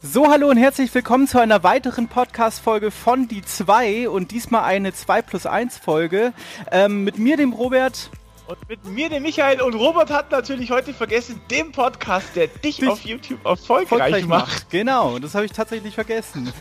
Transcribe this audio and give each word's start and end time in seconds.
So, 0.00 0.28
hallo 0.28 0.48
und 0.48 0.58
herzlich 0.58 0.94
willkommen 0.94 1.26
zu 1.26 1.40
einer 1.40 1.64
weiteren 1.64 2.06
Podcast-Folge 2.06 2.92
von 2.92 3.26
Die 3.26 3.42
2 3.42 4.08
und 4.08 4.30
diesmal 4.30 4.62
eine 4.62 4.94
2 4.94 5.22
plus 5.22 5.44
1 5.44 5.76
Folge 5.78 6.32
ähm, 6.70 7.02
mit 7.02 7.18
mir, 7.18 7.36
dem 7.36 7.52
Robert. 7.52 8.08
Und 8.46 8.68
mit 8.68 8.84
mir, 8.84 9.08
dem 9.08 9.24
Michael. 9.24 9.60
Und 9.60 9.74
Robert 9.74 10.10
hat 10.10 10.30
natürlich 10.30 10.70
heute 10.70 10.94
vergessen, 10.94 11.40
den 11.50 11.72
Podcast, 11.72 12.36
der 12.36 12.46
dich, 12.46 12.76
dich 12.76 12.88
auf 12.88 13.04
YouTube 13.04 13.44
erfolgreich, 13.44 13.90
erfolgreich 13.90 14.26
macht. 14.26 14.46
macht. 14.46 14.70
Genau, 14.70 15.18
das 15.18 15.34
habe 15.34 15.46
ich 15.46 15.52
tatsächlich 15.52 15.96
vergessen. 15.96 16.52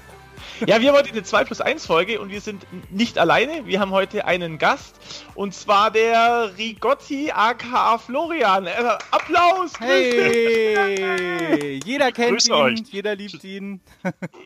Ja, 0.66 0.82
wir 0.82 0.90
haben 0.90 0.98
heute 0.98 1.10
eine 1.10 1.24
2 1.24 1.46
plus 1.46 1.62
1 1.62 1.86
Folge 1.86 2.20
und 2.20 2.30
wir 2.30 2.42
sind 2.42 2.66
nicht 2.92 3.18
alleine. 3.18 3.66
Wir 3.66 3.80
haben 3.80 3.92
heute 3.92 4.26
einen 4.26 4.58
Gast 4.58 4.96
und 5.36 5.54
zwar 5.54 5.92
der 5.92 6.52
Rigotti 6.58 7.32
aka 7.32 7.98
Florian. 7.98 8.68
Äh, 8.68 8.72
Applaus! 9.12 9.74
Hey! 9.80 11.80
jeder 11.84 12.12
kennt 12.12 12.32
Grüß 12.32 12.48
ihn, 12.48 12.54
euch. 12.54 12.80
jeder 12.92 13.16
liebt 13.16 13.44
ihn. 13.44 13.82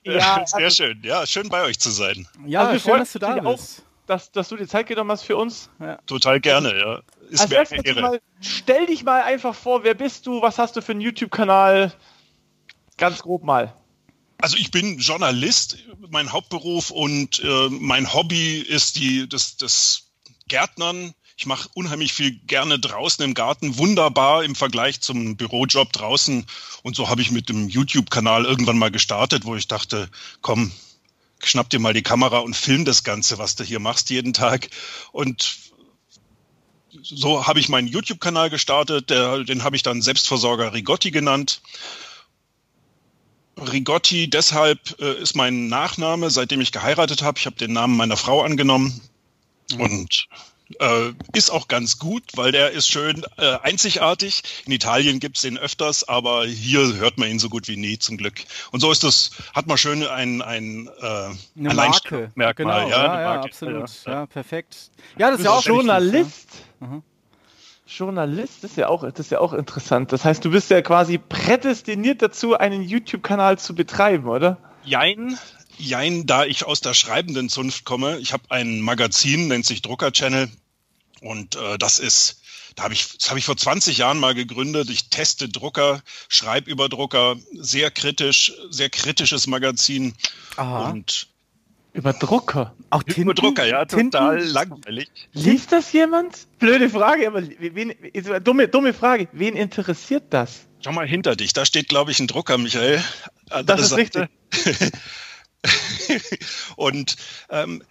ja, 0.04 0.44
sehr 0.46 0.66
also, 0.66 0.84
schön. 0.84 1.00
Ja, 1.04 1.26
schön 1.26 1.50
bei 1.50 1.64
euch 1.64 1.80
zu 1.80 1.92
sein. 1.92 2.28
Ja, 2.46 2.68
also 2.68 2.90
schön, 2.90 3.00
dass 3.00 3.14
du 3.14 3.20
da 3.20 3.36
bist. 3.36 3.46
Auch, 3.46 3.84
dass, 4.08 4.32
dass 4.32 4.50
du 4.50 4.58
dir 4.58 4.68
Zeit 4.68 4.88
genommen 4.88 5.12
hast 5.12 5.24
für 5.24 5.38
uns. 5.38 5.70
Ja. 5.80 5.98
Total 6.06 6.40
gerne, 6.40 6.78
ja. 6.78 7.00
Ist 7.30 7.42
also 7.42 7.56
mir 7.56 7.62
eine 7.62 7.86
Ehre. 7.86 8.02
Mal, 8.02 8.22
stell 8.42 8.86
dich 8.86 9.04
mal 9.04 9.22
einfach 9.22 9.56
vor, 9.56 9.84
wer 9.84 9.94
bist 9.94 10.28
du, 10.28 10.42
was 10.42 10.60
hast 10.60 10.76
du 10.76 10.82
für 10.82 10.92
einen 10.92 11.02
YouTube-Kanal? 11.02 11.94
Ganz 12.98 13.22
grob 13.22 13.44
mal. 13.44 13.74
Also 14.42 14.58
ich 14.58 14.72
bin 14.72 14.98
Journalist, 14.98 15.78
mein 16.10 16.32
Hauptberuf 16.32 16.90
und 16.90 17.40
äh, 17.44 17.70
mein 17.70 18.12
Hobby 18.14 18.60
ist 18.60 18.96
die, 18.98 19.30
das, 19.30 19.58
das 19.58 20.10
Gärtnern. 20.48 21.14
Ich 21.38 21.46
mache 21.46 21.70
unheimlich 21.74 22.14
viel 22.14 22.32
gerne 22.32 22.78
draußen 22.80 23.24
im 23.24 23.34
Garten, 23.34 23.78
wunderbar 23.78 24.44
im 24.44 24.56
Vergleich 24.56 25.02
zum 25.02 25.38
Bürojob 25.38 25.94
draußen. 25.94 26.46
Und 26.84 26.96
so 26.96 27.10
habe 27.10 27.22
ich 27.22 27.32
mit 27.32 27.50
dem 27.50 27.70
YouTube-Kanal 27.70 28.46
irgendwann 28.46 28.78
mal 28.78 28.92
gestartet, 28.92 29.46
wo 29.46 29.56
ich 29.56 29.68
dachte, 29.68 30.10
komm, 30.42 30.72
schnapp 31.40 31.70
dir 31.70 31.80
mal 31.80 31.94
die 31.94 32.04
Kamera 32.04 32.40
und 32.40 32.56
film 32.56 32.86
das 32.86 33.04
Ganze, 33.04 33.38
was 33.38 33.56
du 33.56 33.64
hier 33.64 33.80
machst 33.80 34.10
jeden 34.10 34.34
Tag. 34.34 34.70
Und 35.12 35.58
so 37.02 37.48
habe 37.48 37.60
ich 37.60 37.70
meinen 37.70 37.88
YouTube-Kanal 37.88 38.50
gestartet. 38.50 39.10
Der, 39.10 39.44
den 39.44 39.64
habe 39.64 39.76
ich 39.76 39.84
dann 39.84 40.02
Selbstversorger 40.02 40.74
Rigotti 40.74 41.12
genannt. 41.12 41.62
Rigotti 43.58 44.30
deshalb 44.30 45.00
äh, 45.00 45.14
ist 45.22 45.36
mein 45.36 45.68
Nachname, 45.68 46.30
seitdem 46.30 46.62
ich 46.62 46.72
geheiratet 46.72 47.22
habe. 47.22 47.38
Ich 47.38 47.46
habe 47.46 47.56
den 47.56 47.74
Namen 47.74 47.98
meiner 47.98 48.18
Frau 48.18 48.42
angenommen 48.42 49.02
mhm. 49.72 49.82
und 49.82 50.28
äh, 50.80 51.12
ist 51.34 51.52
auch 51.52 51.68
ganz 51.68 52.00
gut, 52.00 52.24
weil 52.36 52.52
der 52.52 52.72
ist 52.72 52.88
schön 52.88 53.24
äh, 53.38 53.58
einzigartig. 53.62 54.44
In 54.66 54.72
Italien 54.72 55.20
gibt's 55.20 55.42
den 55.42 55.58
öfters, 55.58 56.08
aber 56.08 56.46
hier 56.46 56.96
hört 56.96 57.18
man 57.18 57.30
ihn 57.30 57.40
so 57.40 57.50
gut 57.50 57.68
wie 57.68 57.78
nie 57.78 58.00
zum 58.00 58.18
Glück. 58.18 58.44
Und 58.72 58.80
so 58.80 58.92
ist 58.92 59.04
das, 59.04 59.32
hat 59.54 59.68
man 59.68 59.78
schön 59.78 60.06
ein, 60.06 60.42
ein 60.42 60.90
äh, 61.02 61.30
eine 61.58 61.74
Marke. 61.74 62.32
Merkmal, 62.36 62.86
genau, 62.86 62.90
ja, 62.90 63.06
ja, 63.06 63.22
ja 63.22 63.42
absolut. 63.42 63.90
Ja, 64.06 64.12
ja, 64.12 64.26
perfekt. 64.26 64.92
Ja, 65.18 65.30
das 65.32 65.40
ist 65.40 65.46
ja 65.46 65.52
auch 65.52 65.66
Journalist. 65.66 66.48
Ja. 66.80 66.88
Mhm. 66.88 67.04
Journalist 67.92 68.64
ist 68.64 68.78
ja 68.78 68.88
auch, 68.88 69.04
das 69.04 69.20
ist 69.20 69.32
ja 69.32 69.40
auch 69.40 69.54
interessant. 69.54 70.12
Das 70.12 70.24
heißt, 70.24 70.44
du 70.46 70.52
bist 70.52 70.70
ja 70.70 70.82
quasi 70.82 71.18
prädestiniert 71.18 72.22
dazu, 72.22 72.58
einen 72.58 72.82
YouTube-Kanal 72.82 73.60
zu 73.60 73.76
betreiben, 73.76 74.28
oder? 74.28 74.58
Jein, 74.84 75.38
jein, 75.78 76.26
da 76.26 76.46
ich 76.46 76.66
aus 76.66 76.82
der 76.82 76.94
schreibenden 76.94 77.50
Zunft 77.50 77.86
komme. 77.86 78.18
Ich 78.20 78.34
habe 78.34 78.44
ein 78.50 78.80
Magazin, 78.82 79.48
nennt 79.48 79.66
sich 79.66 79.82
Drucker 79.82 80.12
Channel. 80.12 80.50
Und 81.22 81.56
äh, 81.56 81.78
das 81.78 82.00
ist, 82.00 82.42
da 82.76 82.84
habe 82.84 82.94
ich, 82.94 83.18
das 83.18 83.30
habe 83.30 83.40
ich 83.40 83.46
vor 83.46 83.58
20 83.58 83.98
Jahren 83.98 84.20
mal 84.20 84.34
gegründet. 84.34 84.90
Ich 84.90 85.10
teste 85.10 85.50
Drucker, 85.50 86.02
schreibe 86.30 86.72
über 86.72 86.88
Drucker, 86.88 87.36
sehr 87.54 87.92
kritisch, 87.92 88.54
sehr 88.70 88.90
kritisches 88.90 89.48
Magazin. 89.48 90.16
Aha. 90.56 90.90
Und 90.90 91.28
über 91.94 92.14
Drucker. 92.14 92.74
Auch 92.90 93.04
Tinten? 93.04 93.22
Über 93.22 93.34
Drucker, 93.34 93.66
ja, 93.66 93.86
total 93.86 94.38
Tinten? 94.38 94.54
langweilig. 94.54 95.10
Liest 95.34 95.72
das 95.72 95.92
jemand? 95.94 96.48
Blöde 96.60 96.90
Frage, 96.90 97.28
aber 97.28 97.44
wen, 97.60 97.94
dumme, 98.44 98.68
dumme 98.68 98.94
Frage. 98.94 99.28
Wen 99.34 99.56
interessiert 99.56 100.26
das? 100.30 100.68
Schau 100.84 100.92
mal 100.92 101.08
hinter 101.08 101.36
dich, 101.36 101.54
da 101.54 101.66
steht, 101.66 101.90
glaube 101.90 102.12
ich, 102.12 102.20
ein 102.20 102.28
Drucker, 102.28 102.58
Michael. 102.58 103.04
Das, 103.50 103.66
das 103.66 103.82
ist 103.82 103.98
richtig. 103.98 104.30
Und 106.76 107.18
ähm, 107.50 107.84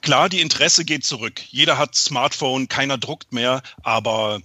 klar, 0.00 0.28
die 0.28 0.40
Interesse 0.40 0.84
geht 0.84 1.04
zurück. 1.04 1.40
Jeder 1.48 1.78
hat 1.78 1.94
Smartphone, 1.94 2.68
keiner 2.68 2.98
druckt 2.98 3.32
mehr, 3.32 3.62
aber 3.82 4.40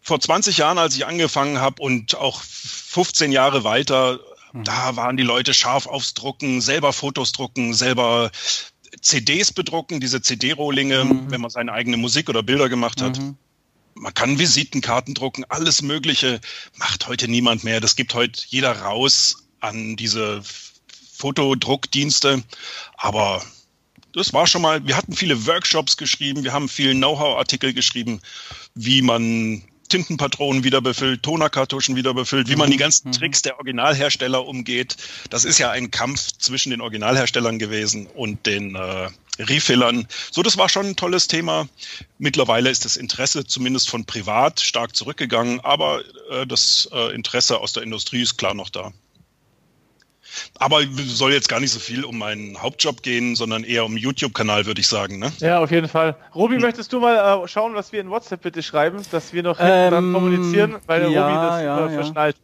vor 0.00 0.18
20 0.18 0.56
Jahren, 0.56 0.78
als 0.78 0.96
ich 0.96 1.06
angefangen 1.06 1.60
habe 1.60 1.82
und 1.82 2.16
auch 2.16 2.40
15 2.40 3.32
Jahre 3.32 3.64
weiter, 3.64 4.18
Mhm. 4.52 4.64
Da 4.64 4.96
waren 4.96 5.16
die 5.16 5.22
Leute 5.22 5.54
scharf 5.54 5.86
aufs 5.86 6.14
Drucken, 6.14 6.60
selber 6.60 6.92
Fotos 6.92 7.32
drucken, 7.32 7.74
selber 7.74 8.30
CDs 9.00 9.52
bedrucken, 9.52 10.00
diese 10.00 10.20
CD-Rohlinge, 10.20 11.04
mhm. 11.04 11.30
wenn 11.30 11.40
man 11.40 11.50
seine 11.50 11.72
eigene 11.72 11.96
Musik 11.96 12.28
oder 12.28 12.42
Bilder 12.42 12.68
gemacht 12.68 13.00
hat. 13.00 13.18
Mhm. 13.18 13.36
Man 13.94 14.14
kann 14.14 14.38
Visitenkarten 14.38 15.14
drucken, 15.14 15.44
alles 15.48 15.82
Mögliche 15.82 16.40
macht 16.76 17.06
heute 17.08 17.28
niemand 17.28 17.64
mehr. 17.64 17.80
Das 17.80 17.96
gibt 17.96 18.14
heute 18.14 18.40
jeder 18.48 18.72
raus 18.80 19.44
an 19.60 19.96
diese 19.96 20.42
Fotodruckdienste. 21.12 22.42
Aber 22.96 23.42
das 24.12 24.32
war 24.32 24.46
schon 24.46 24.62
mal, 24.62 24.86
wir 24.86 24.96
hatten 24.96 25.12
viele 25.12 25.46
Workshops 25.46 25.96
geschrieben, 25.96 26.44
wir 26.44 26.52
haben 26.52 26.68
viel 26.68 26.94
Know-how-Artikel 26.94 27.74
geschrieben, 27.74 28.20
wie 28.74 29.02
man 29.02 29.62
Tintenpatronen 29.90 30.64
wieder 30.64 30.80
befüllt, 30.80 31.22
Tonerkartuschen 31.22 31.96
wieder 31.96 32.14
befüllt, 32.14 32.48
wie 32.48 32.56
man 32.56 32.70
die 32.70 32.76
mhm. 32.76 32.80
ganzen 32.80 33.08
mhm. 33.08 33.12
Tricks 33.12 33.42
der 33.42 33.56
Originalhersteller 33.56 34.46
umgeht. 34.46 34.96
Das 35.28 35.44
ist 35.44 35.58
ja 35.58 35.70
ein 35.70 35.90
Kampf 35.90 36.32
zwischen 36.38 36.70
den 36.70 36.80
Originalherstellern 36.80 37.58
gewesen 37.58 38.06
und 38.06 38.46
den 38.46 38.74
äh, 38.74 39.08
Refillern. 39.38 40.06
So, 40.30 40.42
das 40.42 40.56
war 40.56 40.68
schon 40.68 40.86
ein 40.86 40.96
tolles 40.96 41.26
Thema. 41.28 41.68
Mittlerweile 42.18 42.70
ist 42.70 42.84
das 42.84 42.96
Interesse 42.96 43.46
zumindest 43.46 43.90
von 43.90 44.04
privat 44.04 44.60
stark 44.60 44.96
zurückgegangen, 44.96 45.60
aber 45.60 46.02
äh, 46.30 46.46
das 46.46 46.88
äh, 46.92 47.14
Interesse 47.14 47.58
aus 47.58 47.72
der 47.72 47.82
Industrie 47.82 48.22
ist 48.22 48.36
klar 48.36 48.54
noch 48.54 48.70
da. 48.70 48.92
Aber 50.58 50.80
soll 51.06 51.32
jetzt 51.32 51.48
gar 51.48 51.60
nicht 51.60 51.72
so 51.72 51.80
viel 51.80 52.04
um 52.04 52.18
meinen 52.18 52.60
Hauptjob 52.60 53.02
gehen, 53.02 53.36
sondern 53.36 53.64
eher 53.64 53.84
um 53.84 53.96
YouTube-Kanal, 53.96 54.66
würde 54.66 54.80
ich 54.80 54.88
sagen. 54.88 55.18
Ne? 55.18 55.32
Ja, 55.38 55.60
auf 55.60 55.70
jeden 55.70 55.88
Fall. 55.88 56.16
Robi, 56.34 56.54
hm. 56.54 56.62
möchtest 56.62 56.92
du 56.92 57.00
mal 57.00 57.44
äh, 57.44 57.48
schauen, 57.48 57.74
was 57.74 57.92
wir 57.92 58.00
in 58.00 58.10
WhatsApp 58.10 58.42
bitte 58.42 58.62
schreiben, 58.62 59.02
dass 59.10 59.32
wir 59.32 59.42
noch 59.42 59.58
ähm, 59.60 60.12
kommunizieren, 60.12 60.76
weil 60.86 61.00
der 61.00 61.10
ja, 61.10 61.26
Robi 61.26 61.46
das 61.46 61.62
ja, 61.62 61.86
äh, 61.86 61.90
verschnallt. 61.90 62.36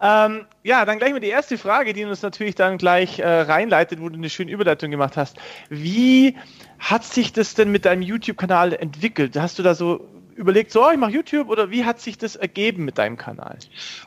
Ja. 0.00 0.26
Ähm, 0.26 0.46
ja, 0.64 0.84
dann 0.84 0.98
gleich 0.98 1.12
mal 1.12 1.20
die 1.20 1.28
erste 1.28 1.56
Frage, 1.56 1.92
die 1.92 2.04
uns 2.04 2.22
natürlich 2.22 2.56
dann 2.56 2.76
gleich 2.76 3.20
äh, 3.20 3.26
reinleitet, 3.26 4.00
wo 4.00 4.08
du 4.08 4.16
eine 4.16 4.30
schöne 4.30 4.50
Überleitung 4.50 4.90
gemacht 4.90 5.16
hast. 5.16 5.36
Wie 5.68 6.36
hat 6.80 7.04
sich 7.04 7.32
das 7.32 7.54
denn 7.54 7.70
mit 7.70 7.84
deinem 7.84 8.02
YouTube-Kanal 8.02 8.72
entwickelt? 8.72 9.36
Hast 9.36 9.60
du 9.60 9.62
da 9.62 9.76
so 9.76 10.08
überlegt, 10.36 10.72
so, 10.72 10.84
oh, 10.84 10.90
ich 10.90 10.98
mache 10.98 11.12
YouTube 11.12 11.48
oder 11.48 11.70
wie 11.70 11.84
hat 11.84 12.00
sich 12.00 12.18
das 12.18 12.36
ergeben 12.36 12.84
mit 12.84 12.98
deinem 12.98 13.16
Kanal? 13.16 13.58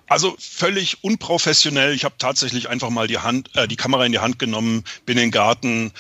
Also 0.08 0.36
völlig 0.40 1.04
unprofessionell. 1.04 1.94
Ich 1.94 2.06
habe 2.06 2.16
tatsächlich 2.18 2.70
einfach 2.70 2.90
mal 2.90 3.08
die 3.08 3.20
Hand, 3.20 3.56
äh, 3.56 3.68
die 3.68 3.76
Kamera 3.76 4.06
in 4.06 4.12
die 4.12 4.20
Hand 4.20 4.40
genommen, 4.40 4.84
bin 5.06 5.18
in 5.18 5.26
den 5.26 5.32
Garten 5.32 5.92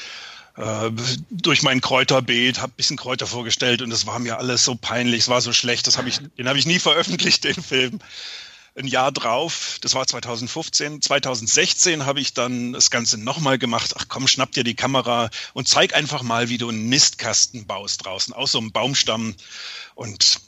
äh, 0.57 0.91
durch 1.29 1.63
mein 1.63 1.81
Kräuterbeet, 1.81 2.61
habe 2.61 2.73
bisschen 2.75 2.97
Kräuter 2.97 3.27
vorgestellt 3.27 3.81
und 3.81 3.91
es 3.91 4.05
war 4.07 4.19
mir 4.19 4.37
alles 4.37 4.63
so 4.63 4.75
peinlich, 4.75 5.21
es 5.21 5.29
war 5.29 5.41
so 5.41 5.53
schlecht, 5.53 5.87
das 5.87 5.97
habe 5.97 6.09
ich, 6.09 6.19
den 6.37 6.47
habe 6.47 6.59
ich 6.59 6.65
nie 6.65 6.79
veröffentlicht, 6.79 7.43
den 7.43 7.61
Film 7.61 7.99
ein 8.77 8.87
Jahr 8.87 9.11
drauf, 9.11 9.77
das 9.81 9.95
war 9.95 10.05
2015, 10.05 11.01
2016 11.01 12.05
habe 12.05 12.19
ich 12.19 12.33
dann 12.33 12.73
das 12.73 12.91
Ganze 12.91 13.17
nochmal 13.17 13.57
gemacht. 13.57 13.93
Ach 13.97 14.05
komm, 14.09 14.27
schnapp 14.27 14.51
dir 14.51 14.65
die 14.65 14.75
Kamera 14.75 15.29
und 15.53 15.67
zeig 15.67 15.95
einfach 15.95 16.23
mal, 16.23 16.49
wie 16.49 16.57
du 16.57 16.67
einen 16.67 16.89
Nistkasten 16.89 17.65
baust 17.65 18.05
draußen, 18.05 18.33
aus 18.33 18.51
so 18.51 18.59
einem 18.59 18.71
Baumstamm. 18.71 19.35
Und 19.95 20.44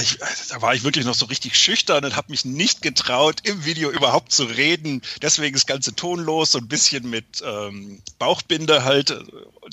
ich, 0.00 0.18
da 0.48 0.60
war 0.60 0.74
ich 0.74 0.82
wirklich 0.84 1.04
noch 1.04 1.14
so 1.14 1.26
richtig 1.26 1.56
schüchtern 1.56 2.04
und 2.04 2.16
habe 2.16 2.30
mich 2.30 2.44
nicht 2.44 2.82
getraut, 2.82 3.40
im 3.44 3.64
Video 3.64 3.90
überhaupt 3.90 4.32
zu 4.32 4.44
reden. 4.44 5.02
Deswegen 5.22 5.54
das 5.54 5.66
ganze 5.66 5.94
tonlos, 5.94 6.52
so 6.52 6.58
ein 6.58 6.68
bisschen 6.68 7.08
mit 7.08 7.42
ähm, 7.44 8.02
Bauchbinde 8.18 8.84
halt, 8.84 9.10
äh, 9.10 9.22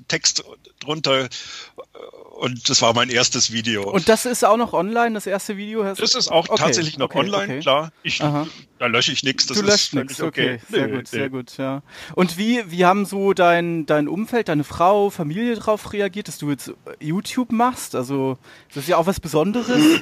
Text 0.07 0.43
drunter 0.79 1.29
und 2.35 2.69
das 2.69 2.81
war 2.81 2.93
mein 2.93 3.09
erstes 3.09 3.53
Video. 3.53 3.89
Und 3.89 4.09
das 4.09 4.25
ist 4.25 4.43
auch 4.43 4.57
noch 4.57 4.73
online, 4.73 5.13
das 5.13 5.25
erste 5.25 5.55
Video? 5.55 5.83
Das 5.83 6.15
ist 6.15 6.29
auch 6.29 6.49
okay, 6.49 6.63
tatsächlich 6.63 6.97
noch 6.97 7.05
okay, 7.05 7.19
online, 7.19 7.43
okay. 7.43 7.59
klar. 7.61 7.91
Ich, 8.03 8.19
da 8.19 8.87
lösche 8.87 9.13
ich 9.13 9.23
nichts. 9.23 9.45
Du 9.47 9.61
löscht 9.61 9.93
nichts, 9.93 10.21
okay. 10.21 10.59
Sehr 10.69 10.87
nee, 10.87 10.93
gut, 10.93 11.03
nee. 11.03 11.17
sehr 11.17 11.29
gut, 11.29 11.57
ja. 11.57 11.81
Und 12.13 12.37
wie, 12.37 12.69
wie 12.69 12.85
haben 12.85 13.05
so 13.05 13.33
dein, 13.33 13.85
dein 13.85 14.09
Umfeld, 14.09 14.49
deine 14.49 14.65
Frau, 14.65 15.09
Familie 15.09 15.55
darauf 15.55 15.93
reagiert, 15.93 16.27
dass 16.27 16.37
du 16.37 16.49
jetzt 16.51 16.73
YouTube 16.99 17.53
machst? 17.53 17.95
Also, 17.95 18.37
das 18.73 18.83
ist 18.83 18.89
ja 18.89 18.97
auch 18.97 19.05
was 19.05 19.21
Besonderes. 19.21 19.94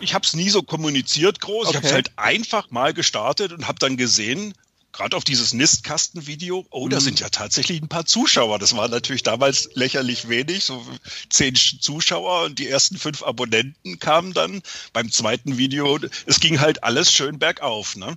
Ich 0.00 0.14
habe 0.14 0.24
es 0.24 0.34
nie 0.34 0.50
so 0.50 0.62
kommuniziert 0.62 1.40
groß. 1.40 1.70
Ich 1.70 1.76
habe 1.76 1.86
es 1.86 1.92
halt 1.92 2.12
einfach 2.16 2.70
mal 2.70 2.94
gestartet 2.94 3.52
und 3.52 3.66
habe 3.66 3.78
dann 3.78 3.96
gesehen, 3.96 4.54
gerade 4.92 5.16
auf 5.16 5.24
dieses 5.24 5.52
Nistkastenvideo, 5.52 6.66
oh, 6.70 6.88
da 6.88 6.96
mhm. 6.96 7.00
sind 7.00 7.20
ja 7.20 7.28
tatsächlich 7.28 7.80
ein 7.80 7.88
paar 7.88 8.06
Zuschauer. 8.06 8.58
Das 8.58 8.76
war 8.76 8.88
natürlich 8.88 9.22
damals 9.22 9.70
lächerlich 9.74 10.28
wenig, 10.28 10.64
so 10.64 10.84
zehn 11.30 11.54
Zuschauer 11.54 12.44
und 12.44 12.58
die 12.58 12.68
ersten 12.68 12.98
fünf 12.98 13.22
Abonnenten 13.22 13.98
kamen 13.98 14.32
dann 14.32 14.62
beim 14.92 15.10
zweiten 15.10 15.58
Video. 15.58 15.98
Es 16.26 16.40
ging 16.40 16.60
halt 16.60 16.84
alles 16.84 17.12
schön 17.12 17.38
bergauf. 17.38 17.96
Ne? 17.96 18.16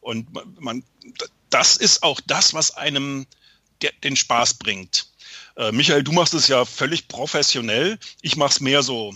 Und 0.00 0.32
man, 0.32 0.56
man 0.60 0.84
das 1.50 1.76
ist 1.76 2.02
auch 2.02 2.20
das, 2.26 2.54
was 2.54 2.72
einem 2.72 3.26
den 4.02 4.16
Spaß 4.16 4.54
bringt. 4.54 5.06
Äh, 5.56 5.72
Michael, 5.72 6.02
du 6.02 6.12
machst 6.12 6.34
es 6.34 6.48
ja 6.48 6.64
völlig 6.64 7.06
professionell. 7.06 7.98
Ich 8.22 8.36
mache 8.36 8.50
es 8.50 8.60
mehr 8.60 8.82
so. 8.82 9.14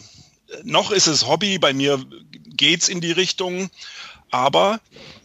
Noch 0.65 0.91
ist 0.91 1.07
es 1.07 1.27
Hobby, 1.27 1.59
bei 1.59 1.73
mir 1.73 2.03
geht 2.47 2.83
es 2.83 2.89
in 2.89 3.01
die 3.01 3.13
Richtung, 3.13 3.71
aber 4.31 4.81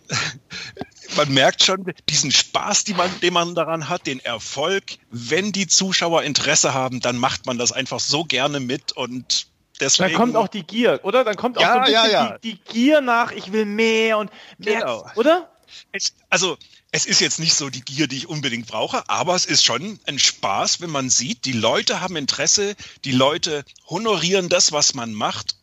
man 1.15 1.33
merkt 1.33 1.63
schon 1.63 1.93
diesen 2.09 2.31
Spaß, 2.31 2.87
man, 2.89 3.09
den 3.21 3.33
man 3.33 3.55
daran 3.55 3.89
hat, 3.89 4.07
den 4.07 4.19
Erfolg. 4.19 4.83
Wenn 5.09 5.51
die 5.51 5.67
Zuschauer 5.67 6.23
Interesse 6.23 6.73
haben, 6.73 6.99
dann 6.99 7.17
macht 7.17 7.45
man 7.45 7.57
das 7.57 7.71
einfach 7.71 7.99
so 7.99 8.23
gerne 8.23 8.59
mit 8.59 8.91
und 8.91 9.47
deswegen. 9.79 10.11
Dann 10.11 10.19
kommt 10.19 10.35
auch 10.35 10.47
die 10.47 10.63
Gier, 10.63 10.99
oder? 11.03 11.23
Dann 11.23 11.35
kommt 11.35 11.57
auch 11.57 11.61
ja, 11.61 11.73
so 11.73 11.79
ein 11.79 11.85
bisschen 11.85 12.11
ja, 12.11 12.11
ja. 12.11 12.37
Die, 12.37 12.55
die, 12.55 12.59
Gier 12.71 13.01
nach, 13.01 13.31
ich 13.31 13.51
will 13.51 13.65
mehr 13.65 14.17
und 14.17 14.31
mehr, 14.57 14.79
genau. 14.81 15.05
oder? 15.15 15.49
Es, 15.91 16.13
also 16.29 16.57
es 16.95 17.07
ist 17.07 17.21
jetzt 17.21 17.39
nicht 17.39 17.55
so 17.55 17.71
die 17.71 17.81
Gier, 17.81 18.07
die 18.07 18.17
ich 18.17 18.29
unbedingt 18.29 18.67
brauche, 18.67 19.09
aber 19.09 19.33
es 19.33 19.45
ist 19.45 19.65
schon 19.65 19.99
ein 20.05 20.19
Spaß, 20.19 20.79
wenn 20.79 20.91
man 20.91 21.09
sieht, 21.09 21.45
die 21.45 21.51
Leute 21.51 22.01
haben 22.01 22.15
Interesse, 22.15 22.75
die 23.03 23.11
Leute 23.11 23.65
honorieren 23.89 24.47
das, 24.47 24.71
was 24.71 24.93
man 24.93 25.11
macht 25.11 25.55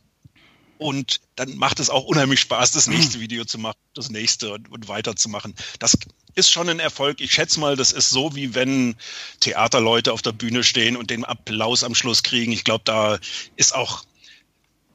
und 0.77 1.21
dann 1.37 1.57
macht 1.57 1.79
es 1.79 1.89
auch 1.89 2.03
unheimlich 2.03 2.41
Spaß, 2.41 2.73
das 2.73 2.89
nächste 2.89 3.21
Video 3.21 3.45
zu 3.45 3.59
machen, 3.59 3.79
das 3.95 4.11
nächste 4.11 4.53
und, 4.53 4.73
und 4.73 4.89
weiterzumachen. 4.89 5.55
Das 5.79 5.97
ist 6.35 6.51
schon 6.51 6.69
ein 6.69 6.81
Erfolg. 6.81 7.21
Ich 7.21 7.33
schätze 7.33 7.61
mal, 7.61 7.77
das 7.77 7.93
ist 7.93 8.11
so, 8.11 8.35
wie 8.35 8.57
wenn 8.57 8.97
Theaterleute 9.39 10.13
auf 10.13 10.23
der 10.23 10.33
Bühne 10.33 10.65
stehen 10.65 10.97
und 10.97 11.11
den 11.11 11.25
Applaus 11.25 11.85
am 11.85 11.95
Schluss 11.95 12.25
kriegen. 12.25 12.51
Ich 12.51 12.65
glaube, 12.65 12.83
da 12.85 13.21
ist 13.55 13.73
auch 13.73 14.03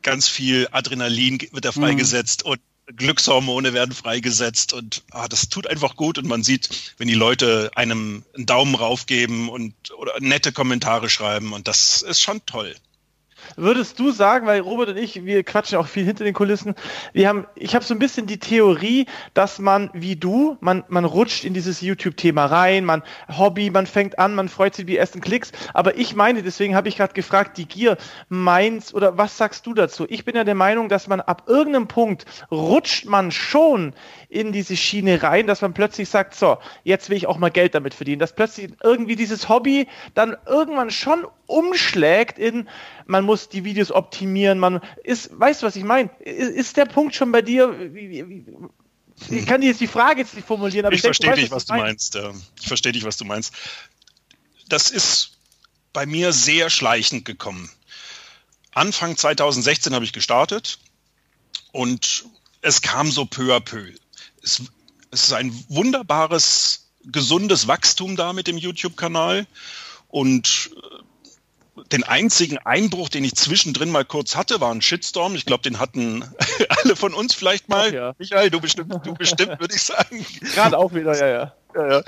ganz 0.02 0.28
viel 0.28 0.68
Adrenalin 0.72 1.40
wird 1.54 1.64
da 1.64 1.70
mhm. 1.70 1.82
freigesetzt 1.82 2.44
mhm. 2.44 2.52
und 2.52 2.62
Glückshormone 2.88 3.74
werden 3.74 3.96
freigesetzt 3.96 4.74
und 4.74 5.04
ah, 5.12 5.28
das 5.28 5.50
tut 5.50 5.68
einfach 5.68 5.96
gut 5.96 6.18
und 6.18 6.28
man 6.28 6.44
sieht, 6.44 6.94
wenn 6.98 7.08
die 7.08 7.16
Leute 7.16 7.72
einem 7.76 8.24
einen 8.36 8.46
Daumen 8.46 8.76
raufgeben 8.76 9.50
und 9.50 9.74
oder 9.98 10.14
nette 10.20 10.52
Kommentare 10.52 11.10
schreiben 11.10 11.54
und 11.54 11.68
das 11.68 12.02
ist 12.02 12.22
schon 12.22 12.46
toll. 12.46 12.76
Würdest 13.56 14.00
du 14.00 14.12
sagen, 14.12 14.48
weil 14.48 14.60
Robert 14.62 14.90
und 14.90 14.98
ich, 14.98 15.26
wir 15.26 15.44
quatschen 15.44 15.78
auch 15.78 15.88
viel 15.88 16.06
hinter 16.06 16.24
den 16.24 16.34
Kulissen, 16.34 16.76
wir 17.14 17.28
haben, 17.28 17.46
ich 17.56 17.76
habe 17.76 17.86
so 17.86 17.94
ein 17.94 18.00
bisschen 18.00 18.28
die 18.28 18.40
Theorie, 18.40 19.06
dass 19.34 19.60
man 19.60 19.90
wie 19.94 20.16
du, 20.16 20.58
man, 20.60 20.84
man 20.88 21.06
rutscht 21.06 21.46
in 21.46 21.54
dieses 21.54 21.82
YouTube-Thema 21.82 22.46
rein, 22.46 22.86
man 22.86 23.04
Hobby, 23.30 23.70
man 23.70 23.88
fängt 23.88 24.20
an, 24.20 24.36
man 24.36 24.50
freut 24.50 24.76
sich 24.76 24.86
die 24.86 24.98
ersten 24.98 25.22
Klicks, 25.22 25.52
aber 25.74 25.98
ich 25.98 26.16
meine, 26.16 26.44
deswegen 26.44 26.76
habe 26.76 26.90
ich 26.90 26.98
gerade 26.98 27.14
gefragt, 27.14 27.58
die 27.58 27.68
Gier, 27.68 27.98
meins 28.30 28.94
oder 28.94 29.18
was 29.18 29.38
sagst 29.38 29.66
du 29.66 29.74
dazu? 29.74 30.06
Ich 30.10 30.26
bin 30.26 30.36
ja 30.36 30.44
der 30.44 30.56
Meinung, 30.56 30.90
dass 30.90 31.08
man 31.08 31.22
ab 31.22 31.44
irgendeinem 31.48 31.88
Punkt 31.88 32.26
rutscht 32.52 33.06
man 33.06 33.32
schon 33.32 33.94
in 34.36 34.52
diese 34.52 34.76
Schiene 34.76 35.24
rein, 35.24 35.48
dass 35.48 35.62
man 35.62 35.74
plötzlich 35.74 36.10
sagt, 36.10 36.36
so, 36.36 36.58
jetzt 36.84 37.10
will 37.10 37.16
ich 37.16 37.26
auch 37.26 37.38
mal 37.38 37.50
Geld 37.50 37.74
damit 37.74 37.94
verdienen, 37.94 38.20
dass 38.20 38.36
plötzlich 38.36 38.72
irgendwie 38.84 39.16
dieses 39.16 39.48
Hobby 39.48 39.88
dann 40.14 40.36
irgendwann 40.46 40.92
schon 40.92 41.26
umschlägt 41.46 42.38
in, 42.38 42.68
man 43.06 43.24
muss 43.24 43.48
die 43.48 43.64
Videos 43.64 43.92
optimieren, 43.92 44.60
man 44.60 44.82
ist, 45.04 45.30
weißt 45.40 45.62
du, 45.62 45.68
was 45.68 45.78
ich 45.78 45.86
meine? 45.86 46.10
Ist, 46.20 46.50
ist, 46.50 46.78
der 46.78 46.86
Punkt 46.86 47.16
schon 47.16 47.32
bei 47.32 47.42
dir, 47.42 47.74
ich 49.30 49.46
kann 49.46 49.62
dir 49.62 49.68
jetzt 49.68 49.80
die 49.80 49.88
Frage 49.88 50.22
jetzt 50.22 50.36
nicht 50.36 50.46
formulieren, 50.46 50.86
aber 50.86 50.94
ich, 50.94 51.00
ich 51.00 51.06
verstehe 51.06 51.34
dich, 51.36 51.50
was, 51.50 51.64
was 51.64 51.66
du 51.66 51.74
meinst. 51.76 52.16
meinst. 52.16 52.44
Ich 52.60 52.68
verstehe 52.68 52.92
dich, 52.92 53.06
was 53.06 53.16
du 53.16 53.24
meinst. 53.24 53.54
Das 54.68 54.92
ist 54.92 55.38
bei 55.94 56.06
mir 56.06 56.34
sehr 56.34 56.70
schleichend 56.70 57.24
gekommen. 57.24 57.70
Anfang 58.74 59.16
2016 59.16 59.96
habe 59.96 60.04
ich 60.04 60.12
gestartet 60.12 60.80
und 61.72 62.26
es 62.62 62.82
kam 62.82 63.10
so 63.10 63.24
peu 63.24 63.56
à 63.56 63.62
peu 63.62 63.94
es, 64.46 64.62
es 65.12 65.24
ist 65.24 65.34
ein 65.34 65.52
wunderbares, 65.68 66.92
gesundes 67.04 67.68
Wachstum 67.68 68.16
da 68.16 68.32
mit 68.32 68.48
dem 68.48 68.58
YouTube-Kanal. 68.58 69.46
Und 70.08 70.72
äh, 70.76 71.84
den 71.92 72.04
einzigen 72.04 72.58
Einbruch, 72.60 73.10
den 73.10 73.26
ich 73.26 73.36
zwischendrin 73.36 73.90
mal 73.90 74.06
kurz 74.06 74.36
hatte, 74.36 74.62
war 74.62 74.72
ein 74.72 74.82
Shitstorm. 74.82 75.36
Ich 75.36 75.46
glaube, 75.46 75.64
den 75.64 75.80
hatten 75.80 76.24
alle 76.84 76.96
von 76.96 77.14
uns 77.14 77.34
vielleicht 77.34 77.68
mal. 77.68 77.90
Ach, 77.90 77.94
ja. 77.94 78.16
Michael, 78.18 78.50
du 78.50 78.62
bestimmt, 78.62 78.94
du 79.06 79.14
bestimmt, 79.14 79.60
würde 79.60 79.76
ich 79.76 79.84
sagen. 79.84 80.26
Gerade 80.54 80.78
auch 80.78 80.94
wieder, 80.94 81.18
ja, 81.18 81.28
ja. 81.28 81.54
Ja, 81.76 82.00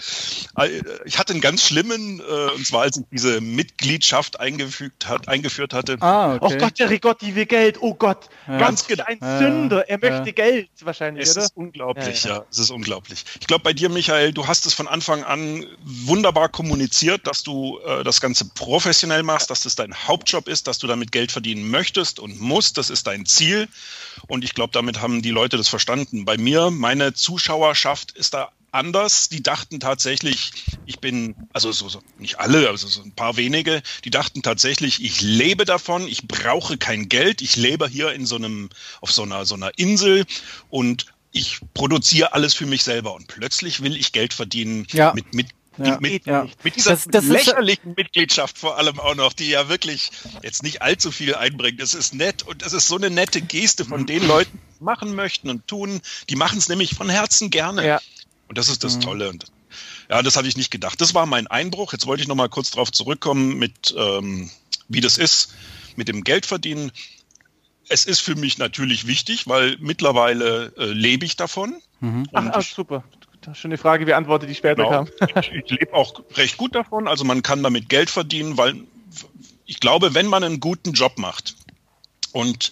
äh, 0.64 0.82
Ich 1.06 1.20
hatte 1.20 1.34
einen 1.34 1.42
ganz 1.42 1.64
schlimmen, 1.64 2.20
äh, 2.20 2.52
und 2.52 2.66
zwar 2.66 2.84
als 2.84 2.98
ich 2.98 3.04
diese 3.12 3.42
Mitgliedschaft 3.42 4.40
eingefügt 4.40 5.08
hat, 5.08 5.28
eingeführt 5.28 5.74
hatte. 5.74 5.98
Ah, 6.00 6.36
okay. 6.36 6.56
Oh 6.56 6.58
Gott, 6.58 6.80
der 6.80 6.90
Rigotti 6.90 7.36
will 7.36 7.46
Geld. 7.46 7.82
Oh 7.82 7.94
Gott, 7.94 8.30
ja. 8.48 8.58
ganz 8.58 8.88
genau. 8.88 9.04
ein 9.06 9.20
Sünder. 9.20 9.90
Er 9.90 10.00
möchte 10.00 10.32
Geld 10.34 10.70
wahrscheinlich, 10.82 11.24
es 11.24 11.36
oder? 11.36 11.46
ist 11.46 11.58
unglaublich, 11.58 12.24
ja. 12.24 12.46
Es 12.50 12.60
ist 12.60 12.70
unglaublich. 12.70 13.26
Ich 13.40 13.48
glaube, 13.48 13.64
bei 13.64 13.74
dir, 13.74 13.90
Michael, 13.90 14.32
du 14.32 14.48
hast 14.48 14.66
es 14.66 14.74
von 14.74 14.88
Anfang 14.88 15.24
an 15.24 15.66
wunderbar 15.84 16.50
kommuniziert, 16.50 17.28
dass 17.28 17.44
du 17.44 17.80
äh, 17.80 18.04
das 18.04 18.22
Ganze 18.22 18.46
professionell 18.46 19.24
machst, 19.24 19.50
dass 19.50 19.64
das 19.64 19.76
dein 19.76 19.94
Hauptjob 19.94 20.48
ist, 20.48 20.68
dass 20.68 20.78
du 20.78 20.88
damit 20.88 21.12
Geld 21.12 21.32
verdienen 21.32 21.70
möchtest 21.70 22.20
und 22.20 22.40
musst. 22.40 22.78
Das 22.78 22.90
ist 22.90 23.08
dein 23.08 23.26
Ziel. 23.26 23.68
Und 24.28 24.44
ich 24.44 24.54
glaube, 24.54 24.72
damit 24.72 25.02
haben 25.02 25.22
die 25.22 25.32
Leute 25.32 25.58
das 25.58 25.68
verstanden. 25.68 26.26
Bei 26.26 26.38
mir, 26.38 26.72
meine 26.72 27.14
Zuschauerschaft 27.14 28.12
ist 28.12 28.34
da 28.34 28.52
anders. 28.72 29.30
Die 29.30 29.42
dachten 29.44 29.80
tatsächlich, 29.80 30.52
ich 30.86 31.00
bin, 31.00 31.36
also 31.54 31.72
so, 31.72 31.90
so, 31.90 32.02
nicht 32.18 32.40
alle, 32.40 32.70
also 32.70 32.88
so 32.88 33.02
ein 33.02 33.12
paar 33.12 33.38
wenige, 33.38 33.82
die 34.04 34.10
dachten 34.10 34.42
tatsächlich, 34.42 35.04
ich 35.04 35.22
lebe 35.22 35.66
davon, 35.66 36.08
ich 36.08 36.28
brauche 36.28 36.78
kein 36.78 37.10
Geld, 37.10 37.42
ich 37.42 37.56
lebe 37.56 37.88
hier 37.88 38.12
in 38.14 38.26
so 38.26 38.36
einem, 38.36 38.70
auf 39.02 39.12
so 39.12 39.24
einer, 39.24 39.46
so 39.46 39.56
einer 39.56 39.78
Insel 39.78 40.26
und 40.70 41.08
ich 41.32 41.60
produziere 41.74 42.34
alles 42.34 42.54
für 42.54 42.66
mich 42.66 42.84
selber 42.84 43.14
und 43.14 43.28
plötzlich 43.28 43.82
will 43.82 43.96
ich 43.96 44.12
Geld 44.12 44.34
verdienen 44.34 44.88
ja. 44.92 45.14
mit, 45.14 45.34
mit 45.34 45.48
ja, 45.78 45.98
mit, 46.00 46.26
ja. 46.26 46.48
mit, 46.64 46.76
dieser 46.76 46.92
das, 46.92 47.06
das 47.06 47.26
lächerlichen 47.26 47.92
ist, 47.92 47.98
Mitgliedschaft 47.98 48.58
vor 48.58 48.78
allem 48.78 49.00
auch 49.00 49.16
noch, 49.16 49.34
die 49.34 49.50
ja 49.50 49.70
wirklich 49.70 50.10
jetzt 50.42 50.64
nicht 50.64 50.82
allzu 50.82 51.12
viel 51.12 51.36
einbringt. 51.36 51.80
Es 51.80 51.94
ist 51.94 52.16
nett 52.16 52.44
und 52.44 52.64
es 52.66 52.74
ist 52.74 52.88
so 52.88 52.96
eine 52.96 53.10
nette 53.12 53.42
Geste 53.42 53.86
von 53.86 54.08
den 54.08 54.26
Leuten, 54.28 54.60
die 54.80 54.84
machen 54.84 55.14
möchten 55.14 55.50
und 55.50 55.68
tun. 55.68 56.02
Die 56.30 56.36
machen 56.36 56.58
es 56.58 56.68
nämlich 56.68 56.96
von 56.96 57.10
Herzen 57.10 57.50
gerne. 57.52 57.86
Ja. 57.86 58.02
Und 58.48 58.58
das 58.58 58.70
ist 58.70 58.84
das 58.84 58.98
mhm. 58.98 59.02
Tolle. 59.02 59.30
Und 59.30 59.46
ja, 60.10 60.22
das 60.22 60.36
hatte 60.36 60.48
ich 60.48 60.58
nicht 60.58 60.72
gedacht. 60.72 61.02
Das 61.02 61.14
war 61.14 61.26
mein 61.26 61.48
Einbruch. 61.48 61.94
Jetzt 61.94 62.08
wollte 62.08 62.22
ich 62.22 62.28
noch 62.28 62.36
mal 62.36 62.50
kurz 62.50 62.72
darauf 62.72 62.92
zurückkommen, 62.92 63.58
mit 63.58 63.94
ähm, 63.98 64.50
wie 64.88 65.02
das 65.02 65.18
ist 65.18 65.54
mit 65.96 66.08
dem 66.08 66.24
Geldverdienen. 66.24 66.92
Es 67.90 68.06
ist 68.06 68.20
für 68.20 68.36
mich 68.36 68.58
natürlich 68.58 69.08
wichtig, 69.08 69.48
weil 69.48 69.78
mittlerweile 69.80 70.74
äh, 70.78 70.86
lebe 70.86 71.26
ich 71.26 71.36
davon. 71.36 71.82
Mhm. 72.00 72.28
Ach, 72.34 72.46
ach, 72.54 72.62
super. 72.62 73.04
Schon 73.54 73.72
die 73.72 73.78
Frage 73.78 74.06
beantwortet, 74.06 74.50
die 74.50 74.56
später 74.56 74.76
genau. 74.76 74.90
kam. 74.90 75.08
ich, 75.42 75.52
ich 75.52 75.70
lebe 75.70 75.94
auch 75.94 76.22
recht 76.36 76.58
gut 76.58 76.76
davon. 76.76 77.08
Also 77.08 77.24
man 77.24 77.44
kann 77.44 77.64
damit 77.64 77.88
Geld 77.88 78.10
verdienen, 78.10 78.58
weil 78.58 78.84
ich 79.66 79.80
glaube, 79.80 80.14
wenn 80.14 80.28
man 80.28 80.44
einen 80.44 80.60
guten 80.60 80.92
Job 80.94 81.18
macht 81.18 81.56
und 82.34 82.72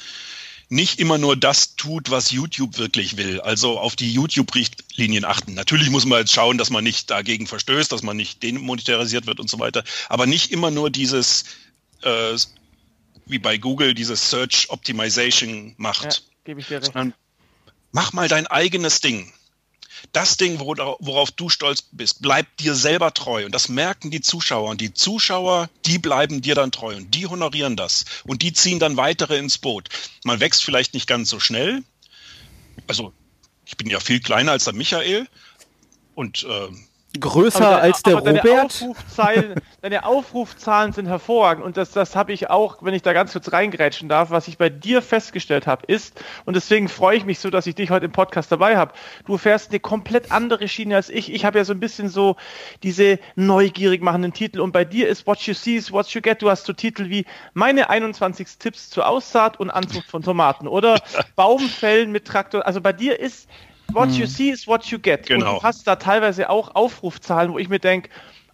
nicht 0.69 0.99
immer 0.99 1.17
nur 1.17 1.35
das 1.35 1.75
tut, 1.75 2.09
was 2.09 2.31
YouTube 2.31 2.77
wirklich 2.77 3.17
will. 3.17 3.41
Also 3.41 3.79
auf 3.79 3.95
die 3.95 4.11
YouTube-Richtlinien 4.11 5.25
achten. 5.25 5.53
Natürlich 5.53 5.89
muss 5.89 6.05
man 6.05 6.19
jetzt 6.19 6.33
schauen, 6.33 6.57
dass 6.57 6.69
man 6.69 6.83
nicht 6.83 7.09
dagegen 7.11 7.47
verstößt, 7.47 7.91
dass 7.91 8.03
man 8.03 8.17
nicht 8.17 8.41
demonetarisiert 8.43 9.27
wird 9.27 9.39
und 9.39 9.49
so 9.49 9.59
weiter. 9.59 9.83
Aber 10.09 10.25
nicht 10.25 10.51
immer 10.51 10.71
nur 10.71 10.89
dieses, 10.89 11.45
äh, 12.01 12.35
wie 13.25 13.39
bei 13.39 13.57
Google, 13.57 13.93
dieses 13.93 14.29
Search 14.29 14.69
Optimization 14.69 15.75
macht. 15.77 16.03
Ja, 16.05 16.11
gebe 16.45 16.59
ich 16.61 16.67
dir 16.67 16.81
recht. 16.81 16.93
mach 17.91 18.13
mal 18.13 18.27
dein 18.27 18.47
eigenes 18.47 19.01
Ding 19.01 19.31
das 20.15 20.37
Ding, 20.37 20.59
worauf 20.59 21.31
du 21.31 21.49
stolz 21.49 21.81
bist, 21.81 22.21
bleibt 22.21 22.61
dir 22.61 22.73
selber 22.73 23.13
treu. 23.13 23.45
Und 23.45 23.53
das 23.53 23.67
merken 23.67 24.11
die 24.11 24.21
Zuschauer. 24.21 24.69
Und 24.69 24.79
die 24.79 24.93
Zuschauer, 24.93 25.69
die 25.85 25.99
bleiben 25.99 26.41
dir 26.41 26.55
dann 26.55 26.71
treu. 26.71 26.95
Und 26.95 27.13
die 27.13 27.27
honorieren 27.27 27.75
das. 27.75 28.05
Und 28.23 28.41
die 28.41 28.53
ziehen 28.53 28.79
dann 28.79 28.95
weitere 28.95 29.37
ins 29.37 29.57
Boot. 29.57 29.89
Man 30.23 30.39
wächst 30.39 30.63
vielleicht 30.63 30.93
nicht 30.93 31.07
ganz 31.07 31.29
so 31.29 31.39
schnell. 31.39 31.83
Also, 32.87 33.13
ich 33.65 33.75
bin 33.75 33.89
ja 33.89 33.99
viel 33.99 34.21
kleiner 34.21 34.53
als 34.53 34.63
der 34.63 34.73
Michael. 34.73 35.27
Und 36.13 36.43
äh, 36.43 36.69
größer 37.19 37.59
der, 37.59 37.81
als 37.81 38.03
der 38.03 38.15
Robert. 38.15 38.43
Deine 38.45 38.61
Aufrufzahlen, 38.63 39.55
deine 39.81 40.05
Aufrufzahlen 40.05 40.93
sind 40.93 41.07
hervorragend 41.07 41.63
und 41.65 41.77
das, 41.77 41.91
das 41.91 42.15
habe 42.15 42.33
ich 42.33 42.49
auch, 42.49 42.77
wenn 42.81 42.93
ich 42.93 43.01
da 43.01 43.13
ganz 43.13 43.33
kurz 43.33 43.51
reingrätschen 43.51 44.09
darf, 44.09 44.29
was 44.31 44.47
ich 44.47 44.57
bei 44.57 44.69
dir 44.69 45.01
festgestellt 45.01 45.67
habe, 45.67 45.85
ist, 45.87 46.21
und 46.45 46.55
deswegen 46.55 46.89
freue 46.89 47.17
ich 47.17 47.25
mich 47.25 47.39
so, 47.39 47.49
dass 47.49 47.67
ich 47.67 47.75
dich 47.75 47.89
heute 47.89 48.05
im 48.05 48.11
Podcast 48.11 48.51
dabei 48.51 48.77
habe, 48.77 48.93
du 49.25 49.37
fährst 49.37 49.71
eine 49.71 49.79
komplett 49.79 50.31
andere 50.31 50.67
Schiene 50.67 50.95
als 50.95 51.09
ich. 51.09 51.33
Ich 51.33 51.45
habe 51.45 51.57
ja 51.57 51.65
so 51.65 51.73
ein 51.73 51.79
bisschen 51.79 52.09
so 52.09 52.35
diese 52.83 53.19
neugierig 53.35 54.01
machenden 54.01 54.33
Titel 54.33 54.59
und 54.59 54.71
bei 54.71 54.85
dir 54.85 55.07
ist 55.07 55.27
What 55.27 55.39
You 55.41 55.53
See 55.53 55.75
is 55.75 55.91
What 55.91 56.07
You 56.09 56.21
Get. 56.21 56.41
Du 56.41 56.49
hast 56.49 56.65
so 56.65 56.73
Titel 56.73 57.09
wie 57.09 57.25
meine 57.53 57.89
21 57.89 58.47
Tipps 58.59 58.89
zur 58.89 59.07
Aussaat 59.07 59.59
und 59.59 59.69
Anzucht 59.69 60.09
von 60.09 60.23
Tomaten 60.23 60.67
oder 60.67 61.01
Baumfällen 61.35 62.11
mit 62.11 62.25
Traktor. 62.25 62.65
Also 62.65 62.81
bei 62.81 62.93
dir 62.93 63.19
ist 63.19 63.47
what 63.91 64.09
you 64.11 64.23
hm. 64.23 64.27
see 64.27 64.49
is 64.49 64.67
what 64.67 64.85
you 64.85 64.99
get. 64.99 65.27
Genau. 65.27 65.55
Und 65.55 65.61
du 65.61 65.63
hast 65.63 65.87
da 65.87 65.95
teilweise 65.95 66.49
auch 66.49 66.75
Aufrufzahlen, 66.75 67.53
wo 67.53 67.59
ich 67.59 67.69
mir 67.69 67.79
denke, 67.79 68.09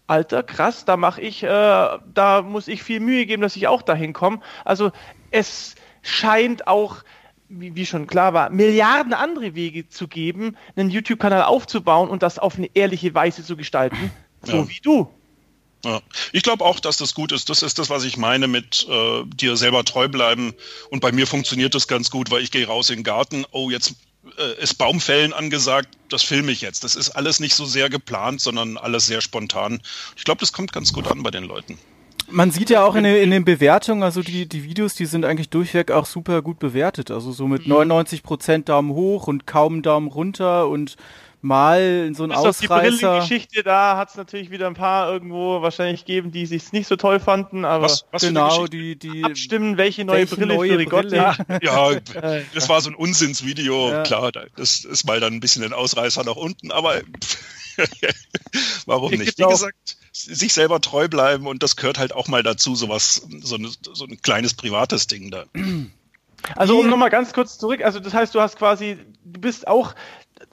Alter, 0.08 0.44
krass, 0.44 0.84
da 0.86 0.98
mache 0.98 1.22
ich, 1.22 1.44
äh, 1.44 1.48
da 1.48 2.42
muss 2.42 2.68
ich 2.68 2.84
viel 2.84 3.00
Mühe 3.00 3.26
geben, 3.26 3.42
dass 3.42 3.56
ich 3.56 3.68
auch 3.68 3.82
dahin 3.82 4.12
komme. 4.14 4.42
Also 4.66 4.92
es 5.32 5.76
scheint 6.02 6.68
auch 6.68 6.98
wie, 7.52 7.76
wie 7.76 7.86
schon 7.86 8.08
klar 8.08 8.34
war, 8.34 8.50
Milliarden 8.50 9.14
andere 9.14 9.56
Wege 9.56 9.88
zu 9.90 10.08
geben, 10.08 10.58
einen 10.76 10.90
YouTube-Kanal 10.90 11.44
aufzubauen 11.44 12.10
und 12.10 12.24
das 12.24 12.40
auf 12.40 12.58
eine 12.58 12.70
ehrliche 12.74 13.14
Weise 13.14 13.44
zu 13.44 13.58
gestalten, 13.58 14.12
so 14.42 14.58
ja. 14.58 14.70
wie 14.70 14.80
du. 14.82 15.10
Ja. 15.84 16.02
Ich 16.32 16.44
glaube 16.44 16.64
auch, 16.64 16.80
dass 16.80 16.98
das 16.98 17.16
gut 17.16 17.32
ist. 17.32 17.50
Das 17.50 17.64
ist 17.64 17.80
das, 17.80 17.90
was 17.90 18.04
ich 18.04 18.16
meine 18.16 18.48
mit 18.48 18.88
äh, 18.88 19.24
dir 19.26 19.58
selber 19.58 19.84
treu 19.84 20.08
bleiben. 20.08 20.54
Und 20.92 21.00
bei 21.00 21.12
mir 21.12 21.26
funktioniert 21.26 21.74
das 21.74 21.88
ganz 21.88 22.12
gut, 22.12 22.30
weil 22.30 22.44
ich 22.44 22.52
gehe 22.52 22.68
raus 22.68 22.90
in 22.90 22.98
den 22.98 23.04
Garten. 23.04 23.46
Oh, 23.52 23.72
jetzt 23.72 23.96
äh, 24.42 24.64
ist 24.64 24.76
Baumfällen 24.76 25.34
angesagt. 25.34 25.90
Das 26.10 26.24
filme 26.24 26.52
ich 26.52 26.62
jetzt. 26.62 26.84
Das 26.84 26.96
ist 26.96 27.12
alles 27.12 27.40
nicht 27.40 27.56
so 27.56 27.66
sehr 27.66 27.90
geplant, 27.90 28.42
sondern 28.42 28.78
alles 28.78 29.06
sehr 29.06 29.22
spontan. 29.22 29.82
Ich 30.16 30.24
glaube, 30.24 30.40
das 30.40 30.52
kommt 30.52 30.74
ganz 30.74 30.94
gut 30.94 31.08
an 31.08 31.24
bei 31.24 31.32
den 31.32 31.44
Leuten. 31.44 31.78
Man 32.30 32.52
sieht 32.52 32.70
ja 32.70 32.84
auch 32.84 32.96
in, 32.96 33.04
den, 33.04 33.18
in 33.18 33.32
den 33.32 33.44
Bewertungen, 33.44 34.04
also 34.04 34.22
die, 34.22 34.48
die 34.48 34.64
Videos, 34.64 34.96
die 34.96 35.06
sind 35.06 35.26
eigentlich 35.26 35.50
durchweg 35.50 35.92
auch 35.92 36.06
super 36.06 36.42
gut 36.42 36.60
bewertet. 36.60 37.12
Also 37.12 37.32
so 37.32 37.48
mit 37.48 37.68
99 37.68 38.24
Prozent 38.24 38.70
Daumen 38.70 38.92
hoch 38.92 39.28
und 39.28 39.46
kaum 39.46 39.82
Daumen 39.82 40.08
runter 40.08 40.68
und 40.68 40.96
mal 41.42 42.12
so 42.14 42.24
ein 42.24 42.32
Ausreißer. 42.32 43.16
die 43.16 43.20
Geschichte, 43.20 43.64
da 43.64 43.98
hat 43.98 44.10
es 44.10 44.16
natürlich 44.16 44.52
wieder 44.52 44.68
ein 44.68 44.76
paar 44.76 45.12
irgendwo 45.12 45.62
wahrscheinlich 45.62 46.06
gegeben, 46.06 46.32
die 46.32 46.46
sich 46.46 46.72
nicht 46.72 46.88
so 46.88 46.96
toll 46.96 47.20
fanden, 47.20 47.66
aber 47.66 47.86
was, 47.86 48.06
was 48.12 48.22
genau, 48.22 48.68
die, 48.68 48.96
die 48.96 49.24
abstimmen, 49.24 49.78
welche 49.78 50.06
neue 50.06 50.20
welche 50.20 50.36
Brille 50.36 50.56
neue 50.56 50.80
für 50.80 50.86
Brille. 50.86 51.36
Ja, 51.62 51.92
das 52.54 52.70
war 52.70 52.82
so 52.82 52.90
ein 52.90 52.96
Unsinnsvideo, 52.96 53.90
ja. 53.90 54.04
klar, 54.04 54.32
das 54.56 54.86
ist 54.86 55.06
mal 55.06 55.20
dann 55.20 55.34
ein 55.34 55.40
bisschen 55.40 55.64
ein 55.64 55.74
Ausreißer 55.74 56.24
nach 56.24 56.36
unten, 56.36 56.72
aber 56.72 57.02
warum 58.86 59.12
nicht? 59.12 59.38
Wie 59.38 59.44
gesagt, 59.44 59.98
sich 60.12 60.54
selber 60.54 60.82
treu 60.82 61.08
bleiben 61.08 61.48
und 61.48 61.64
das 61.64 61.76
gehört 61.76 61.98
halt 61.98 62.14
auch 62.14 62.28
mal 62.28 62.44
dazu, 62.44 62.76
sowas, 62.76 63.28
so, 63.42 63.56
eine, 63.56 63.70
so 63.94 64.06
ein 64.06 64.22
kleines 64.22 64.54
privates 64.54 65.08
Ding 65.08 65.32
da. 65.32 65.46
Also 66.56 66.80
um 66.80 66.90
nochmal 66.90 67.10
ganz 67.10 67.34
kurz 67.34 67.58
zurück, 67.58 67.84
also 67.84 68.00
das 68.00 68.14
heißt, 68.14 68.36
du 68.36 68.42
hast 68.42 68.58
quasi, 68.58 68.98
du 69.24 69.42
bist 69.42 69.68
auch, 69.68 69.96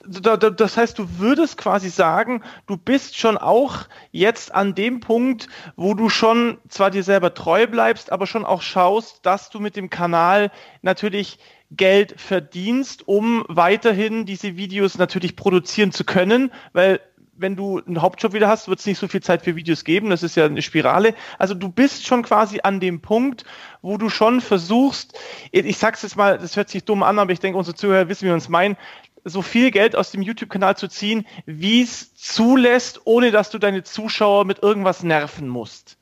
das 0.09 0.77
heißt, 0.77 0.97
du 0.97 1.19
würdest 1.19 1.57
quasi 1.57 1.89
sagen, 1.89 2.43
du 2.65 2.77
bist 2.77 3.17
schon 3.17 3.37
auch 3.37 3.87
jetzt 4.11 4.53
an 4.53 4.75
dem 4.75 4.99
Punkt, 4.99 5.47
wo 5.75 5.93
du 5.93 6.09
schon 6.09 6.57
zwar 6.67 6.91
dir 6.91 7.03
selber 7.03 7.33
treu 7.33 7.67
bleibst, 7.67 8.11
aber 8.11 8.25
schon 8.27 8.45
auch 8.45 8.61
schaust, 8.61 9.25
dass 9.25 9.49
du 9.49 9.59
mit 9.59 9.75
dem 9.75 9.89
Kanal 9.89 10.51
natürlich 10.81 11.39
Geld 11.71 12.19
verdienst, 12.19 13.07
um 13.07 13.45
weiterhin 13.47 14.25
diese 14.25 14.57
Videos 14.57 14.97
natürlich 14.97 15.35
produzieren 15.35 15.91
zu 15.91 16.03
können, 16.03 16.51
weil 16.73 16.99
wenn 17.39 17.55
du 17.55 17.79
einen 17.79 18.01
Hauptjob 18.01 18.33
wieder 18.33 18.47
hast, 18.47 18.67
wird 18.67 18.79
es 18.79 18.85
nicht 18.85 18.99
so 18.99 19.07
viel 19.07 19.21
Zeit 19.21 19.43
für 19.43 19.55
Videos 19.55 19.83
geben. 19.83 20.09
Das 20.09 20.23
ist 20.23 20.35
ja 20.35 20.45
eine 20.45 20.61
Spirale. 20.61 21.15
Also 21.37 21.53
du 21.53 21.69
bist 21.69 22.05
schon 22.05 22.23
quasi 22.23 22.59
an 22.63 22.79
dem 22.79 23.01
Punkt, 23.01 23.45
wo 23.81 23.97
du 23.97 24.09
schon 24.09 24.41
versuchst, 24.41 25.17
ich 25.51 25.77
sag's 25.77 26.01
jetzt 26.01 26.17
mal, 26.17 26.37
das 26.37 26.57
hört 26.57 26.69
sich 26.69 26.83
dumm 26.83 27.01
an, 27.01 27.17
aber 27.17 27.31
ich 27.31 27.39
denke, 27.39 27.57
unsere 27.57 27.75
Zuhörer 27.75 28.09
wissen, 28.09 28.23
wie 28.23 28.27
wir 28.27 28.33
uns 28.33 28.49
meinen, 28.49 28.75
so 29.23 29.41
viel 29.41 29.71
Geld 29.71 29.95
aus 29.95 30.11
dem 30.11 30.21
YouTube-Kanal 30.21 30.77
zu 30.77 30.87
ziehen, 30.87 31.27
wie 31.45 31.81
es 31.81 32.15
zulässt, 32.15 33.01
ohne 33.05 33.31
dass 33.31 33.49
du 33.49 33.59
deine 33.59 33.83
Zuschauer 33.83 34.45
mit 34.45 34.63
irgendwas 34.63 35.03
nerven 35.03 35.47
musst. 35.47 35.97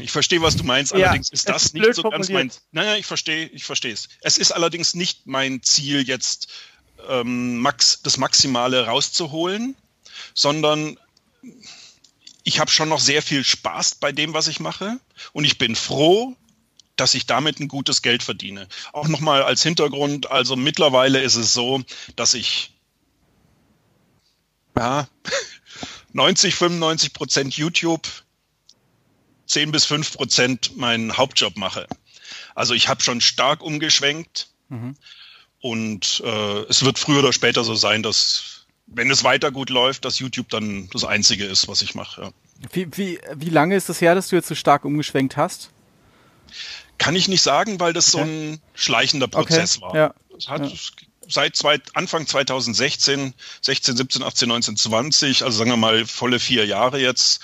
Ich 0.00 0.12
verstehe, 0.12 0.42
was 0.42 0.56
du 0.56 0.64
meinst. 0.64 0.92
Allerdings 0.92 1.28
ja, 1.28 1.34
ist 1.34 1.48
das 1.48 1.72
nicht 1.72 1.94
so 1.94 2.02
ganz 2.02 2.28
mein. 2.28 2.50
Naja, 2.72 2.96
ich 2.96 3.06
verstehe, 3.06 3.46
ich 3.46 3.64
verstehe 3.64 3.92
es. 3.92 4.08
Es 4.20 4.38
ist 4.38 4.52
allerdings 4.52 4.94
nicht 4.94 5.26
mein 5.26 5.62
Ziel, 5.62 6.06
jetzt 6.06 6.48
ähm, 7.08 7.58
Max, 7.58 8.02
das 8.02 8.16
Maximale 8.16 8.86
rauszuholen, 8.86 9.76
sondern 10.34 10.98
ich 12.44 12.58
habe 12.58 12.70
schon 12.70 12.88
noch 12.88 13.00
sehr 13.00 13.22
viel 13.22 13.44
Spaß 13.44 13.96
bei 13.96 14.12
dem, 14.12 14.34
was 14.34 14.48
ich 14.48 14.60
mache. 14.60 14.98
Und 15.32 15.44
ich 15.44 15.58
bin 15.58 15.76
froh, 15.76 16.36
dass 17.02 17.14
ich 17.14 17.26
damit 17.26 17.58
ein 17.58 17.66
gutes 17.66 18.00
Geld 18.02 18.22
verdiene. 18.22 18.68
Auch 18.92 19.08
nochmal 19.08 19.42
als 19.42 19.60
Hintergrund, 19.64 20.30
also 20.30 20.54
mittlerweile 20.54 21.20
ist 21.20 21.34
es 21.34 21.52
so, 21.52 21.82
dass 22.14 22.34
ich 22.34 22.74
ja, 24.78 25.08
90, 26.12 26.54
95 26.54 27.12
Prozent 27.12 27.56
YouTube, 27.56 28.08
10 29.46 29.72
bis 29.72 29.84
5 29.84 30.12
Prozent 30.12 30.76
meinen 30.76 31.16
Hauptjob 31.16 31.56
mache. 31.56 31.88
Also 32.54 32.72
ich 32.72 32.86
habe 32.86 33.02
schon 33.02 33.20
stark 33.20 33.64
umgeschwenkt. 33.64 34.50
Mhm. 34.68 34.94
Und 35.60 36.22
äh, 36.24 36.60
es 36.68 36.84
wird 36.84 37.00
früher 37.00 37.18
oder 37.18 37.32
später 37.32 37.64
so 37.64 37.74
sein, 37.74 38.04
dass, 38.04 38.66
wenn 38.86 39.10
es 39.10 39.24
weiter 39.24 39.50
gut 39.50 39.70
läuft, 39.70 40.04
dass 40.04 40.20
YouTube 40.20 40.50
dann 40.50 40.88
das 40.92 41.02
Einzige 41.02 41.46
ist, 41.46 41.66
was 41.66 41.82
ich 41.82 41.96
mache. 41.96 42.22
Ja. 42.22 42.30
Wie, 42.70 42.96
wie, 42.96 43.18
wie 43.34 43.50
lange 43.50 43.74
ist 43.74 43.88
es 43.88 44.00
her, 44.00 44.14
dass 44.14 44.28
du 44.28 44.36
jetzt 44.36 44.46
so 44.46 44.54
stark 44.54 44.84
umgeschwenkt 44.84 45.36
hast? 45.36 45.70
Kann 46.98 47.16
ich 47.16 47.28
nicht 47.28 47.42
sagen, 47.42 47.80
weil 47.80 47.92
das 47.92 48.14
okay. 48.14 48.24
so 48.24 48.30
ein 48.30 48.60
schleichender 48.74 49.28
Prozess 49.28 49.78
okay. 49.78 49.86
war. 49.86 49.94
Ja. 49.96 50.14
Es 50.36 50.48
hat 50.48 50.66
ja. 50.66 50.76
seit 51.28 51.56
zwei, 51.56 51.80
Anfang 51.94 52.26
2016, 52.26 53.34
16, 53.60 53.96
17, 53.96 54.22
18, 54.22 54.48
19, 54.48 54.76
20, 54.76 55.44
also 55.44 55.58
sagen 55.58 55.70
wir 55.70 55.76
mal 55.76 56.06
volle 56.06 56.38
vier 56.38 56.66
Jahre 56.66 57.00
jetzt, 57.00 57.40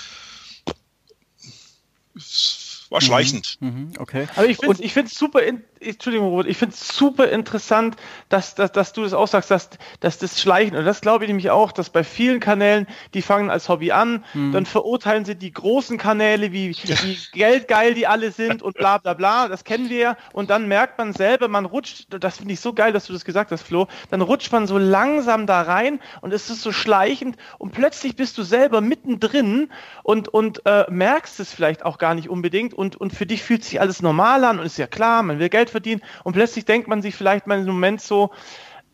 war 2.90 3.00
schleichend. 3.00 3.57
Mhm, 3.61 3.69
mhm 3.69 3.93
okay. 3.99 4.28
Aber 4.37 4.47
ich 4.47 4.59
finde 4.59 4.83
ich 4.83 4.93
finde 4.93 5.11
super, 5.12 5.43
in, 5.43 5.62
Entschuldigung, 5.80 6.28
Robert, 6.28 6.47
ich 6.47 6.56
finde 6.56 6.75
es 6.75 6.88
super 6.88 7.28
interessant, 7.28 7.97
dass, 8.28 8.54
dass, 8.54 8.73
dass 8.73 8.92
du 8.92 9.02
das 9.02 9.12
auch 9.12 9.28
sagst, 9.28 9.50
dass, 9.50 9.70
dass 10.00 10.18
das 10.18 10.40
Schleichen, 10.40 10.76
und 10.76 10.85
das 10.85 11.00
glaube 11.00 11.25
ich 11.25 11.28
nämlich 11.28 11.50
auch, 11.50 11.73
dass 11.73 11.90
bei 11.90 12.04
vielen 12.04 12.40
Kanälen, 12.40 12.87
die 13.14 13.23
fangen 13.23 13.50
als 13.50 13.68
Hobby 13.68 13.92
an, 13.92 14.25
mhm. 14.35 14.52
dann 14.52 14.66
verurteilen 14.66 15.25
sie 15.25 15.35
die 15.35 15.52
großen 15.52 15.99
Kanäle, 15.99 16.52
wie, 16.52 16.70
wie 16.70 17.18
geldgeil 17.32 17.94
die 17.94 18.06
alle 18.06 18.30
sind 18.30 18.62
und 18.62 18.76
bla 18.76 18.99
bla 18.99 19.14
bla, 19.14 19.49
das 19.49 19.64
kennen 19.64 19.90
wir, 19.90 20.16
und 20.32 20.50
dann 20.50 20.68
merkt 20.68 20.99
man 20.99 21.12
selber, 21.12 21.49
man 21.49 21.64
rutscht, 21.64 22.06
das 22.11 22.38
finde 22.38 22.54
ich 22.54 22.61
so 22.61 22.73
geil, 22.73 22.92
dass 22.92 23.06
du 23.06 23.12
das 23.12 23.25
gesagt 23.25 23.50
hast, 23.50 23.62
Flo, 23.62 23.87
dann 24.11 24.20
rutscht 24.20 24.52
man 24.52 24.66
so 24.66 24.78
langsam 24.78 25.47
da 25.47 25.62
rein 25.62 26.00
und 26.20 26.32
es 26.32 26.50
ist 26.50 26.62
so 26.62 26.73
schleichend 26.73 27.37
und 27.58 27.73
plötzlich 27.73 28.16
bist 28.16 28.38
du 28.38 28.42
selber 28.42 28.80
mittendrin 28.80 29.70
und, 30.02 30.28
und 30.28 30.64
äh, 30.66 30.87
merkst 30.90 31.40
es 31.40 31.52
vielleicht 31.52 31.85
auch 31.85 31.99
gar 31.99 32.14
nicht 32.14 32.28
unbedingt 32.28 32.75
und, 32.75 32.97
und 32.97 33.12
für 33.12 33.26
dich 33.26 33.42
fühlt 33.42 33.64
sich 33.64 33.80
alles 33.80 34.02
normal 34.02 34.44
an 34.44 34.58
und 34.58 34.66
ist 34.66 34.78
ja 34.78 34.87
klar, 34.87 35.23
man 35.23 35.38
will 35.38 35.49
Geld 35.49 35.67
Geld 35.68 35.70
verdienen 35.70 36.02
und 36.25 36.32
plötzlich 36.32 36.64
denkt 36.64 36.88
man 36.88 37.02
sich 37.02 37.14
vielleicht 37.14 37.46
mal 37.46 37.58
im 37.58 37.66
Moment 37.66 38.00
so, 38.00 38.30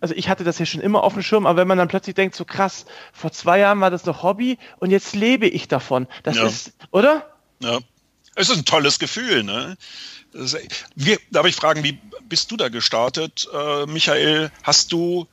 also 0.01 0.15
ich 0.15 0.29
hatte 0.29 0.45
das 0.45 0.59
ja 0.59 0.67
schon 0.67 0.81
immer 0.81 1.03
auf 1.03 1.15
dem 1.15 1.23
Schirm, 1.23 1.47
aber 1.47 1.59
wenn 1.59 1.69
man 1.69 1.79
dann 1.79 1.89
plötzlich 1.89 2.15
denkt, 2.15 2.35
so 2.35 2.45
krass, 2.45 2.85
vor 3.13 3.33
zwei 3.33 3.61
Jahren 3.61 3.81
war 3.81 3.91
das 3.91 4.05
noch 4.05 4.23
Hobby 4.23 4.59
und 4.79 4.91
jetzt 4.91 5.15
lebe 5.15 5.47
ich 5.47 5.69
davon. 5.69 6.07
Das 6.23 6.37
ja. 6.37 6.47
ist, 6.47 6.73
oder? 6.91 7.35
Ja. 7.61 7.79
Es 8.37 8.51
ist 8.51 8.59
ein 8.59 8.65
tolles 8.65 8.99
Gefühl, 8.99 9.45
ne? 9.45 9.77
Wie, 10.97 11.17
darf 11.31 11.47
ich 11.47 11.55
fragen, 11.55 11.85
wie 11.85 12.01
bist 12.29 12.51
du 12.51 12.57
da 12.57 12.69
gestartet, 12.69 13.49
äh, 13.55 13.87
Michael? 13.87 14.51
Hast 14.65 14.91
du 14.91 15.29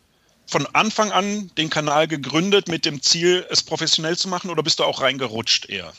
von 0.46 0.68
Anfang 0.74 1.12
an 1.12 1.50
den 1.58 1.72
Kanal 1.72 2.08
gegründet 2.08 2.68
mit 2.68 2.86
dem 2.86 3.02
Ziel, 3.02 3.46
es 3.50 3.64
professionell 3.64 4.18
zu 4.18 4.30
machen 4.30 4.52
oder 4.52 4.62
bist 4.62 4.80
du 4.80 4.84
auch 4.84 5.02
reingerutscht 5.02 5.68
eher? 5.68 5.92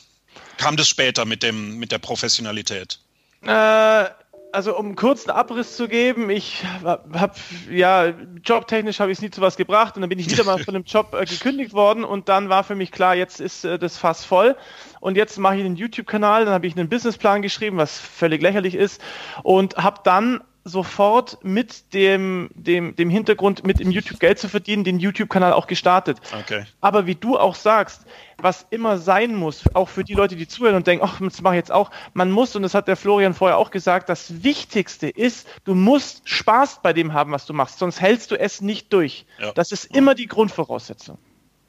Kam 0.58 0.76
das 0.76 0.88
später 0.88 1.25
mit, 1.25 1.42
dem, 1.42 1.78
mit 1.78 1.90
der 1.90 1.99
Professionalität? 1.99 3.00
Äh, 3.44 4.04
also 4.52 4.76
um 4.76 4.87
einen 4.87 4.97
kurzen 4.97 5.30
Abriss 5.30 5.76
zu 5.76 5.88
geben, 5.88 6.30
ich 6.30 6.62
habe 6.85 7.32
ja 7.71 8.12
jobtechnisch 8.44 9.00
habe 9.00 9.11
ich 9.11 9.18
es 9.18 9.23
nie 9.23 9.30
zu 9.30 9.40
was 9.40 9.56
gebracht 9.56 9.97
und 9.97 10.02
dann 10.02 10.09
bin 10.09 10.18
ich 10.18 10.30
wieder 10.30 10.44
mal 10.44 10.59
von 10.64 10.75
dem 10.75 10.85
Job 10.85 11.14
äh, 11.14 11.25
gekündigt 11.25 11.73
worden 11.73 12.04
und 12.04 12.28
dann 12.28 12.49
war 12.49 12.64
für 12.64 12.75
mich 12.75 12.92
klar, 12.92 13.14
jetzt 13.14 13.40
ist 13.40 13.64
äh, 13.64 13.78
das 13.78 13.97
Fass 13.97 14.25
voll 14.25 14.56
und 15.00 15.16
jetzt 15.16 15.38
mache 15.38 15.56
ich 15.56 15.64
einen 15.64 15.76
YouTube-Kanal, 15.76 16.44
dann 16.44 16.54
habe 16.54 16.66
ich 16.66 16.76
einen 16.76 16.88
Businessplan 16.88 17.42
geschrieben, 17.42 17.76
was 17.78 17.99
völlig 17.99 18.42
lächerlich 18.42 18.75
ist 18.75 19.00
und 19.42 19.76
habe 19.76 20.00
dann 20.04 20.42
sofort 20.64 21.38
mit 21.42 21.92
dem, 21.92 22.50
dem, 22.54 22.95
dem 22.97 23.11
Hintergrund, 23.11 23.66
mit 23.66 23.81
dem 23.81 23.90
YouTube 23.90 24.21
Geld 24.21 24.38
zu 24.38 24.49
verdienen, 24.49 24.85
den 24.85 24.99
YouTube-Kanal 24.99 25.52
auch 25.52 25.66
gestartet. 25.66 26.19
Okay. 26.40 26.64
Aber 26.81 27.07
wie 27.07 27.14
du 27.14 27.38
auch 27.38 27.54
sagst, 27.54 28.02
was 28.38 28.66
immer 28.71 28.99
sein 28.99 29.35
muss, 29.35 29.62
auch 29.75 29.88
für 29.88 30.04
die 30.04 30.14
Leute, 30.14 30.37
die 30.37 30.47
zuhören 30.47 30.76
und 30.76 30.87
denken, 30.87 31.04
ach, 31.04 31.21
das 31.21 31.42
mache 31.42 31.54
ich 31.54 31.59
jetzt 31.59 31.73
auch, 31.73 31.90
man 32.14 32.31
muss, 32.31 32.54
und 32.57 32.62
das 32.62 32.75
hat 32.75 32.88
der 32.88 32.97
Florian 32.97 33.35
vorher 33.35 33.59
auch 33.59 33.71
gesagt, 33.71 34.09
das 34.09 34.42
Wichtigste 34.42 35.09
ist, 35.09 35.49
du 35.64 35.75
musst 35.75 36.28
Spaß 36.28 36.81
bei 36.83 36.92
dem 36.92 37.12
haben, 37.12 37.33
was 37.33 37.47
du 37.47 37.52
machst, 37.52 37.78
sonst 37.78 38.00
hältst 38.00 38.31
du 38.31 38.38
es 38.38 38.61
nicht 38.61 38.92
durch. 38.92 39.26
Ja. 39.38 39.52
Das 39.52 39.73
ist 39.73 39.97
immer 39.97 40.14
die 40.14 40.26
Grundvoraussetzung. 40.26 41.19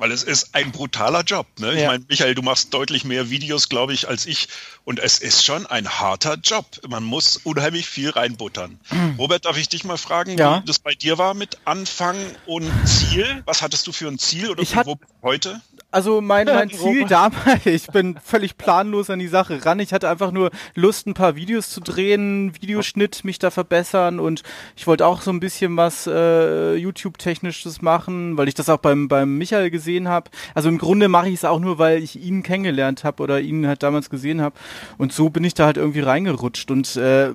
Weil 0.04 0.12
es 0.12 0.24
ist 0.24 0.54
ein 0.54 0.74
brutaler 0.74 1.22
Job. 1.22 1.48
Ne? 1.60 1.68
Ja. 1.68 1.74
Ich 1.74 1.88
meine, 1.88 2.06
Michael, 2.10 2.36
du 2.36 2.42
machst 2.42 2.74
deutlich 2.74 3.06
mehr 3.06 3.30
Videos, 3.30 3.70
glaube 3.70 3.94
ich, 3.94 4.10
als 4.10 4.26
ich. 4.26 4.50
Und 4.84 5.00
es 5.00 5.20
ist 5.20 5.46
schon 5.46 5.66
ein 5.66 5.88
harter 5.88 6.36
Job. 6.44 6.66
Man 6.90 7.06
muss 7.06 7.38
unheimlich 7.38 7.88
viel 7.88 8.10
reinbuttern. 8.10 8.82
Mhm. 8.92 9.16
Robert, 9.18 9.46
darf 9.46 9.58
ich 9.58 9.70
dich 9.70 9.86
mal 9.86 9.96
fragen, 9.96 10.38
ja. 10.38 10.62
wie 10.62 10.66
das 10.66 10.80
bei 10.80 10.94
dir 10.94 11.18
war 11.18 11.36
mit 11.36 11.58
Anfang 11.64 12.18
und 12.46 12.70
Ziel? 12.86 13.44
Was 13.46 13.62
hattest 13.62 13.88
du 13.88 13.94
für 13.94 14.10
ein 14.10 14.20
Ziel 14.20 14.50
oder 14.50 14.62
ich 14.62 14.76
wo 14.76 15.00
heute? 15.22 15.62
Also 15.94 16.22
mein, 16.22 16.48
mein 16.48 16.72
Ziel 16.72 17.06
damals, 17.06 17.66
ich 17.66 17.86
bin 17.86 18.18
völlig 18.22 18.58
planlos 18.58 19.12
an 19.12 19.20
die 19.20 19.28
Sache 19.28 19.64
ran. 19.64 19.80
Ich 19.80 19.94
hatte 19.94 20.10
einfach 20.10 20.32
nur 20.32 20.50
Lust, 20.74 21.06
ein 21.06 21.14
paar 21.14 21.36
Videos 21.36 21.70
zu 21.70 21.82
drehen, 21.82 22.52
Videoschnitt, 22.60 23.24
mich 23.24 23.38
da 23.38 23.52
verbessern 23.52 24.20
und 24.20 24.42
ich 24.76 24.88
wollte 24.88 25.06
auch 25.06 25.22
so 25.22 25.30
ein 25.30 25.40
bisschen 25.40 25.78
was 25.78 26.08
äh, 26.08 26.74
YouTube-technisches 26.74 27.84
machen, 27.84 28.38
weil 28.38 28.48
ich 28.48 28.56
das 28.56 28.70
auch 28.70 28.80
beim, 28.80 29.08
beim 29.08 29.38
Michael 29.38 29.70
gesehen 29.70 29.93
habe. 30.02 30.30
Also 30.54 30.70
im 30.70 30.78
Grunde 30.78 31.08
mache 31.08 31.30
ich 31.30 31.36
es 31.36 31.46
auch 31.46 31.60
nur, 31.60 31.78
weil 31.78 32.02
ich 32.02 32.22
ihn 32.22 32.44
kennengelernt 32.44 33.04
habe 33.04 33.24
oder 33.24 33.40
ihn 33.40 33.68
halt 33.68 33.84
damals 33.84 34.10
gesehen 34.10 34.42
habe. 34.42 34.56
Und 34.98 35.14
so 35.14 35.30
bin 35.30 35.44
ich 35.44 35.54
da 35.54 35.66
halt 35.66 35.78
irgendwie 35.78 36.02
reingerutscht 36.02 36.72
und 36.72 36.96
äh, 36.96 37.34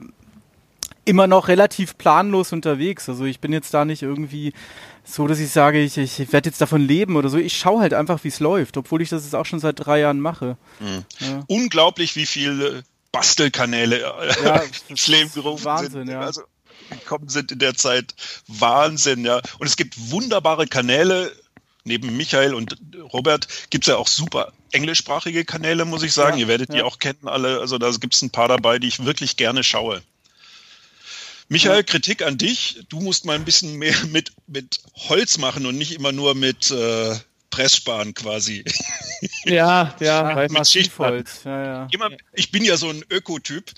immer 1.04 1.26
noch 1.26 1.48
relativ 1.48 1.96
planlos 1.96 2.52
unterwegs. 2.52 3.08
Also 3.08 3.24
ich 3.24 3.40
bin 3.40 3.52
jetzt 3.52 3.72
da 3.72 3.84
nicht 3.84 4.02
irgendwie 4.02 4.52
so, 5.04 5.26
dass 5.26 5.38
ich 5.38 5.50
sage, 5.50 5.80
ich, 5.80 5.96
ich 5.96 6.32
werde 6.32 6.50
jetzt 6.50 6.60
davon 6.60 6.82
leben 6.82 7.16
oder 7.16 7.30
so. 7.30 7.38
Ich 7.38 7.56
schaue 7.56 7.80
halt 7.80 7.94
einfach, 7.94 8.24
wie 8.24 8.28
es 8.28 8.40
läuft, 8.40 8.76
obwohl 8.76 9.00
ich 9.00 9.08
das 9.08 9.24
jetzt 9.24 9.34
auch 9.34 9.46
schon 9.46 9.60
seit 9.60 9.84
drei 9.84 10.00
Jahren 10.00 10.20
mache. 10.20 10.58
Mhm. 10.80 11.04
Ja. 11.20 11.44
Unglaublich, 11.46 12.14
wie 12.14 12.26
viele 12.26 12.82
Bastelkanäle 13.10 14.00
äh, 14.00 14.44
ja, 14.44 14.62
ins 14.88 15.06
Leben 15.06 15.32
gerufen 15.32 15.64
Wahnsinn, 15.64 15.92
sind. 15.92 16.08
Ja. 16.10 16.20
Also 16.20 16.42
gekommen 16.90 17.28
sind 17.28 17.52
in 17.52 17.58
der 17.58 17.74
Zeit. 17.74 18.14
Wahnsinn, 18.46 19.24
ja. 19.24 19.40
Und 19.58 19.66
es 19.66 19.76
gibt 19.76 20.10
wunderbare 20.10 20.66
Kanäle. 20.66 21.32
Neben 21.88 22.16
Michael 22.16 22.54
und 22.54 22.76
Robert 23.12 23.48
gibt 23.70 23.84
es 23.84 23.88
ja 23.88 23.96
auch 23.96 24.06
super 24.06 24.52
englischsprachige 24.72 25.44
Kanäle, 25.44 25.84
muss 25.84 26.02
ich 26.02 26.12
sagen. 26.12 26.36
Ja, 26.36 26.42
Ihr 26.42 26.48
werdet 26.48 26.68
ja. 26.68 26.76
die 26.76 26.82
auch 26.82 26.98
kennen 26.98 27.26
alle. 27.26 27.58
Also 27.60 27.78
da 27.78 27.90
gibt 27.90 28.14
es 28.14 28.22
ein 28.22 28.30
paar 28.30 28.48
dabei, 28.48 28.78
die 28.78 28.88
ich 28.88 29.04
wirklich 29.04 29.36
gerne 29.36 29.64
schaue. 29.64 30.02
Michael, 31.48 31.82
Kritik 31.82 32.22
an 32.22 32.36
dich. 32.36 32.84
Du 32.88 33.00
musst 33.00 33.24
mal 33.24 33.34
ein 33.34 33.44
bisschen 33.44 33.76
mehr 33.76 33.96
mit, 34.10 34.32
mit 34.46 34.80
Holz 35.08 35.38
machen 35.38 35.66
und 35.66 35.76
nicht 35.76 35.92
immer 35.92 36.12
nur 36.12 36.34
mit 36.34 36.70
äh, 36.70 37.16
Presssparen 37.50 38.14
quasi. 38.14 38.64
Ja, 39.44 39.94
ja, 40.00 40.38
ja 40.38 40.48
mit 40.50 40.66
Schichtholz. 40.66 41.44
Ja, 41.44 41.88
ja. 41.88 42.10
Ich 42.34 42.50
bin 42.50 42.64
ja 42.64 42.76
so 42.76 42.90
ein 42.90 43.02
Ökotyp. 43.10 43.72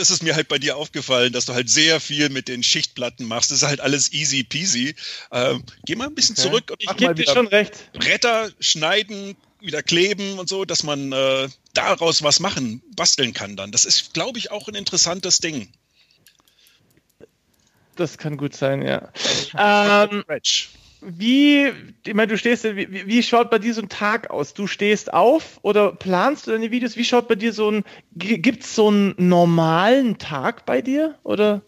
Das 0.00 0.10
ist 0.10 0.22
mir 0.22 0.34
halt 0.34 0.48
bei 0.48 0.58
dir 0.58 0.78
aufgefallen, 0.78 1.32
dass 1.32 1.44
du 1.44 1.52
halt 1.52 1.68
sehr 1.68 2.00
viel 2.00 2.30
mit 2.30 2.48
den 2.48 2.62
Schichtplatten 2.62 3.26
machst. 3.26 3.50
Das 3.50 3.58
ist 3.58 3.68
halt 3.68 3.80
alles 3.80 4.12
easy 4.12 4.42
peasy. 4.42 4.94
Ähm, 5.30 5.62
geh 5.84 5.94
mal 5.94 6.06
ein 6.06 6.14
bisschen 6.14 6.36
okay. 6.38 6.48
zurück 6.48 6.70
und 6.70 6.82
ich 6.82 6.96
gebe 6.96 7.14
dir 7.14 7.30
schon 7.30 7.46
recht. 7.46 7.92
Bretter 7.92 8.50
schneiden, 8.60 9.36
wieder 9.60 9.82
kleben 9.82 10.38
und 10.38 10.48
so, 10.48 10.64
dass 10.64 10.84
man 10.84 11.12
äh, 11.12 11.48
daraus 11.74 12.22
was 12.22 12.40
machen, 12.40 12.82
basteln 12.96 13.34
kann 13.34 13.56
dann. 13.56 13.72
Das 13.72 13.84
ist, 13.84 14.14
glaube 14.14 14.38
ich, 14.38 14.50
auch 14.50 14.68
ein 14.68 14.74
interessantes 14.74 15.38
Ding. 15.38 15.70
Das 17.96 18.16
kann 18.16 18.38
gut 18.38 18.56
sein, 18.56 18.80
ja. 18.80 19.12
ähm, 19.58 20.24
wie, 21.02 21.72
ich 22.06 22.14
meine, 22.14 22.28
du 22.28 22.38
stehst, 22.38 22.64
wie, 22.64 23.06
wie 23.06 23.22
schaut 23.22 23.50
bei 23.50 23.58
dir 23.58 23.74
so 23.74 23.82
ein 23.82 23.88
Tag 23.88 24.30
aus? 24.30 24.54
Du 24.54 24.66
stehst 24.66 25.12
auf 25.12 25.58
oder 25.62 25.92
planst 25.92 26.46
du 26.46 26.52
deine 26.52 26.70
Videos? 26.70 26.96
Wie 26.96 27.04
schaut 27.04 27.28
bei 27.28 27.34
dir 27.34 27.52
so 27.52 27.70
ein, 27.70 27.84
gibt 28.14 28.64
es 28.64 28.74
so 28.74 28.88
einen 28.88 29.14
normalen 29.16 30.18
Tag 30.18 30.66
bei 30.66 30.82
dir? 30.82 31.18
Oder 31.22 31.62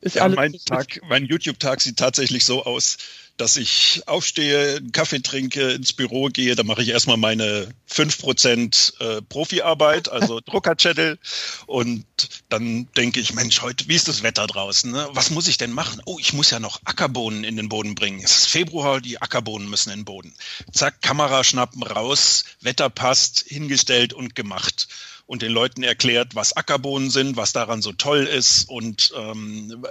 ist 0.00 0.16
ja, 0.16 0.22
alles. 0.22 0.36
Mein, 0.36 0.52
Tag, 0.64 1.00
mein 1.08 1.24
YouTube-Tag 1.24 1.80
sieht 1.80 1.98
tatsächlich 1.98 2.44
so 2.44 2.64
aus 2.64 2.98
dass 3.36 3.56
ich 3.56 4.02
aufstehe, 4.06 4.76
einen 4.76 4.92
Kaffee 4.92 5.20
trinke, 5.20 5.70
ins 5.70 5.92
Büro 5.92 6.26
gehe, 6.26 6.54
dann 6.54 6.66
mache 6.66 6.82
ich 6.82 6.88
erstmal 6.88 7.16
meine 7.16 7.68
5% 7.90 9.00
äh, 9.00 9.22
Profiarbeit, 9.22 10.08
also 10.08 10.40
Druckerchannel 10.44 11.18
und 11.66 12.04
dann 12.48 12.88
denke 12.96 13.20
ich, 13.20 13.34
Mensch, 13.34 13.60
heute, 13.62 13.88
wie 13.88 13.94
ist 13.94 14.08
das 14.08 14.22
Wetter 14.22 14.46
draußen? 14.46 14.90
Ne? 14.90 15.08
Was 15.12 15.30
muss 15.30 15.48
ich 15.48 15.58
denn 15.58 15.72
machen? 15.72 16.00
Oh, 16.06 16.18
ich 16.18 16.32
muss 16.32 16.50
ja 16.50 16.60
noch 16.60 16.80
Ackerbohnen 16.84 17.44
in 17.44 17.56
den 17.56 17.68
Boden 17.68 17.94
bringen. 17.94 18.20
Es 18.22 18.38
ist 18.38 18.46
Februar, 18.46 19.00
die 19.00 19.20
Ackerbohnen 19.20 19.68
müssen 19.68 19.90
in 19.90 20.00
den 20.00 20.04
Boden. 20.04 20.34
Zack, 20.72 21.02
Kamera 21.02 21.44
schnappen, 21.44 21.82
raus, 21.82 22.44
Wetter 22.60 22.90
passt, 22.90 23.44
hingestellt 23.46 24.12
und 24.12 24.34
gemacht 24.34 24.88
und 25.26 25.42
den 25.42 25.52
Leuten 25.52 25.82
erklärt, 25.82 26.34
was 26.34 26.56
Ackerbohnen 26.56 27.10
sind, 27.10 27.36
was 27.36 27.52
daran 27.52 27.82
so 27.82 27.92
toll 27.92 28.24
ist 28.24 28.68
und, 28.68 29.12
ähm, 29.16 29.84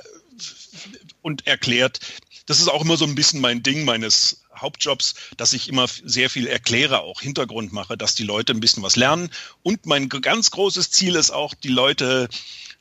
und 1.22 1.46
erklärt, 1.46 2.00
das 2.46 2.60
ist 2.60 2.68
auch 2.68 2.84
immer 2.84 2.98
so 2.98 3.06
ein 3.06 3.16
bisschen 3.16 3.42
mein 3.42 3.64
Ding 3.64 3.86
meines 3.86 4.44
Hauptjobs, 4.56 5.16
dass 5.38 5.54
ich 5.54 5.68
immer 5.68 5.88
sehr 5.88 6.30
viel 6.30 6.48
erkläre, 6.48 7.02
auch 7.02 7.22
Hintergrund 7.22 7.74
mache, 7.74 7.98
dass 7.98 8.16
die 8.16 8.24
Leute 8.24 8.54
ein 8.54 8.60
bisschen 8.60 8.84
was 8.84 8.96
lernen. 8.96 9.30
Und 9.64 9.86
mein 9.86 10.10
ganz 10.10 10.52
großes 10.52 10.92
Ziel 10.92 11.16
ist 11.16 11.32
auch, 11.32 11.54
die 11.54 11.70
Leute 11.70 12.30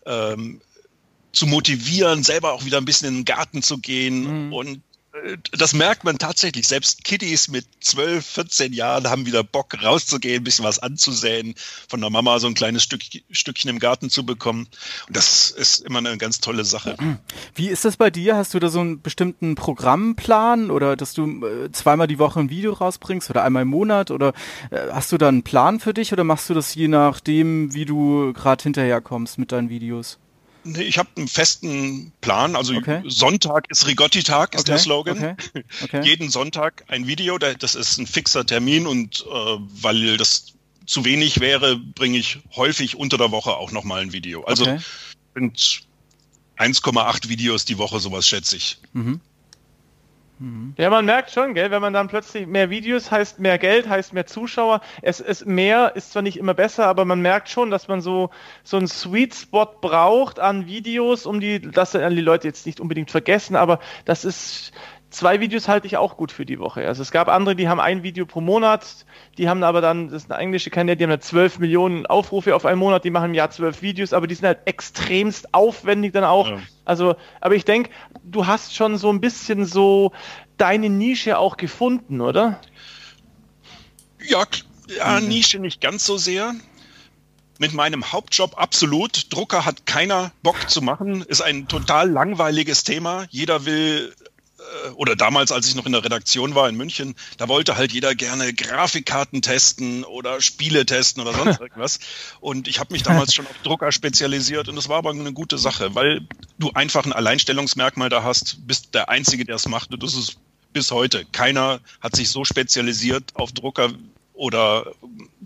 ähm, 0.06 0.60
zu 1.32 1.46
motivieren, 1.46 2.22
selber 2.22 2.52
auch 2.52 2.64
wieder 2.64 2.78
ein 2.78 2.84
bisschen 2.84 3.08
in 3.08 3.14
den 3.16 3.24
Garten 3.24 3.62
zu 3.62 3.78
gehen 3.78 4.46
mhm. 4.46 4.52
und 4.52 4.82
das 5.52 5.74
merkt 5.74 6.04
man 6.04 6.18
tatsächlich. 6.18 6.66
Selbst 6.66 7.04
Kiddies 7.04 7.48
mit 7.48 7.66
12, 7.80 8.26
14 8.26 8.72
Jahren 8.72 9.08
haben 9.08 9.26
wieder 9.26 9.44
Bock 9.44 9.82
rauszugehen, 9.82 10.40
ein 10.40 10.44
bisschen 10.44 10.64
was 10.64 10.80
anzusäen, 10.80 11.54
von 11.88 12.00
der 12.00 12.10
Mama 12.10 12.38
so 12.40 12.48
ein 12.48 12.54
kleines 12.54 12.82
Stück, 12.82 13.02
Stückchen 13.30 13.70
im 13.70 13.78
Garten 13.78 14.10
zu 14.10 14.26
bekommen. 14.26 14.66
Und 15.06 15.16
das 15.16 15.50
ist 15.50 15.80
immer 15.80 16.00
eine 16.00 16.18
ganz 16.18 16.40
tolle 16.40 16.64
Sache. 16.64 16.96
Wie 17.54 17.68
ist 17.68 17.84
das 17.84 17.96
bei 17.96 18.10
dir? 18.10 18.36
Hast 18.36 18.54
du 18.54 18.58
da 18.58 18.68
so 18.68 18.80
einen 18.80 19.02
bestimmten 19.02 19.54
Programmplan 19.54 20.70
oder 20.70 20.96
dass 20.96 21.14
du 21.14 21.46
äh, 21.46 21.70
zweimal 21.70 22.08
die 22.08 22.18
Woche 22.18 22.40
ein 22.40 22.50
Video 22.50 22.72
rausbringst 22.72 23.30
oder 23.30 23.44
einmal 23.44 23.62
im 23.62 23.68
Monat 23.68 24.10
oder 24.10 24.32
äh, 24.70 24.88
hast 24.90 25.12
du 25.12 25.18
da 25.18 25.28
einen 25.28 25.44
Plan 25.44 25.78
für 25.78 25.94
dich 25.94 26.12
oder 26.12 26.24
machst 26.24 26.50
du 26.50 26.54
das 26.54 26.74
je 26.74 26.88
nachdem, 26.88 27.72
wie 27.72 27.84
du 27.84 28.32
gerade 28.32 28.62
hinterherkommst 28.62 29.38
mit 29.38 29.52
deinen 29.52 29.68
Videos? 29.68 30.18
Nee, 30.64 30.82
ich 30.82 30.98
habe 30.98 31.08
einen 31.16 31.28
festen 31.28 32.12
Plan. 32.20 32.56
Also 32.56 32.74
okay. 32.74 33.02
Sonntag 33.06 33.70
ist 33.70 33.86
Rigotti-Tag, 33.86 34.54
ist 34.54 34.62
okay. 34.62 34.70
der 34.72 34.78
Slogan. 34.78 35.36
Okay. 35.82 36.02
Jeden 36.02 36.30
Sonntag 36.30 36.84
ein 36.88 37.06
Video, 37.06 37.38
das 37.38 37.74
ist 37.74 37.98
ein 37.98 38.06
fixer 38.06 38.46
Termin 38.46 38.86
und 38.86 39.24
äh, 39.30 39.58
weil 39.82 40.16
das 40.16 40.54
zu 40.86 41.04
wenig 41.04 41.40
wäre, 41.40 41.76
bringe 41.76 42.18
ich 42.18 42.38
häufig 42.56 42.96
unter 42.96 43.18
der 43.18 43.30
Woche 43.30 43.56
auch 43.56 43.72
nochmal 43.72 44.02
ein 44.02 44.12
Video. 44.12 44.44
Also 44.44 44.64
sind 45.34 45.82
1,8 46.58 47.28
Videos 47.28 47.64
die 47.64 47.78
Woche, 47.78 48.00
sowas 48.00 48.26
schätze 48.26 48.56
ich. 48.56 48.78
Mhm. 48.92 49.20
Mhm. 50.44 50.74
Ja, 50.76 50.90
man 50.90 51.06
merkt 51.06 51.30
schon, 51.30 51.54
gell, 51.54 51.70
wenn 51.70 51.80
man 51.80 51.94
dann 51.94 52.08
plötzlich 52.08 52.46
mehr 52.46 52.68
Videos 52.68 53.10
heißt 53.10 53.40
mehr 53.40 53.56
Geld, 53.56 53.88
heißt 53.88 54.12
mehr 54.12 54.26
Zuschauer. 54.26 54.82
Es 55.00 55.20
ist 55.20 55.46
mehr, 55.46 55.96
ist 55.96 56.12
zwar 56.12 56.20
nicht 56.20 56.36
immer 56.36 56.52
besser, 56.52 56.86
aber 56.86 57.06
man 57.06 57.22
merkt 57.22 57.48
schon, 57.48 57.70
dass 57.70 57.88
man 57.88 58.02
so 58.02 58.28
so 58.62 58.76
einen 58.76 58.86
Sweet 58.86 59.34
Spot 59.34 59.66
braucht 59.80 60.40
an 60.40 60.66
Videos, 60.66 61.24
um 61.24 61.40
die, 61.40 61.60
dass 61.60 61.92
die 61.92 61.98
Leute 61.98 62.46
jetzt 62.46 62.66
nicht 62.66 62.78
unbedingt 62.78 63.10
vergessen, 63.10 63.56
aber 63.56 63.78
das 64.04 64.26
ist 64.26 64.72
zwei 65.14 65.40
Videos 65.40 65.68
halte 65.68 65.86
ich 65.86 65.96
auch 65.96 66.16
gut 66.16 66.32
für 66.32 66.44
die 66.44 66.58
Woche. 66.58 66.86
Also 66.86 67.02
es 67.02 67.10
gab 67.10 67.28
andere, 67.28 67.56
die 67.56 67.68
haben 67.68 67.80
ein 67.80 68.02
Video 68.02 68.26
pro 68.26 68.40
Monat, 68.40 69.06
die 69.38 69.48
haben 69.48 69.62
aber 69.62 69.80
dann, 69.80 70.08
das 70.08 70.24
ist 70.24 70.30
eine 70.30 70.40
englische 70.40 70.70
Kanäle, 70.70 70.96
die 70.96 71.04
haben 71.04 71.20
12 71.20 71.58
Millionen 71.58 72.06
Aufrufe 72.06 72.54
auf 72.54 72.66
einen 72.66 72.78
Monat, 72.78 73.04
die 73.04 73.10
machen 73.10 73.26
im 73.26 73.34
Jahr 73.34 73.50
zwölf 73.50 73.80
Videos, 73.82 74.12
aber 74.12 74.26
die 74.26 74.34
sind 74.34 74.46
halt 74.46 74.60
extremst 74.66 75.54
aufwendig 75.54 76.12
dann 76.12 76.24
auch. 76.24 76.48
Ja. 76.48 76.58
Also, 76.84 77.16
aber 77.40 77.54
ich 77.54 77.64
denke, 77.64 77.90
du 78.24 78.46
hast 78.46 78.74
schon 78.74 78.98
so 78.98 79.10
ein 79.10 79.20
bisschen 79.20 79.64
so 79.64 80.12
deine 80.56 80.90
Nische 80.90 81.38
auch 81.38 81.56
gefunden, 81.56 82.20
oder? 82.20 82.60
Ja, 84.26 84.44
ja 84.88 85.20
mhm. 85.20 85.28
Nische 85.28 85.58
nicht 85.58 85.80
ganz 85.80 86.04
so 86.04 86.18
sehr 86.18 86.54
mit 87.58 87.72
meinem 87.72 88.12
Hauptjob 88.12 88.58
absolut. 88.58 89.32
Drucker 89.32 89.64
hat 89.64 89.86
keiner 89.86 90.32
Bock 90.42 90.68
zu 90.68 90.82
machen, 90.82 91.22
ist 91.22 91.40
ein 91.40 91.68
total 91.68 92.10
langweiliges 92.10 92.84
Thema. 92.84 93.26
Jeder 93.30 93.64
will 93.64 94.12
oder 94.94 95.16
damals, 95.16 95.52
als 95.52 95.66
ich 95.66 95.74
noch 95.74 95.86
in 95.86 95.92
der 95.92 96.04
Redaktion 96.04 96.54
war 96.54 96.68
in 96.68 96.76
München, 96.76 97.14
da 97.36 97.48
wollte 97.48 97.76
halt 97.76 97.92
jeder 97.92 98.14
gerne 98.14 98.52
Grafikkarten 98.52 99.42
testen 99.42 100.04
oder 100.04 100.40
Spiele 100.40 100.86
testen 100.86 101.22
oder 101.22 101.34
sonst 101.34 101.60
irgendwas. 101.60 101.98
Und 102.40 102.68
ich 102.68 102.80
habe 102.80 102.92
mich 102.92 103.02
damals 103.02 103.34
schon 103.34 103.46
auf 103.46 103.56
Drucker 103.62 103.92
spezialisiert 103.92 104.68
und 104.68 104.76
das 104.76 104.88
war 104.88 104.98
aber 104.98 105.10
eine 105.10 105.32
gute 105.32 105.58
Sache, 105.58 105.94
weil 105.94 106.26
du 106.58 106.70
einfach 106.72 107.04
ein 107.04 107.12
Alleinstellungsmerkmal 107.12 108.08
da 108.08 108.22
hast, 108.22 108.66
bist 108.66 108.94
der 108.94 109.08
Einzige, 109.08 109.44
der 109.44 109.56
es 109.56 109.68
macht 109.68 109.92
und 109.92 110.02
das 110.02 110.14
ist 110.14 110.38
bis 110.72 110.90
heute. 110.90 111.24
Keiner 111.32 111.80
hat 112.00 112.16
sich 112.16 112.30
so 112.30 112.44
spezialisiert 112.44 113.36
auf 113.36 113.52
Drucker 113.52 113.92
oder 114.34 114.92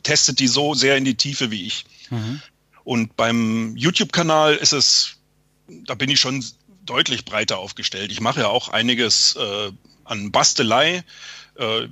testet 0.02 0.40
die 0.40 0.48
so 0.48 0.74
sehr 0.74 0.96
in 0.96 1.04
die 1.04 1.14
Tiefe 1.14 1.50
wie 1.50 1.66
ich. 1.66 1.85
Mhm. 2.11 2.40
Und 2.85 3.16
beim 3.16 3.76
YouTube-Kanal 3.76 4.54
ist 4.54 4.72
es, 4.72 5.18
da 5.68 5.94
bin 5.94 6.09
ich 6.09 6.18
schon 6.18 6.42
deutlich 6.88 7.24
breiter 7.24 7.59
aufgestellt. 7.59 8.12
Ich 8.12 8.20
mache 8.20 8.40
ja 8.40 8.48
auch 8.48 8.68
einiges 8.68 9.37
äh, 9.37 9.72
an 10.05 10.33
Bastelei. 10.33 11.05
Äh, 11.57 11.88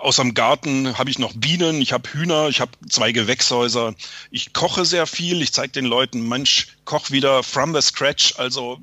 aus 0.00 0.16
dem 0.16 0.34
Garten 0.34 0.96
habe 0.98 1.10
ich 1.10 1.18
noch 1.18 1.32
Bienen, 1.34 1.80
ich 1.80 1.92
habe 1.92 2.08
Hühner, 2.10 2.48
ich 2.48 2.60
habe 2.60 2.70
zwei 2.88 3.12
Gewächshäuser. 3.12 3.94
Ich 4.30 4.52
koche 4.52 4.84
sehr 4.84 5.06
viel. 5.06 5.42
Ich 5.42 5.52
zeige 5.52 5.72
den 5.72 5.86
Leuten, 5.86 6.28
Mensch, 6.28 6.68
koch 6.84 7.10
wieder 7.10 7.42
from 7.42 7.74
the 7.74 7.80
scratch, 7.80 8.34
also 8.38 8.78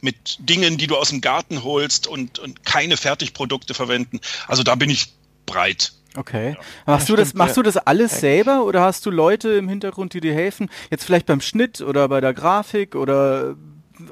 mit 0.00 0.36
Dingen, 0.38 0.76
die 0.76 0.86
du 0.86 0.96
aus 0.96 1.08
dem 1.08 1.20
Garten 1.20 1.64
holst 1.64 2.06
und, 2.06 2.38
und 2.38 2.64
keine 2.64 2.96
Fertigprodukte 2.96 3.74
verwenden. 3.74 4.20
Also 4.46 4.62
da 4.62 4.74
bin 4.74 4.90
ich 4.90 5.12
breit. 5.46 5.92
Okay. 6.16 6.50
Ja. 6.50 6.58
Machst, 6.86 7.08
ja, 7.08 7.16
du 7.16 7.20
das, 7.20 7.34
machst 7.34 7.56
du 7.56 7.62
das 7.62 7.76
alles 7.76 8.20
selber 8.20 8.64
oder 8.64 8.82
hast 8.82 9.04
du 9.04 9.10
Leute 9.10 9.50
im 9.54 9.68
Hintergrund, 9.68 10.12
die 10.14 10.20
dir 10.20 10.34
helfen? 10.34 10.70
Jetzt 10.90 11.04
vielleicht 11.04 11.26
beim 11.26 11.40
Schnitt 11.40 11.80
oder 11.80 12.08
bei 12.08 12.20
der 12.20 12.34
Grafik 12.34 12.94
oder 12.94 13.56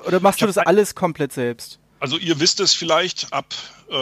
oder 0.07 0.21
machst 0.21 0.41
du 0.43 0.47
das 0.47 0.59
alles 0.59 0.95
komplett 0.95 1.33
selbst? 1.33 1.79
Also 2.03 2.19
ihr 2.19 2.41
wisst 2.41 2.59
es 2.59 2.75
vielleicht, 2.75 3.33
ab, 3.33 3.55
äh, 3.89 3.95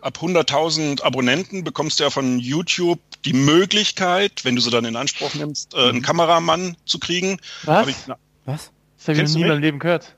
ab 0.00 0.18
100.000 0.20 1.02
Abonnenten 1.02 1.62
bekommst 1.62 2.00
du 2.00 2.04
ja 2.04 2.10
von 2.10 2.40
YouTube 2.40 2.98
die 3.24 3.34
Möglichkeit, 3.34 4.44
wenn 4.44 4.56
du 4.56 4.60
sie 4.60 4.70
dann 4.70 4.84
in 4.84 4.96
Anspruch 4.96 5.34
nimmst, 5.34 5.74
äh, 5.74 5.78
einen 5.78 5.98
mhm. 5.98 6.02
Kameramann 6.02 6.76
zu 6.86 6.98
kriegen. 6.98 7.38
Was? 7.62 7.86
Ich, 7.86 7.96
na, 8.08 8.16
Was? 8.46 8.72
Das 8.96 9.08
habe 9.08 9.18
ich 9.18 9.28
noch 9.28 9.34
nie 9.36 9.42
in 9.42 9.48
meinem 9.48 9.60
Leben 9.60 9.78
gehört. 9.78 10.16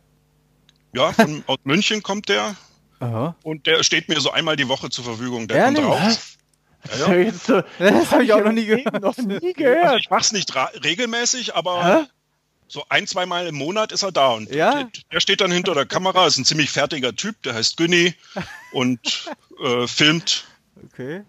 Ja, 0.95 1.13
von, 1.13 1.45
aus 1.47 1.59
München 1.65 2.03
kommt 2.03 2.31
der. 2.31 2.57
Aha. 3.01 3.37
Und 3.43 3.67
der 3.67 3.83
steht 3.83 4.09
mir 4.09 4.21
so 4.21 4.31
einmal 4.31 4.57
die 4.57 4.69
Woche 4.69 4.89
zur 4.89 5.05
Verfügung. 5.05 5.49
Der 5.49 5.59
Ehrlich? 5.59 5.85
kommt 5.85 6.01
raus. 6.01 6.39
Ja, 6.99 7.15
ja. 7.15 7.31
Das, 7.31 7.65
das 7.79 8.11
habe 8.11 8.25
ich 8.25 8.33
auch 8.33 8.43
noch 8.43 8.53
nie 8.53 8.65
gehört. 8.65 9.03
Noch 9.03 9.17
nie 9.19 9.53
gehört. 9.53 9.85
Also 9.85 9.97
ich 9.99 10.09
mache 10.09 10.23
es 10.23 10.33
nicht 10.33 10.53
regelmäßig, 10.83 11.55
aber 11.55 12.09
So 12.69 12.85
ein, 12.91 13.07
zweimal 13.07 13.47
im 13.47 13.55
Monat 13.55 13.93
ist 13.93 14.03
er 14.03 14.13
da 14.13 14.29
und 14.33 14.51
ja? 14.55 14.75
der, 14.75 14.91
der, 15.11 15.21
steht 15.21 15.41
dann 15.41 15.51
hinter 15.51 15.75
der 15.75 15.87
Kamera, 15.87 16.27
ist 16.27 16.37
ein 16.37 16.45
ziemlich 16.45 16.71
fertiger 16.71 17.17
Typ, 17.17 17.43
der 17.43 17.55
heißt 17.55 17.79
Günni 17.79 18.15
und 18.73 19.31
äh, 19.65 19.87
filmt. 19.87 20.45
Okay. 20.85 21.23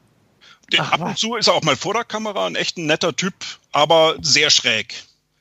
Den, 0.71 0.81
ab 0.81 1.01
und 1.01 1.17
zu 1.17 1.35
ist 1.35 1.47
er 1.47 1.53
auch 1.53 1.63
mal 1.63 1.77
vor 1.77 1.93
der 1.93 2.03
Kamera, 2.03 2.45
ein 2.45 2.55
echt 2.55 2.77
ein 2.77 2.85
netter 2.85 3.15
Typ, 3.15 3.33
aber 3.71 4.17
sehr 4.21 4.49
schräg. 4.49 4.93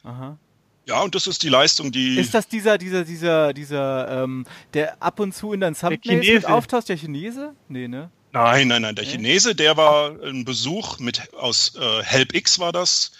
Aha. 0.04 0.38
Ja, 0.86 1.02
und 1.02 1.14
das 1.14 1.26
ist 1.26 1.42
die 1.42 1.50
Leistung, 1.50 1.92
die. 1.92 2.18
Ist 2.18 2.32
das 2.32 2.48
dieser, 2.48 2.78
dieser, 2.78 3.04
dieser, 3.04 3.52
dieser, 3.52 4.22
ähm, 4.22 4.46
der 4.72 5.02
ab 5.02 5.20
und 5.20 5.34
zu 5.34 5.52
in 5.52 5.60
deinen 5.60 5.76
Thumbnails 5.76 6.46
auftaucht, 6.46 6.88
der 6.88 6.96
Chinese? 6.96 7.54
Nee, 7.68 7.88
ne? 7.88 8.10
Nein, 8.32 8.68
nein, 8.68 8.82
nein. 8.82 8.94
Der 8.94 9.04
Chinese, 9.04 9.54
der 9.54 9.76
war 9.76 10.12
ein 10.22 10.44
Besuch 10.44 10.98
mit 10.98 11.34
aus 11.34 11.74
äh, 11.76 12.02
HelpX 12.02 12.58
war 12.58 12.72
das. 12.72 13.12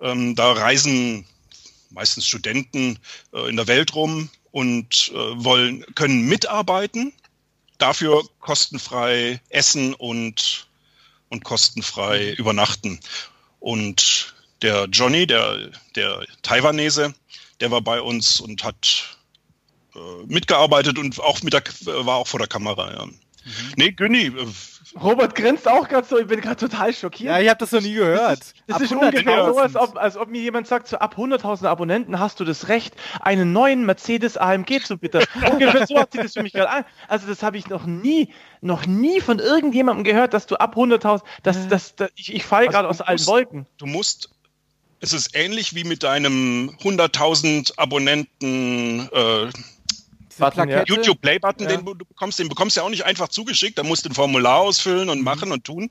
Ähm, 0.00 0.34
da 0.34 0.52
reisen 0.52 1.24
meistens 1.90 2.26
Studenten 2.26 2.98
äh, 3.32 3.48
in 3.48 3.56
der 3.56 3.66
Welt 3.66 3.94
rum 3.94 4.28
und 4.50 5.10
äh, 5.14 5.14
wollen 5.14 5.84
können 5.94 6.26
mitarbeiten. 6.26 7.12
Dafür 7.78 8.24
kostenfrei 8.40 9.40
essen 9.50 9.94
und 9.94 10.68
und 11.28 11.44
kostenfrei 11.44 12.30
mhm. 12.30 12.34
übernachten. 12.34 13.00
Und 13.60 14.34
der 14.62 14.86
Johnny, 14.86 15.26
der, 15.26 15.70
der 15.94 16.26
Taiwanese, 16.42 17.14
der 17.60 17.70
war 17.70 17.82
bei 17.82 18.00
uns 18.00 18.40
und 18.40 18.64
hat 18.64 19.18
äh, 19.94 19.98
mitgearbeitet 20.26 20.98
und 20.98 21.20
auch 21.20 21.42
mit 21.42 21.52
der, 21.52 21.62
war 21.84 22.16
auch 22.16 22.26
vor 22.26 22.40
der 22.40 22.48
Kamera. 22.48 22.92
Ja. 22.92 23.06
Mhm. 23.06 23.14
Nee, 23.76 23.92
Günni, 23.92 24.32
Robert 25.00 25.34
grinst 25.34 25.68
auch 25.68 25.88
gerade 25.88 26.06
so, 26.06 26.18
ich 26.18 26.26
bin 26.26 26.40
gerade 26.40 26.56
total 26.56 26.92
schockiert. 26.92 27.30
Ja, 27.30 27.40
ich 27.40 27.48
habe 27.48 27.58
das 27.58 27.72
noch 27.72 27.80
nie 27.80 27.94
gehört. 27.94 28.40
Das 28.40 28.48
ist, 28.48 28.54
das 28.66 28.80
ist 28.82 28.92
ungefähr 28.92 29.44
so, 29.44 29.58
als 29.58 29.76
ob, 29.76 29.96
als 29.96 30.16
ob 30.16 30.28
mir 30.28 30.40
jemand 30.40 30.66
sagt, 30.66 30.88
so 30.88 30.98
ab 30.98 31.16
100.000 31.18 31.66
Abonnenten 31.66 32.18
hast 32.18 32.40
du 32.40 32.44
das 32.44 32.68
Recht, 32.68 32.94
einen 33.20 33.52
neuen 33.52 33.84
Mercedes 33.84 34.36
AMG 34.36 34.82
zu 34.84 34.96
bieten. 34.96 35.22
ungefähr 35.50 35.86
so 35.86 35.98
hat 35.98 36.12
sich 36.12 36.22
das 36.22 36.34
für 36.34 36.42
mich 36.42 36.52
gerade 36.52 36.70
an. 36.70 36.84
Also 37.06 37.26
das 37.26 37.42
habe 37.42 37.58
ich 37.58 37.68
noch 37.68 37.86
nie, 37.86 38.32
noch 38.60 38.86
nie 38.86 39.20
von 39.20 39.38
irgendjemandem 39.38 40.04
gehört, 40.04 40.34
dass 40.34 40.46
du 40.46 40.56
ab 40.56 40.76
100.000, 40.76 41.22
das, 41.42 41.68
das, 41.68 41.96
das, 41.96 42.10
ich, 42.16 42.34
ich 42.34 42.44
falle 42.44 42.68
also 42.68 42.76
gerade 42.76 42.88
aus 42.88 43.00
allen 43.00 43.26
Wolken. 43.26 43.66
Du 43.76 43.86
musst 43.86 44.30
es 45.00 45.12
ist 45.12 45.36
ähnlich 45.36 45.74
wie 45.74 45.84
mit 45.84 46.02
deinem 46.02 46.70
100.000 46.82 47.78
Abonnenten 47.78 49.08
äh, 49.12 49.48
Button, 50.38 50.68
ja. 50.68 50.84
YouTube 50.84 51.20
Play 51.20 51.38
Button, 51.38 51.68
ja. 51.68 51.76
den 51.76 51.84
du 51.84 51.94
bekommst, 51.94 52.38
den 52.38 52.48
bekommst 52.48 52.76
du 52.76 52.80
ja 52.80 52.86
auch 52.86 52.90
nicht 52.90 53.04
einfach 53.04 53.28
zugeschickt. 53.28 53.78
Da 53.78 53.82
musst 53.82 54.04
du 54.04 54.10
ein 54.10 54.14
Formular 54.14 54.58
ausfüllen 54.58 55.08
und 55.08 55.18
mhm. 55.18 55.24
machen 55.24 55.52
und 55.52 55.64
tun. 55.64 55.90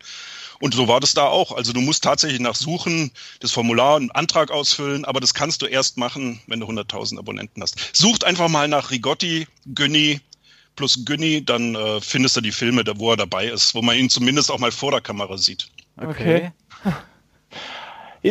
Und 0.60 0.74
so 0.74 0.88
war 0.88 1.00
das 1.00 1.14
da 1.14 1.26
auch. 1.26 1.52
Also 1.52 1.74
du 1.74 1.82
musst 1.82 2.04
tatsächlich 2.04 2.40
nach 2.40 2.56
Suchen, 2.56 3.12
das 3.40 3.52
Formular, 3.52 3.98
einen 3.98 4.12
Antrag 4.12 4.50
ausfüllen, 4.52 5.06
aber 5.06 5.20
das 5.20 5.34
kannst 5.34 5.62
du 5.62 5.68
erst 5.68 5.98
machen, 5.98 6.42
wenn 6.48 6.60
du 6.60 6.68
100.000 6.68 7.20
Abonnenten 7.20 7.62
hast. 7.62 7.96
Sucht 7.96 8.24
einfach 8.24 8.48
mal 8.48 8.68
nach 8.68 8.92
Rigotti, 8.92 9.48
Günni 9.76 10.22
plus 10.78 11.04
Günni, 11.04 11.44
dann 11.44 11.76
äh, 11.76 12.00
findest 12.00 12.38
du 12.38 12.42
die 12.42 12.52
Filme, 12.52 12.84
da, 12.84 12.98
wo 12.98 13.12
er 13.12 13.18
dabei 13.18 13.48
ist, 13.48 13.76
wo 13.76 13.82
man 13.82 13.98
ihn 13.98 14.10
zumindest 14.10 14.50
auch 14.50 14.60
mal 14.60 14.72
vor 14.72 14.92
der 14.92 15.02
Kamera 15.02 15.38
sieht. 15.38 15.68
Okay. 15.98 16.52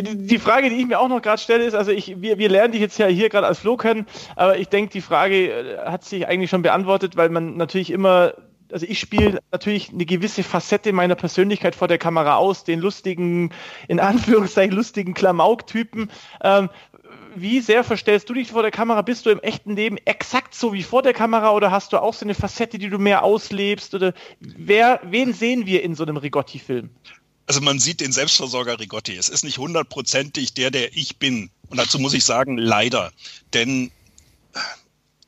Die 0.01 0.39
Frage, 0.39 0.69
die 0.69 0.75
ich 0.77 0.87
mir 0.87 0.99
auch 0.99 1.07
noch 1.07 1.21
gerade 1.21 1.41
stelle, 1.41 1.63
ist, 1.63 1.73
also 1.73 1.91
ich, 1.91 2.21
wir, 2.21 2.37
wir 2.37 2.49
lernen 2.49 2.73
dich 2.73 2.81
jetzt 2.81 2.97
ja 2.97 3.07
hier 3.07 3.29
gerade 3.29 3.47
als 3.47 3.59
Flo 3.59 3.77
kennen, 3.77 4.05
aber 4.35 4.57
ich 4.57 4.69
denke, 4.69 4.91
die 4.91 5.01
Frage 5.01 5.51
äh, 5.51 5.77
hat 5.85 6.03
sich 6.03 6.27
eigentlich 6.27 6.49
schon 6.49 6.61
beantwortet, 6.61 7.15
weil 7.15 7.29
man 7.29 7.57
natürlich 7.57 7.91
immer, 7.91 8.33
also 8.71 8.85
ich 8.87 8.99
spiele 8.99 9.39
natürlich 9.51 9.91
eine 9.91 10.05
gewisse 10.05 10.43
Facette 10.43 10.93
meiner 10.93 11.15
Persönlichkeit 11.15 11.75
vor 11.75 11.87
der 11.87 11.97
Kamera 11.97 12.35
aus, 12.35 12.63
den 12.63 12.79
lustigen, 12.79 13.51
in 13.87 13.99
Anführungszeichen 13.99 14.75
lustigen 14.75 15.13
Klamauk-Typen. 15.13 16.11
Ähm, 16.43 16.69
wie 17.35 17.59
sehr 17.59 17.83
verstellst 17.83 18.29
du 18.29 18.33
dich 18.33 18.51
vor 18.51 18.63
der 18.63 18.71
Kamera? 18.71 19.01
Bist 19.03 19.25
du 19.25 19.29
im 19.29 19.39
echten 19.39 19.75
Leben 19.75 19.97
exakt 20.05 20.55
so 20.55 20.73
wie 20.73 20.83
vor 20.83 21.03
der 21.03 21.13
Kamera 21.13 21.51
oder 21.51 21.71
hast 21.71 21.93
du 21.93 22.01
auch 22.01 22.13
so 22.13 22.25
eine 22.25 22.33
Facette, 22.33 22.79
die 22.79 22.89
du 22.89 22.97
mehr 22.97 23.23
auslebst? 23.23 23.93
Oder 23.93 24.13
wer, 24.39 24.99
wen 25.03 25.33
sehen 25.33 25.65
wir 25.65 25.83
in 25.83 25.93
so 25.93 26.03
einem 26.03 26.17
Rigotti-Film? 26.17 26.89
Also 27.47 27.61
man 27.61 27.79
sieht 27.79 28.01
den 28.01 28.11
Selbstversorger 28.11 28.79
Rigotti. 28.79 29.15
Es 29.15 29.29
ist 29.29 29.43
nicht 29.43 29.57
hundertprozentig 29.57 30.53
der, 30.53 30.69
der 30.69 30.95
ich 30.95 31.17
bin. 31.17 31.49
Und 31.69 31.77
dazu 31.77 31.97
muss 31.97 32.13
ich 32.13 32.25
sagen, 32.25 32.57
leider. 32.57 33.11
Denn 33.53 33.91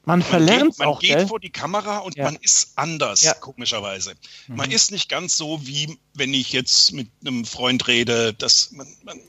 man 0.03 0.21
verlernt 0.21 0.77
man 0.79 0.87
auch. 0.87 0.95
Man 0.95 1.01
geht 1.01 1.17
gell? 1.17 1.27
vor 1.27 1.39
die 1.39 1.49
Kamera 1.49 1.99
und 1.99 2.17
ja. 2.17 2.25
man 2.25 2.35
ist 2.35 2.73
anders, 2.75 3.23
ja. 3.23 3.33
komischerweise. 3.33 4.15
Mhm. 4.47 4.55
Man 4.55 4.71
ist 4.71 4.91
nicht 4.91 5.07
ganz 5.07 5.37
so, 5.37 5.65
wie 5.65 5.97
wenn 6.13 6.33
ich 6.33 6.51
jetzt 6.51 6.91
mit 6.91 7.09
einem 7.21 7.45
Freund 7.45 7.87
rede, 7.87 8.33
dass 8.33 8.71
man, 8.71 8.87
man 9.03 9.19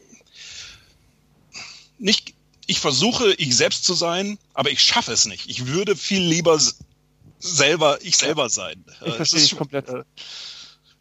nicht, 1.98 2.35
ich 2.66 2.81
versuche, 2.81 3.33
ich 3.35 3.57
selbst 3.57 3.85
zu 3.85 3.94
sein, 3.94 4.38
aber 4.55 4.70
ich 4.70 4.83
schaffe 4.83 5.12
es 5.12 5.26
nicht. 5.26 5.48
Ich 5.48 5.66
würde 5.66 5.94
viel 5.94 6.22
lieber 6.22 6.59
selber, 7.38 7.98
ich 8.03 8.16
selber 8.16 8.48
sein. 8.48 8.85
Ich 9.05 9.14
verstehe 9.14 9.40
dich 9.40 9.57
komplett. 9.57 9.88
Äh, 9.88 10.05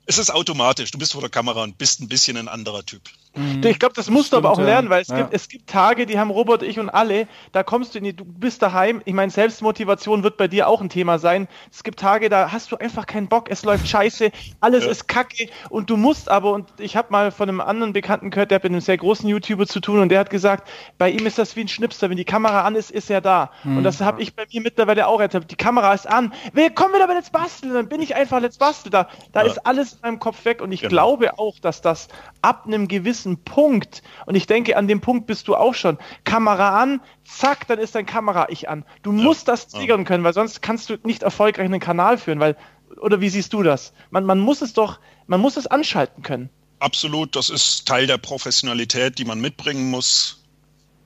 es 0.10 0.18
ist 0.18 0.32
automatisch. 0.32 0.90
Du 0.90 0.98
bist 0.98 1.12
vor 1.12 1.22
der 1.22 1.30
Kamera 1.30 1.62
und 1.62 1.78
bist 1.78 2.02
ein 2.02 2.08
bisschen 2.08 2.36
ein 2.36 2.48
anderer 2.48 2.84
Typ. 2.84 3.04
Mhm. 3.36 3.64
Ich 3.64 3.80
glaube, 3.80 3.94
das 3.94 4.10
musst 4.10 4.34
du 4.34 4.38
aber 4.38 4.50
auch 4.50 4.60
lernen, 4.60 4.90
weil 4.90 5.02
es, 5.02 5.10
ja. 5.10 5.18
gibt, 5.18 5.34
es 5.34 5.48
gibt 5.48 5.70
Tage, 5.70 6.06
die 6.06 6.18
haben 6.18 6.32
Robert, 6.32 6.64
ich 6.64 6.80
und 6.80 6.90
alle, 6.90 7.28
da 7.52 7.64
kommst 7.64 7.94
du 7.94 8.00
in 8.00 8.04
die, 8.04 8.16
du 8.16 8.26
bist 8.26 8.62
daheim. 8.62 9.02
Ich 9.06 9.14
meine, 9.14 9.32
Selbstmotivation 9.32 10.24
wird 10.24 10.38
bei 10.38 10.48
dir 10.48 10.68
auch 10.68 10.82
ein 10.82 10.90
Thema 10.90 11.20
sein. 11.20 11.48
Es 11.72 11.84
gibt 11.84 12.00
Tage, 12.00 12.30
da 12.30 12.52
hast 12.52 12.72
du 12.72 12.78
einfach 12.78 13.06
keinen 13.06 13.28
Bock, 13.28 13.50
es 13.50 13.64
läuft 13.64 13.88
scheiße, 13.88 14.32
alles 14.60 14.86
ja. 14.86 14.92
ist 14.92 15.08
kacke 15.08 15.50
und 15.70 15.90
du 15.90 15.98
musst 15.98 16.30
aber, 16.30 16.52
und 16.54 16.68
ich 16.80 16.96
habe 16.96 17.12
mal 17.12 17.32
von 17.32 17.48
einem 17.48 17.62
anderen 17.62 17.94
Bekannten 17.94 18.32
gehört, 18.32 18.52
der 18.52 18.56
hat 18.56 18.64
mit 18.64 18.72
einem 18.72 18.82
sehr 18.82 18.98
großen 18.98 19.30
YouTuber 19.30 19.68
zu 19.68 19.80
tun 19.80 20.00
und 20.00 20.10
der 20.10 20.20
hat 20.20 20.32
gesagt, 20.32 20.68
bei 20.98 21.12
ihm 21.12 21.26
ist 21.26 21.38
das 21.38 21.56
wie 21.56 21.62
ein 21.62 21.68
Schnipster, 21.68 22.10
wenn 22.10 22.18
die 22.18 22.26
Kamera 22.26 22.64
an 22.64 22.76
ist, 22.76 22.90
ist 22.90 23.12
er 23.12 23.22
da. 23.22 23.52
Mhm. 23.64 23.78
Und 23.78 23.84
das 23.84 24.02
habe 24.02 24.22
ich 24.22 24.36
bei 24.36 24.46
mir 24.52 24.62
mittlerweile 24.62 25.08
auch 25.08 25.20
erlebt. 25.20 25.52
Die 25.52 25.56
Kamera 25.56 25.94
ist 25.94 26.08
an, 26.08 26.34
willkommen 26.54 26.96
wieder 26.96 27.08
bei 27.08 27.14
Let's 27.14 27.30
Bastel, 27.30 27.74
dann 27.74 27.88
bin 27.88 28.02
ich 28.02 28.16
einfach 28.16 28.42
Let's 28.42 28.58
Bastel. 28.58 28.90
Da, 28.90 29.08
da 29.34 29.42
ja. 29.42 29.48
ist 29.48 29.66
alles 29.66 29.94
in 29.94 30.00
meinem 30.02 30.20
Kopf 30.20 30.44
weg 30.46 30.62
und 30.62 30.72
ich 30.72 30.82
genau. 30.82 30.90
glaube 30.90 31.38
auch, 31.38 31.60
dass 31.60 31.82
das 31.82 32.08
ab 32.42 32.64
einem 32.66 32.88
gewissen 32.88 33.19
Punkt, 33.44 34.02
und 34.26 34.36
ich 34.36 34.48
denke, 34.48 34.78
an 34.78 34.88
dem 34.88 35.02
Punkt 35.02 35.28
bist 35.28 35.48
du 35.48 35.56
auch 35.56 35.74
schon, 35.74 35.98
Kamera 36.24 36.82
an, 36.82 37.02
zack, 37.24 37.68
dann 37.68 37.80
ist 37.80 37.96
dein 37.96 38.06
Kamera-Ich 38.06 38.70
an. 38.70 38.86
Du 39.04 39.12
ja. 39.12 39.24
musst 39.24 39.48
das 39.48 39.68
triggern 39.68 40.06
können, 40.06 40.24
weil 40.24 40.34
sonst 40.34 40.62
kannst 40.62 40.90
du 40.90 40.98
nicht 41.04 41.24
erfolgreich 41.24 41.66
einen 41.66 41.80
Kanal 41.80 42.18
führen, 42.18 42.40
weil, 42.40 42.56
oder 43.02 43.22
wie 43.22 43.30
siehst 43.30 43.54
du 43.54 43.64
das? 43.64 43.94
Man, 44.10 44.26
man 44.26 44.40
muss 44.40 44.62
es 44.62 44.74
doch, 44.74 45.00
man 45.28 45.40
muss 45.40 45.58
es 45.58 45.68
anschalten 45.68 46.24
können. 46.24 46.50
Absolut, 46.80 47.36
das 47.36 47.50
ist 47.50 47.88
Teil 47.88 48.08
der 48.08 48.18
Professionalität, 48.18 49.18
die 49.18 49.26
man 49.26 49.42
mitbringen 49.42 49.90
muss. 49.90 50.44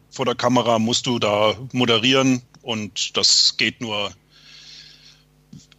Vor 0.10 0.26
der 0.26 0.36
Kamera 0.36 0.78
musst 0.78 1.08
du 1.08 1.18
da 1.18 1.56
moderieren 1.72 2.44
und 2.62 3.18
das 3.18 3.58
geht 3.58 3.82
nur 3.82 4.12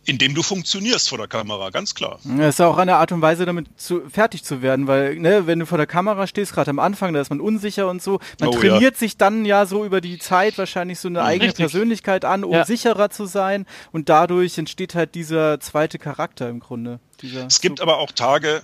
indem 0.06 0.34
du 0.34 0.42
funktionierst 0.42 1.08
vor 1.08 1.18
der 1.18 1.28
Kamera, 1.28 1.70
ganz 1.70 1.94
klar. 1.94 2.18
Das 2.24 2.56
ist 2.56 2.60
auch 2.60 2.76
eine 2.76 2.96
Art 2.96 3.12
und 3.12 3.22
Weise, 3.22 3.46
damit 3.46 3.68
zu, 3.80 4.02
fertig 4.10 4.44
zu 4.44 4.62
werden, 4.62 4.86
weil, 4.86 5.16
ne, 5.16 5.46
wenn 5.46 5.58
du 5.58 5.66
vor 5.66 5.78
der 5.78 5.86
Kamera 5.86 6.26
stehst, 6.26 6.52
gerade 6.52 6.70
am 6.70 6.78
Anfang, 6.78 7.12
da 7.14 7.20
ist 7.20 7.30
man 7.30 7.40
unsicher 7.40 7.88
und 7.88 8.02
so, 8.02 8.20
man 8.40 8.50
oh, 8.50 8.52
trainiert 8.52 8.94
ja. 8.94 8.98
sich 8.98 9.16
dann 9.16 9.44
ja 9.44 9.66
so 9.66 9.84
über 9.84 10.00
die 10.00 10.18
Zeit 10.18 10.58
wahrscheinlich 10.58 10.98
so 10.98 11.08
eine 11.08 11.20
ja, 11.20 11.24
eigene 11.24 11.48
richtig. 11.48 11.64
Persönlichkeit 11.64 12.24
an, 12.24 12.44
um 12.44 12.52
ja. 12.52 12.64
sicherer 12.64 13.10
zu 13.10 13.26
sein 13.26 13.66
und 13.92 14.08
dadurch 14.08 14.58
entsteht 14.58 14.94
halt 14.94 15.14
dieser 15.14 15.60
zweite 15.60 15.98
Charakter 15.98 16.48
im 16.48 16.60
Grunde. 16.60 17.00
es 17.46 17.60
gibt 17.60 17.80
aber 17.80 17.98
auch 17.98 18.12
Tage, 18.12 18.62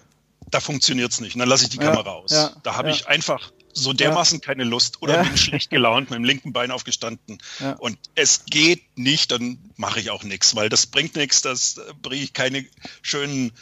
da 0.50 0.60
funktioniert 0.60 1.12
es 1.12 1.20
nicht. 1.20 1.34
Und 1.34 1.40
dann 1.40 1.48
lasse 1.48 1.64
ich 1.64 1.70
die 1.70 1.78
Kamera 1.78 2.10
aus. 2.10 2.52
Da 2.62 2.76
habe 2.76 2.90
ich 2.90 3.08
einfach 3.08 3.50
so 3.72 3.92
dermaßen 3.92 4.40
ja. 4.40 4.46
keine 4.46 4.64
Lust 4.64 5.02
oder 5.02 5.16
ja. 5.16 5.22
bin 5.22 5.36
schlecht 5.36 5.70
gelaunt 5.70 6.10
mit 6.10 6.18
dem 6.18 6.24
linken 6.24 6.52
Bein 6.52 6.70
aufgestanden. 6.70 7.38
Ja. 7.58 7.72
Und 7.72 7.98
es 8.14 8.44
geht 8.46 8.82
nicht, 8.96 9.32
dann 9.32 9.58
mache 9.76 10.00
ich 10.00 10.10
auch 10.10 10.24
nichts, 10.24 10.54
weil 10.56 10.68
das 10.68 10.86
bringt 10.86 11.16
nichts, 11.16 11.42
das 11.42 11.78
äh, 11.78 11.92
bringe 12.02 12.22
ich 12.22 12.32
keine 12.32 12.64
schönen 13.02 13.52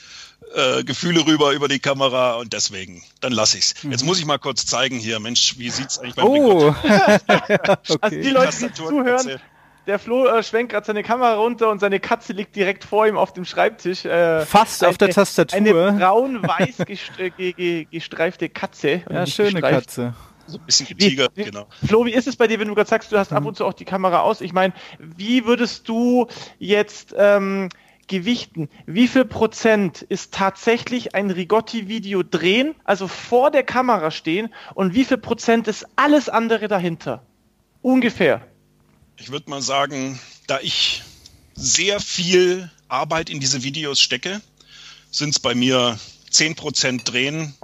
äh, 0.55 0.85
Gefühle 0.85 1.27
rüber 1.27 1.53
über 1.53 1.69
die 1.69 1.79
Kamera 1.79 2.35
und 2.35 2.53
deswegen, 2.53 3.03
dann 3.21 3.33
lasse 3.33 3.59
ich 3.59 3.65
es. 3.65 3.85
Mhm. 3.85 3.93
Jetzt 3.93 4.05
muss 4.05 4.19
ich 4.19 4.25
mal 4.25 4.39
kurz 4.39 4.67
zeigen 4.67 4.99
hier, 4.99 5.21
Mensch, 5.21 5.59
wie 5.59 5.71
sieht 5.71 5.91
es 5.91 5.99
eigentlich 5.99 6.15
beim 6.15 6.27
Oh! 6.27 6.69
okay. 6.79 7.59
Also 7.67 7.99
die 8.11 8.31
Leute, 8.31 8.57
die 8.59 8.73
zuhören, 8.73 9.41
der 9.89 9.99
Flo 9.99 10.27
äh, 10.27 10.43
schwenkt 10.43 10.73
gerade 10.73 10.87
seine 10.87 11.03
Kamera 11.03 11.35
runter 11.37 11.71
und 11.71 11.81
seine 11.81 11.99
Katze 11.99 12.35
liegt 12.35 12.55
direkt 12.55 12.85
vor 12.85 13.07
ihm 13.07 13.17
auf 13.17 13.33
dem 13.33 13.45
Schreibtisch. 13.45 14.05
Äh, 14.05 14.45
Fast 14.45 14.83
eine, 14.83 14.91
auf 14.91 14.99
der 14.99 15.09
Tastatur. 15.09 15.57
Eine 15.57 15.73
braun-weiß 15.99 16.85
gestreifte 17.91 18.49
Katze. 18.51 19.03
Ja, 19.11 19.27
schöne 19.27 19.61
Katze. 19.61 20.15
So 20.47 20.59
ein 20.59 20.65
bisschen 20.65 20.87
getigert, 20.87 21.33
wie, 21.35 21.45
genau. 21.45 21.67
Flo, 21.87 22.07
wie 22.07 22.13
ist 22.13 22.27
es 22.27 22.37
bei 22.37 22.47
dir, 22.47 22.59
wenn 22.61 22.69
du 22.69 22.75
gerade 22.75 22.89
sagst, 22.89 23.13
du 23.13 23.19
hast 23.19 23.33
mhm. 23.33 23.39
ab 23.39 23.47
und 23.47 23.57
zu 23.57 23.65
auch 23.65 23.75
die 23.75 23.85
Kamera 23.85 24.21
aus? 24.21 24.41
Ich 24.41 24.53
meine, 24.53 24.73
wie 24.99 25.45
würdest 25.47 25.89
du 25.89 26.27
jetzt 26.59 27.15
ähm, 27.19 27.69
gewichten? 28.09 28.69
Wie 28.87 29.09
viel 29.09 29.25
Prozent 29.25 30.03
ist 30.03 30.33
tatsächlich 30.33 31.15
ein 31.15 31.31
Rigotti-Video 31.31 32.23
drehen, 32.23 32.75
also 32.85 33.09
vor 33.09 33.51
der 33.51 33.63
Kamera 33.63 34.11
stehen, 34.11 34.53
und 34.75 34.95
wie 34.95 35.05
viel 35.05 35.19
Prozent 35.19 35.69
ist 35.69 35.87
alles 35.97 36.29
andere 36.31 36.69
dahinter? 36.69 37.23
Ungefähr 37.83 38.43
ich 39.19 39.31
würde 39.31 39.51
mal 39.51 39.63
sagen, 39.63 40.19
da 40.47 40.61
ich 40.61 41.03
sehr 41.55 42.01
viel 42.01 42.71
Arbeit 42.89 43.31
in 43.31 43.41
diese 43.41 43.63
Videos 43.63 44.01
stecke, 44.01 44.41
sind 45.11 45.31
es 45.31 45.39
bei 45.39 45.55
mir 45.55 45.99
10% 46.31 47.05
Drehen 47.05 47.55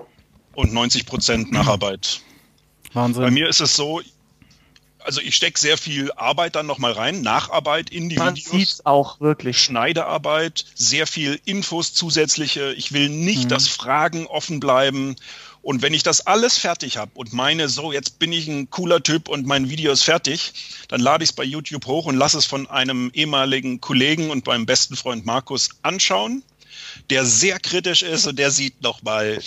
und 0.54 0.72
90% 0.72 1.52
Nacharbeit. 1.52 2.20
Wahnsinn. 2.92 3.22
Bei 3.22 3.30
mir 3.30 3.48
ist 3.48 3.60
es 3.60 3.74
so, 3.74 4.02
also 5.00 5.20
ich 5.20 5.36
stecke 5.36 5.58
sehr 5.58 5.76
viel 5.76 6.10
Arbeit 6.12 6.56
dann 6.56 6.66
nochmal 6.66 6.92
rein, 6.92 7.20
Nacharbeit 7.20 7.90
in 7.90 8.08
die 8.08 8.16
Man 8.16 8.36
Videos. 8.36 8.52
Man 8.52 8.60
sieht 8.60 8.86
auch 8.86 9.20
wirklich. 9.20 9.58
Schneidearbeit, 9.58 10.64
sehr 10.74 11.06
viel 11.06 11.40
Infos 11.44 11.94
zusätzliche. 11.94 12.72
Ich 12.72 12.92
will 12.92 13.08
nicht, 13.08 13.44
mhm. 13.44 13.48
dass 13.48 13.68
Fragen 13.68 14.26
offen 14.26 14.60
bleiben. 14.60 15.16
Und 15.64 15.80
wenn 15.80 15.94
ich 15.94 16.02
das 16.02 16.26
alles 16.26 16.58
fertig 16.58 16.98
habe 16.98 17.12
und 17.14 17.32
meine, 17.32 17.70
so, 17.70 17.90
jetzt 17.90 18.18
bin 18.18 18.34
ich 18.34 18.46
ein 18.48 18.68
cooler 18.68 19.02
Typ 19.02 19.30
und 19.30 19.46
mein 19.46 19.70
Video 19.70 19.92
ist 19.92 20.02
fertig, 20.02 20.52
dann 20.88 21.00
lade 21.00 21.24
ich 21.24 21.30
es 21.30 21.36
bei 21.36 21.42
YouTube 21.42 21.86
hoch 21.86 22.04
und 22.04 22.16
lasse 22.16 22.36
es 22.36 22.44
von 22.44 22.68
einem 22.68 23.10
ehemaligen 23.14 23.80
Kollegen 23.80 24.28
und 24.28 24.46
meinem 24.46 24.66
besten 24.66 24.94
Freund 24.94 25.24
Markus 25.24 25.70
anschauen, 25.80 26.42
der 27.08 27.24
sehr 27.24 27.58
kritisch 27.58 28.02
ist 28.02 28.26
und 28.26 28.38
der 28.38 28.50
sieht 28.50 28.82
nochmal 28.82 29.40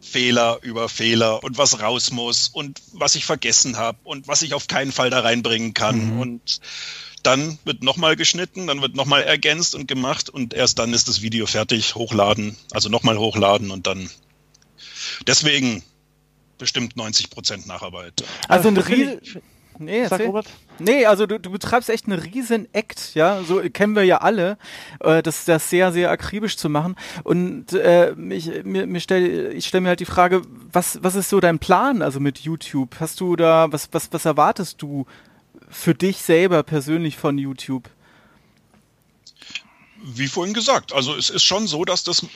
Fehler 0.00 0.58
über 0.62 0.88
Fehler 0.88 1.44
und 1.44 1.58
was 1.58 1.80
raus 1.80 2.10
muss 2.12 2.48
und 2.48 2.80
was 2.92 3.14
ich 3.14 3.26
vergessen 3.26 3.76
habe 3.76 3.98
und 4.04 4.28
was 4.28 4.40
ich 4.40 4.54
auf 4.54 4.68
keinen 4.68 4.90
Fall 4.90 5.10
da 5.10 5.20
reinbringen 5.20 5.74
kann. 5.74 6.14
Mhm. 6.14 6.20
Und 6.20 6.60
dann 7.22 7.58
wird 7.64 7.82
nochmal 7.82 8.16
geschnitten, 8.16 8.68
dann 8.68 8.80
wird 8.80 8.96
nochmal 8.96 9.22
ergänzt 9.22 9.74
und 9.74 9.86
gemacht 9.86 10.30
und 10.30 10.54
erst 10.54 10.78
dann 10.78 10.94
ist 10.94 11.08
das 11.08 11.20
Video 11.20 11.46
fertig, 11.46 11.94
hochladen, 11.94 12.56
also 12.70 12.88
nochmal 12.88 13.18
hochladen 13.18 13.70
und 13.70 13.86
dann 13.86 14.08
Deswegen 15.26 15.82
bestimmt 16.58 16.96
90 16.96 17.30
Prozent 17.30 17.66
Nacharbeit. 17.66 18.24
Also 18.48 18.68
ein 18.68 18.76
riesen... 18.76 19.20
Nee, 19.78 20.06
Sag, 20.06 20.20
Robert. 20.20 20.46
nee, 20.78 21.06
also 21.06 21.26
du, 21.26 21.40
du 21.40 21.50
betreibst 21.50 21.88
echt 21.88 22.06
einen 22.06 22.18
riesen 22.18 22.72
Act, 22.74 23.14
ja, 23.14 23.42
so 23.42 23.60
kennen 23.72 23.96
wir 23.96 24.04
ja 24.04 24.18
alle, 24.18 24.58
äh, 25.00 25.22
das, 25.22 25.44
das 25.44 25.70
sehr, 25.70 25.92
sehr 25.92 26.10
akribisch 26.10 26.56
zu 26.56 26.68
machen. 26.68 26.94
Und 27.24 27.72
äh, 27.72 28.12
ich, 28.30 28.64
mir, 28.64 28.86
mir 28.86 29.00
stell, 29.00 29.52
ich 29.54 29.66
stelle 29.66 29.80
mir 29.80 29.88
halt 29.88 30.00
die 30.00 30.04
Frage, 30.04 30.42
was, 30.70 30.98
was 31.02 31.14
ist 31.14 31.30
so 31.30 31.40
dein 31.40 31.58
Plan, 31.58 32.02
also 32.02 32.20
mit 32.20 32.40
YouTube? 32.40 32.96
Hast 33.00 33.20
du 33.20 33.34
da, 33.34 33.72
was, 33.72 33.88
was, 33.92 34.12
was 34.12 34.24
erwartest 34.24 34.80
du 34.82 35.06
für 35.68 35.94
dich 35.94 36.18
selber 36.18 36.62
persönlich 36.62 37.16
von 37.16 37.38
YouTube? 37.38 37.88
Wie 40.04 40.26
vorhin 40.26 40.52
gesagt, 40.52 40.92
also 40.92 41.14
es 41.14 41.30
ist 41.30 41.44
schon 41.44 41.66
so, 41.66 41.84
dass 41.84 42.04
das 42.04 42.26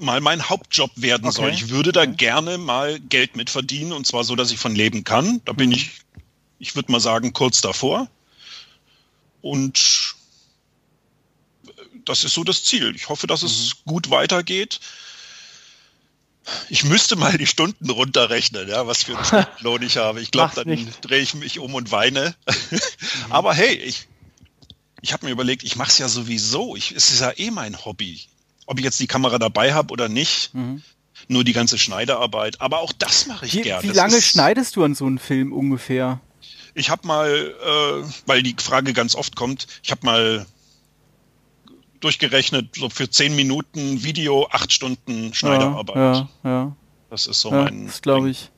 mal 0.00 0.20
mein 0.20 0.48
Hauptjob 0.48 0.90
werden 0.96 1.26
okay. 1.26 1.36
soll. 1.36 1.50
Ich 1.50 1.68
würde 1.68 1.92
da 1.92 2.02
okay. 2.02 2.14
gerne 2.16 2.58
mal 2.58 3.00
Geld 3.00 3.36
mit 3.36 3.50
verdienen 3.50 3.92
und 3.92 4.06
zwar 4.06 4.24
so, 4.24 4.36
dass 4.36 4.50
ich 4.50 4.58
von 4.58 4.74
leben 4.74 5.04
kann. 5.04 5.40
Da 5.44 5.52
bin 5.52 5.70
mhm. 5.70 5.76
ich, 5.76 5.90
ich 6.58 6.76
würde 6.76 6.92
mal 6.92 7.00
sagen, 7.00 7.32
kurz 7.32 7.60
davor. 7.60 8.08
Und 9.42 10.14
das 12.04 12.24
ist 12.24 12.34
so 12.34 12.44
das 12.44 12.64
Ziel. 12.64 12.94
Ich 12.94 13.08
hoffe, 13.08 13.26
dass 13.26 13.42
es 13.42 13.76
mhm. 13.84 13.90
gut 13.90 14.10
weitergeht. 14.10 14.80
Ich 16.68 16.84
müsste 16.84 17.16
mal 17.16 17.36
die 17.38 17.46
Stunden 17.46 17.90
runterrechnen, 17.90 18.68
ja, 18.68 18.86
was 18.86 19.04
für 19.04 19.16
einen 19.16 19.24
Stundenlohn 19.24 19.82
ich 19.82 19.98
habe. 19.98 20.20
Ich 20.20 20.30
glaube, 20.30 20.54
dann 20.54 20.88
drehe 21.00 21.20
ich 21.20 21.34
mich 21.34 21.58
um 21.58 21.74
und 21.74 21.92
weine. 21.92 22.34
Mhm. 22.70 22.80
Aber 23.30 23.54
hey, 23.54 23.74
ich, 23.74 24.08
ich 25.02 25.12
habe 25.12 25.26
mir 25.26 25.32
überlegt, 25.32 25.62
ich 25.62 25.76
mache 25.76 25.90
es 25.90 25.98
ja 25.98 26.08
sowieso. 26.08 26.76
Ich, 26.76 26.92
es 26.92 27.10
ist 27.10 27.20
ja 27.20 27.32
eh 27.36 27.50
mein 27.50 27.84
Hobby 27.84 28.26
ob 28.70 28.78
ich 28.78 28.84
jetzt 28.84 29.00
die 29.00 29.08
Kamera 29.08 29.38
dabei 29.38 29.74
habe 29.74 29.92
oder 29.92 30.08
nicht. 30.08 30.54
Mhm. 30.54 30.82
Nur 31.26 31.42
die 31.42 31.52
ganze 31.52 31.76
Schneiderarbeit. 31.76 32.60
Aber 32.60 32.78
auch 32.78 32.92
das 32.92 33.26
mache 33.26 33.44
ich 33.46 33.54
wie, 33.54 33.62
gerne. 33.62 33.82
Wie 33.82 33.88
das 33.88 33.96
lange 33.96 34.22
schneidest 34.22 34.76
du 34.76 34.84
an 34.84 34.94
so 34.94 35.06
einem 35.06 35.18
Film 35.18 35.52
ungefähr? 35.52 36.20
Ich 36.74 36.88
habe 36.88 37.06
mal, 37.06 37.28
äh, 37.28 38.04
weil 38.26 38.44
die 38.44 38.54
Frage 38.58 38.92
ganz 38.92 39.16
oft 39.16 39.34
kommt, 39.34 39.66
ich 39.82 39.90
habe 39.90 40.06
mal 40.06 40.46
durchgerechnet, 41.98 42.76
so 42.76 42.88
für 42.88 43.10
zehn 43.10 43.34
Minuten 43.34 44.04
Video, 44.04 44.48
acht 44.50 44.72
Stunden 44.72 45.34
Schneiderarbeit. 45.34 45.96
Ja, 45.96 46.28
ja, 46.44 46.50
ja. 46.50 46.76
Das 47.10 47.26
ist 47.26 47.40
so 47.40 47.50
ja, 47.50 47.64
mein. 47.64 47.86
Das 47.86 48.00
glaube 48.00 48.30
ich. 48.30 48.50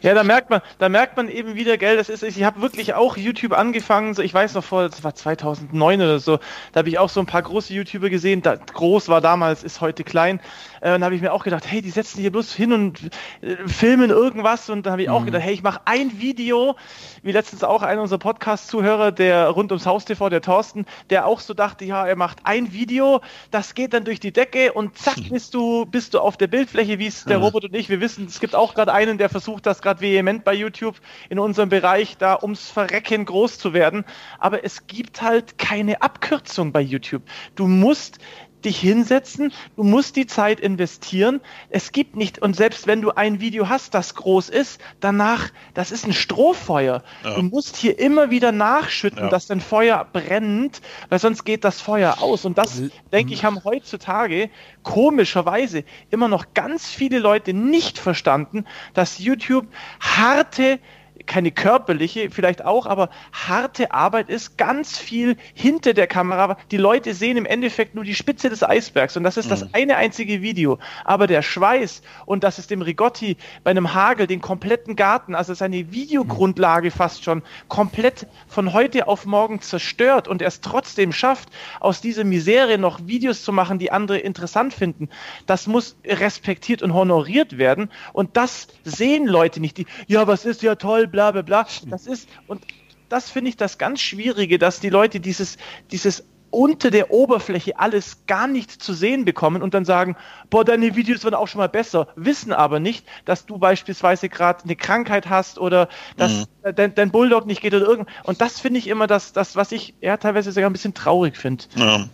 Ja, 0.00 0.14
da 0.14 0.24
merkt 0.24 0.50
man, 0.50 0.62
da 0.78 0.88
merkt 0.88 1.16
man 1.16 1.28
eben 1.28 1.54
wieder, 1.54 1.76
gell, 1.76 1.96
das 1.96 2.08
ist, 2.08 2.22
ich 2.22 2.42
habe 2.42 2.60
wirklich 2.60 2.94
auch 2.94 3.16
YouTube 3.16 3.52
angefangen, 3.52 4.14
so 4.14 4.22
ich 4.22 4.32
weiß 4.32 4.54
noch 4.54 4.64
vor, 4.64 4.88
das 4.88 5.04
war 5.04 5.14
2009 5.14 6.00
oder 6.00 6.18
so, 6.18 6.38
da 6.72 6.78
habe 6.78 6.88
ich 6.88 6.98
auch 6.98 7.08
so 7.08 7.20
ein 7.20 7.26
paar 7.26 7.42
große 7.42 7.72
YouTuber 7.72 8.08
gesehen, 8.10 8.42
da, 8.42 8.56
groß 8.56 9.08
war 9.08 9.20
damals, 9.20 9.62
ist 9.62 9.80
heute 9.80 10.02
klein, 10.02 10.40
äh, 10.82 10.94
und 10.94 11.00
da 11.00 11.06
habe 11.06 11.14
ich 11.14 11.22
mir 11.22 11.32
auch 11.32 11.44
gedacht, 11.44 11.64
hey, 11.66 11.80
die 11.80 11.90
setzen 11.90 12.20
hier 12.20 12.32
bloß 12.32 12.52
hin 12.52 12.72
und 12.72 13.10
äh, 13.40 13.56
filmen 13.66 14.10
irgendwas 14.10 14.68
und 14.68 14.84
da 14.84 14.92
habe 14.92 15.02
ich 15.02 15.08
mhm. 15.08 15.14
auch 15.14 15.24
gedacht, 15.24 15.42
hey, 15.42 15.54
ich 15.54 15.62
mache 15.62 15.80
ein 15.84 16.20
Video, 16.20 16.76
wie 17.22 17.32
letztens 17.32 17.64
auch 17.64 17.82
einer 17.82 18.02
unserer 18.02 18.18
Podcast-Zuhörer, 18.18 19.12
der 19.12 19.48
rund 19.48 19.70
ums 19.72 19.86
Haus 19.86 20.04
TV, 20.04 20.28
der 20.28 20.42
Thorsten, 20.42 20.84
der 21.10 21.26
auch 21.26 21.40
so 21.40 21.54
dachte, 21.54 21.84
ja, 21.84 22.06
er 22.06 22.16
macht 22.16 22.40
ein 22.44 22.72
Video, 22.72 23.20
das 23.50 23.74
geht 23.74 23.94
dann 23.94 24.04
durch 24.04 24.20
die 24.20 24.32
Decke 24.32 24.72
und 24.72 24.98
zack, 24.98 25.16
bist 25.30 25.54
du, 25.54 25.86
bist 25.86 26.14
du 26.14 26.20
auf 26.20 26.36
der 26.36 26.48
Bildfläche, 26.48 26.98
wie 26.98 27.06
es 27.06 27.24
der 27.24 27.38
mhm. 27.38 27.44
Robert 27.44 27.64
und 27.64 27.74
ich, 27.74 27.88
wir 27.88 28.00
wissen, 28.00 28.26
es 28.26 28.40
gibt 28.40 28.54
auch 28.54 28.74
gerade 28.74 28.92
einen, 28.92 29.18
der 29.18 29.28
versucht, 29.28 29.66
das 29.66 29.80
gerade 29.82 30.00
vehement 30.00 30.44
bei 30.44 30.54
YouTube 30.54 30.96
in 31.30 31.38
unserem 31.38 31.68
Bereich 31.68 32.16
da 32.18 32.38
ums 32.40 32.70
Verrecken 32.70 33.24
groß 33.24 33.58
zu 33.58 33.72
werden. 33.72 34.04
Aber 34.38 34.64
es 34.64 34.86
gibt 34.86 35.22
halt 35.22 35.58
keine 35.58 36.02
Abkürzung 36.02 36.72
bei 36.72 36.80
YouTube. 36.80 37.22
Du 37.54 37.66
musst 37.66 38.18
dich 38.64 38.78
hinsetzen, 38.78 39.52
du 39.76 39.82
musst 39.82 40.16
die 40.16 40.26
Zeit 40.26 40.60
investieren. 40.60 41.40
Es 41.70 41.92
gibt 41.92 42.16
nicht, 42.16 42.40
und 42.40 42.56
selbst 42.56 42.86
wenn 42.86 43.02
du 43.02 43.10
ein 43.10 43.40
Video 43.40 43.68
hast, 43.68 43.94
das 43.94 44.14
groß 44.14 44.48
ist, 44.48 44.80
danach, 45.00 45.50
das 45.74 45.92
ist 45.92 46.06
ein 46.06 46.12
Strohfeuer. 46.12 47.02
Ja. 47.24 47.34
Du 47.34 47.42
musst 47.42 47.76
hier 47.76 47.98
immer 47.98 48.30
wieder 48.30 48.52
nachschütten, 48.52 49.24
ja. 49.24 49.28
dass 49.28 49.46
dein 49.46 49.60
Feuer 49.60 50.06
brennt, 50.12 50.80
weil 51.08 51.18
sonst 51.18 51.44
geht 51.44 51.64
das 51.64 51.80
Feuer 51.80 52.22
aus. 52.22 52.44
Und 52.44 52.58
das, 52.58 52.82
denke 53.12 53.34
ich, 53.34 53.44
haben 53.44 53.62
heutzutage 53.64 54.50
komischerweise 54.82 55.84
immer 56.10 56.28
noch 56.28 56.54
ganz 56.54 56.88
viele 56.88 57.18
Leute 57.18 57.52
nicht 57.54 57.98
verstanden, 57.98 58.64
dass 58.94 59.18
YouTube 59.18 59.66
harte 60.00 60.78
keine 61.26 61.50
körperliche, 61.50 62.30
vielleicht 62.30 62.64
auch, 62.64 62.86
aber 62.86 63.10
harte 63.32 63.92
Arbeit 63.92 64.28
ist, 64.28 64.58
ganz 64.58 64.98
viel 64.98 65.36
hinter 65.54 65.94
der 65.94 66.06
Kamera. 66.06 66.56
Die 66.70 66.76
Leute 66.76 67.14
sehen 67.14 67.36
im 67.36 67.46
Endeffekt 67.46 67.94
nur 67.94 68.04
die 68.04 68.14
Spitze 68.14 68.48
des 68.50 68.62
Eisbergs 68.62 69.16
und 69.16 69.24
das 69.24 69.36
ist 69.36 69.46
mhm. 69.46 69.50
das 69.50 69.74
eine 69.74 69.96
einzige 69.96 70.42
Video. 70.42 70.78
Aber 71.04 71.26
der 71.26 71.42
Schweiß 71.42 72.02
und 72.26 72.44
dass 72.44 72.58
es 72.58 72.66
dem 72.66 72.82
Rigotti 72.82 73.36
bei 73.64 73.70
einem 73.70 73.94
Hagel 73.94 74.26
den 74.26 74.40
kompletten 74.40 74.96
Garten, 74.96 75.34
also 75.34 75.54
seine 75.54 75.92
Videogrundlage 75.92 76.90
fast 76.90 77.24
schon 77.24 77.42
komplett 77.68 78.26
von 78.48 78.72
heute 78.72 79.08
auf 79.08 79.26
morgen 79.26 79.60
zerstört 79.60 80.28
und 80.28 80.42
er 80.42 80.48
es 80.48 80.60
trotzdem 80.60 81.12
schafft, 81.12 81.48
aus 81.80 82.00
dieser 82.00 82.24
Misere 82.24 82.78
noch 82.78 83.06
Videos 83.06 83.42
zu 83.44 83.52
machen, 83.52 83.78
die 83.78 83.92
andere 83.92 84.18
interessant 84.18 84.74
finden, 84.74 85.08
das 85.46 85.66
muss 85.66 85.96
respektiert 86.04 86.82
und 86.82 86.94
honoriert 86.94 87.58
werden 87.58 87.90
und 88.12 88.36
das 88.36 88.68
sehen 88.84 89.26
Leute 89.26 89.60
nicht. 89.60 89.78
Die, 89.78 89.86
ja, 90.06 90.26
was 90.26 90.44
ist 90.44 90.62
ja 90.62 90.74
toll, 90.74 91.06
bla 91.06 91.21
bla 91.30 91.42
bla. 91.42 91.66
Das 91.86 92.06
ist, 92.06 92.28
und 92.46 92.62
das 93.08 93.30
finde 93.30 93.50
ich 93.50 93.56
das 93.56 93.78
ganz 93.78 94.00
Schwierige, 94.00 94.58
dass 94.58 94.80
die 94.80 94.88
Leute 94.88 95.20
dieses, 95.20 95.58
dieses 95.90 96.24
unter 96.52 96.90
der 96.90 97.10
Oberfläche 97.10 97.78
alles 97.78 98.18
gar 98.26 98.46
nicht 98.46 98.70
zu 98.70 98.92
sehen 98.92 99.24
bekommen 99.24 99.62
und 99.62 99.72
dann 99.72 99.86
sagen, 99.86 100.16
boah, 100.50 100.64
deine 100.64 100.94
Videos 100.94 101.24
werden 101.24 101.34
auch 101.34 101.48
schon 101.48 101.60
mal 101.60 101.68
besser, 101.68 102.08
wissen 102.14 102.52
aber 102.52 102.78
nicht, 102.78 103.06
dass 103.24 103.46
du 103.46 103.58
beispielsweise 103.58 104.28
gerade 104.28 104.64
eine 104.64 104.76
Krankheit 104.76 105.30
hast 105.30 105.58
oder 105.58 105.88
dass 106.18 106.32
mhm. 106.32 106.74
dein, 106.74 106.94
dein, 106.94 107.10
Bulldog 107.10 107.46
nicht 107.46 107.62
geht 107.62 107.72
oder 107.72 107.86
irgend. 107.86 108.08
Und 108.24 108.42
das 108.42 108.60
finde 108.60 108.78
ich 108.78 108.86
immer 108.86 109.06
das, 109.06 109.32
das, 109.32 109.56
was 109.56 109.72
ich 109.72 109.94
ja 110.02 110.18
teilweise 110.18 110.52
sogar 110.52 110.68
ein 110.68 110.74
bisschen 110.74 110.92
traurig 110.94 111.38
finde. 111.38 111.64
Ja. 111.74 112.06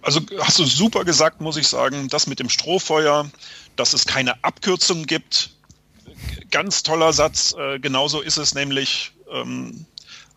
Also 0.00 0.20
hast 0.40 0.58
du 0.58 0.64
super 0.64 1.04
gesagt, 1.04 1.42
muss 1.42 1.58
ich 1.58 1.68
sagen, 1.68 2.08
das 2.08 2.26
mit 2.26 2.40
dem 2.40 2.48
Strohfeuer, 2.48 3.30
dass 3.76 3.92
es 3.92 4.06
keine 4.06 4.42
Abkürzung 4.42 5.04
gibt, 5.04 5.50
ganz 6.50 6.82
toller 6.82 7.12
Satz. 7.12 7.54
Äh, 7.58 7.78
genauso 7.78 8.20
ist 8.20 8.36
es 8.36 8.54
nämlich 8.54 9.12
ähm, 9.30 9.86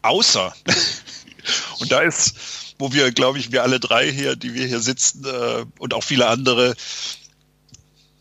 außer. 0.01 0.53
und 1.79 1.91
da 1.91 2.01
ist, 2.01 2.35
wo 2.79 2.93
wir, 2.93 3.11
glaube 3.11 3.39
ich, 3.39 3.51
wir 3.51 3.63
alle 3.63 3.79
drei 3.79 4.11
hier, 4.11 4.35
die 4.35 4.53
wir 4.53 4.65
hier 4.65 4.79
sitzen 4.79 5.25
äh, 5.25 5.65
und 5.79 5.93
auch 5.93 6.03
viele 6.03 6.27
andere, 6.27 6.75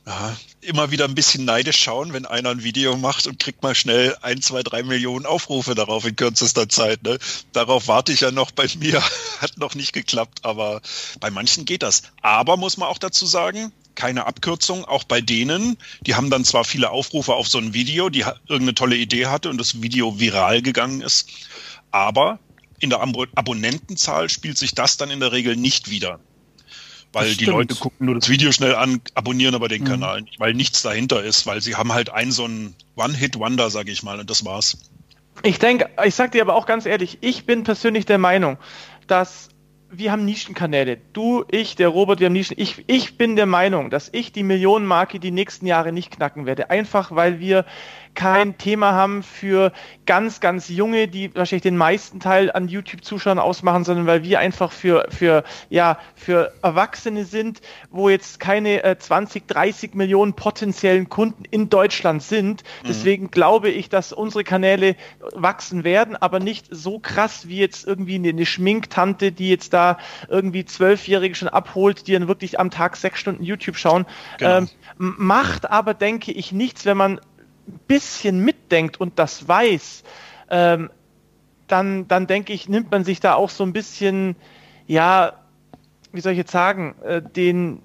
ja, 0.07 0.37
immer 0.67 0.91
wieder 0.91 1.05
ein 1.05 1.15
bisschen 1.15 1.45
neidisch 1.45 1.81
schauen, 1.81 2.13
wenn 2.13 2.27
einer 2.27 2.51
ein 2.51 2.63
Video 2.63 2.97
macht 2.97 3.27
und 3.27 3.39
kriegt 3.39 3.63
mal 3.63 3.75
schnell 3.75 4.17
ein, 4.21 4.43
zwei, 4.43 4.63
drei 4.63 4.83
Millionen 4.83 5.27
Aufrufe 5.27 5.75
darauf 5.75 6.05
in 6.05 6.17
kürzester 6.17 6.69
Zeit. 6.69 7.03
Ne? 7.03 7.19
Darauf 7.53 7.89
warte 7.89 8.13
ich 8.13 8.21
ja 8.21 8.31
noch 8.31 8.51
bei 8.51 8.69
mir. 8.79 9.03
Hat 9.41 9.57
noch 9.59 9.75
nicht 9.75 9.93
geklappt, 9.93 10.41
aber 10.43 10.81
bei 11.21 11.31
manchen 11.31 11.65
geht 11.65 11.83
das. 11.83 12.03
Aber 12.21 12.57
muss 12.57 12.77
man 12.77 12.89
auch 12.89 12.99
dazu 12.99 13.27
sagen, 13.27 13.73
keine 13.97 14.27
Abkürzung, 14.27 14.85
auch 14.85 15.05
bei 15.05 15.21
denen. 15.21 15.77
Die 16.03 16.15
haben 16.15 16.31
dann 16.31 16.45
zwar 16.45 16.65
viele 16.65 16.91
Aufrufe 16.91 17.35
auf 17.35 17.49
so 17.49 17.59
ein 17.59 17.75
Video, 17.75 18.09
die 18.09 18.21
irgendeine 18.47 18.75
tolle 18.75 18.97
Idee 18.97 19.27
hatte 19.27 19.51
und 19.51 19.59
das 19.59 19.83
Video 19.83 20.21
viral 20.21 20.63
gegangen 20.63 21.01
ist, 21.01 21.29
aber 21.91 22.39
in 22.79 22.91
der 22.91 23.01
Abonnentenzahl 23.01 24.29
spielt 24.29 24.59
sich 24.59 24.75
das 24.75 24.97
dann 24.97 25.11
in 25.11 25.21
der 25.21 25.33
Regel 25.33 25.57
nicht 25.57 25.91
wieder. 25.91 26.21
Weil 27.13 27.35
die 27.35 27.47
Leute 27.47 27.75
gucken 27.75 28.07
nur 28.07 28.17
das 28.17 28.29
Video 28.29 28.53
schnell 28.53 28.75
an, 28.75 29.01
abonnieren 29.15 29.55
aber 29.55 29.69
den 29.69 29.83
mhm. 29.83 29.87
Kanal 29.87 30.23
nicht, 30.23 30.39
weil 30.39 30.53
nichts 30.53 30.83
dahinter 30.83 31.23
ist, 31.23 31.47
weil 31.47 31.63
sie 31.63 31.75
haben 31.75 31.95
halt 31.95 32.11
ein 32.11 32.31
so 32.31 32.47
ein 32.47 32.75
One-Hit-Wonder, 32.97 33.71
sage 33.71 33.91
ich 33.91 34.03
mal, 34.03 34.21
und 34.21 34.29
das 34.29 34.45
war's. 34.45 34.77
Ich 35.43 35.59
denke, 35.59 35.89
ich 36.05 36.15
sag 36.15 36.33
dir 36.33 36.43
aber 36.43 36.55
auch 36.55 36.67
ganz 36.67 36.85
ehrlich, 36.85 37.19
ich 37.23 37.47
bin 37.47 37.65
persönlich 37.65 38.05
der 38.05 38.19
Meinung, 38.19 38.59
dass 39.07 39.49
wir 39.99 40.13
haben 40.13 40.25
Nischenkanäle. 40.25 40.99
Du, 41.13 41.45
ich, 41.51 41.77
der 41.77 41.89
Robert, 41.89 42.21
wir 42.21 42.27
haben 42.27 42.33
Nischen. 42.33 42.57
Ich, 42.59 42.85
ich 42.87 43.17
bin 43.17 43.37
der 43.37 43.47
Meinung, 43.47 43.91
dass 43.91 44.09
ich 44.13 44.33
die 44.33 44.43
Millionenmarke 44.43 45.19
die 45.19 45.31
nächsten 45.31 45.67
Jahre 45.67 45.93
nicht 45.93 46.11
knacken 46.11 46.47
werde. 46.47 46.71
Einfach 46.71 47.15
weil 47.15 47.41
wir 47.41 47.65
kein 48.17 48.59
Thema 48.59 48.93
haben 48.93 49.23
für 49.23 49.73
ganz, 50.07 50.41
ganz 50.41 50.69
junge, 50.69 51.07
die 51.07 51.33
wahrscheinlich 51.35 51.63
den 51.63 51.77
meisten 51.77 52.19
Teil 52.19 52.51
an 52.51 52.67
YouTube-Zuschauern 52.67 53.39
ausmachen, 53.39 53.85
sondern 53.85 54.07
weil 54.07 54.25
wir 54.25 54.41
einfach 54.41 54.73
für, 54.73 55.07
für, 55.11 55.45
ja, 55.69 55.99
für 56.17 56.53
Erwachsene 56.63 57.25
sind, 57.25 57.61
wo 57.91 58.09
jetzt 58.09 58.41
keine 58.41 58.83
äh, 58.83 58.99
20, 58.99 59.47
30 59.47 59.95
Millionen 59.95 60.33
potenziellen 60.33 61.09
Kunden 61.09 61.45
in 61.45 61.69
Deutschland 61.69 62.23
sind. 62.23 62.65
Mhm. 62.83 62.87
Deswegen 62.89 63.31
glaube 63.31 63.69
ich, 63.69 63.89
dass 63.89 64.13
unsere 64.13 64.43
Kanäle 64.43 64.97
wachsen 65.35 65.85
werden, 65.85 66.17
aber 66.17 66.41
nicht 66.41 66.67
so 66.71 66.99
krass 66.99 67.49
wie 67.49 67.59
jetzt 67.59 67.87
irgendwie 67.87 68.17
eine, 68.17 68.31
eine 68.31 68.47
Schminktante, 68.47 69.31
die 69.31 69.51
jetzt 69.51 69.73
da 69.73 69.99
irgendwie 70.29 70.65
Zwölfjährige 70.65 71.35
schon 71.35 71.49
abholt, 71.49 72.07
die 72.07 72.15
dann 72.15 72.29
wirklich 72.29 72.59
am 72.59 72.71
Tag 72.71 72.97
sechs 72.97 73.21
Stunden 73.21 73.45
YouTube 73.45 73.77
schauen. 73.77 74.07
Genau. 74.39 74.59
Ähm, 74.59 74.69
macht 74.97 75.71
aber, 75.71 75.93
denke 75.93 76.33
ich, 76.33 76.53
nichts, 76.53 76.87
wenn 76.87 76.97
man 76.97 77.21
bisschen 77.87 78.41
mitdenkt 78.41 79.01
und 79.01 79.19
das 79.19 79.47
weiß, 79.47 80.05
ähm, 80.51 80.91
dann, 81.67 82.07
dann 82.09 82.27
denke 82.27 82.53
ich, 82.53 82.69
nimmt 82.69 82.91
man 82.91 83.05
sich 83.05 83.21
da 83.21 83.35
auch 83.35 83.51
so 83.51 83.65
ein 83.65 83.73
bisschen, 83.73 84.37
ja, 84.87 85.33
wie 86.13 86.21
soll 86.21 86.33
ich 86.33 86.39
jetzt 86.39 86.53
sagen, 86.53 86.95
äh, 87.03 87.21
den, 87.21 87.83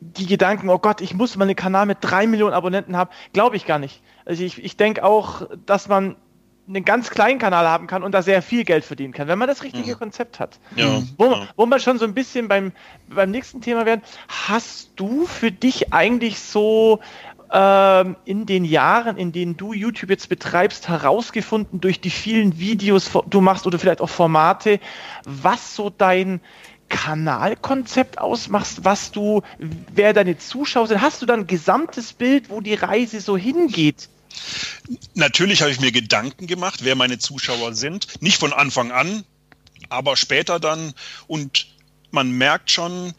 die 0.00 0.26
Gedanken, 0.26 0.68
oh 0.68 0.78
Gott, 0.78 1.00
ich 1.00 1.14
muss 1.14 1.36
mal 1.36 1.44
einen 1.44 1.56
Kanal 1.56 1.86
mit 1.86 1.98
drei 2.00 2.26
Millionen 2.26 2.54
Abonnenten 2.54 2.96
haben, 2.96 3.10
glaube 3.32 3.56
ich 3.56 3.66
gar 3.66 3.78
nicht. 3.78 4.02
Also 4.24 4.42
ich, 4.42 4.62
ich 4.62 4.76
denke 4.76 5.04
auch, 5.04 5.48
dass 5.64 5.88
man 5.88 6.16
einen 6.68 6.84
ganz 6.84 7.10
kleinen 7.10 7.38
Kanal 7.38 7.68
haben 7.68 7.86
kann 7.86 8.02
und 8.02 8.12
da 8.12 8.22
sehr 8.22 8.42
viel 8.42 8.64
Geld 8.64 8.84
verdienen 8.84 9.12
kann, 9.12 9.28
wenn 9.28 9.38
man 9.38 9.48
das 9.48 9.62
richtige 9.62 9.94
mhm. 9.94 9.98
Konzept 9.98 10.40
hat. 10.40 10.58
Ja, 10.74 11.00
wo, 11.16 11.26
ja. 11.26 11.48
wo 11.54 11.66
man 11.66 11.78
schon 11.78 11.98
so 11.98 12.04
ein 12.04 12.14
bisschen 12.14 12.48
beim, 12.48 12.72
beim 13.08 13.30
nächsten 13.30 13.60
Thema 13.60 13.86
werden, 13.86 14.02
hast 14.28 14.90
du 14.96 15.26
für 15.26 15.52
dich 15.52 15.92
eigentlich 15.92 16.40
so 16.40 17.00
ähm, 17.52 18.16
in 18.24 18.46
den 18.46 18.64
Jahren, 18.64 19.16
in 19.16 19.32
denen 19.32 19.56
du 19.56 19.72
YouTube 19.72 20.10
jetzt 20.10 20.28
betreibst, 20.28 20.88
herausgefunden 20.88 21.80
durch 21.80 22.00
die 22.00 22.10
vielen 22.10 22.58
Videos, 22.58 23.10
du 23.28 23.40
machst 23.40 23.66
oder 23.66 23.78
vielleicht 23.78 24.00
auch 24.00 24.10
Formate, 24.10 24.80
was 25.24 25.74
so 25.74 25.90
dein 25.90 26.40
Kanalkonzept 26.88 28.18
ausmachst, 28.18 28.84
was 28.84 29.10
du, 29.10 29.42
wer 29.58 30.12
deine 30.12 30.38
Zuschauer 30.38 30.86
sind? 30.86 31.00
Hast 31.00 31.22
du 31.22 31.26
dann 31.26 31.40
ein 31.40 31.46
gesamtes 31.46 32.12
Bild, 32.12 32.50
wo 32.50 32.60
die 32.60 32.74
Reise 32.74 33.20
so 33.20 33.36
hingeht? 33.36 34.08
Natürlich 35.14 35.62
habe 35.62 35.70
ich 35.70 35.80
mir 35.80 35.92
Gedanken 35.92 36.46
gemacht, 36.46 36.80
wer 36.82 36.94
meine 36.94 37.18
Zuschauer 37.18 37.74
sind. 37.74 38.22
Nicht 38.22 38.38
von 38.38 38.52
Anfang 38.52 38.92
an, 38.92 39.24
aber 39.88 40.16
später 40.16 40.60
dann. 40.60 40.94
Und 41.26 41.66
man 42.10 42.30
merkt 42.30 42.70
schon, 42.70 43.14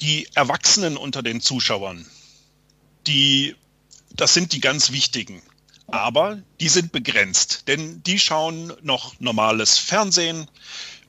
die 0.00 0.26
Erwachsenen 0.34 0.96
unter 0.96 1.22
den 1.22 1.40
Zuschauern, 1.40 2.06
die, 3.10 3.56
das 4.14 4.32
sind 4.32 4.52
die 4.52 4.60
ganz 4.60 4.92
wichtigen. 4.92 5.42
Aber 5.88 6.40
die 6.60 6.68
sind 6.68 6.92
begrenzt, 6.92 7.66
denn 7.66 8.02
die 8.04 8.20
schauen 8.20 8.72
noch 8.82 9.18
normales 9.18 9.76
Fernsehen, 9.78 10.46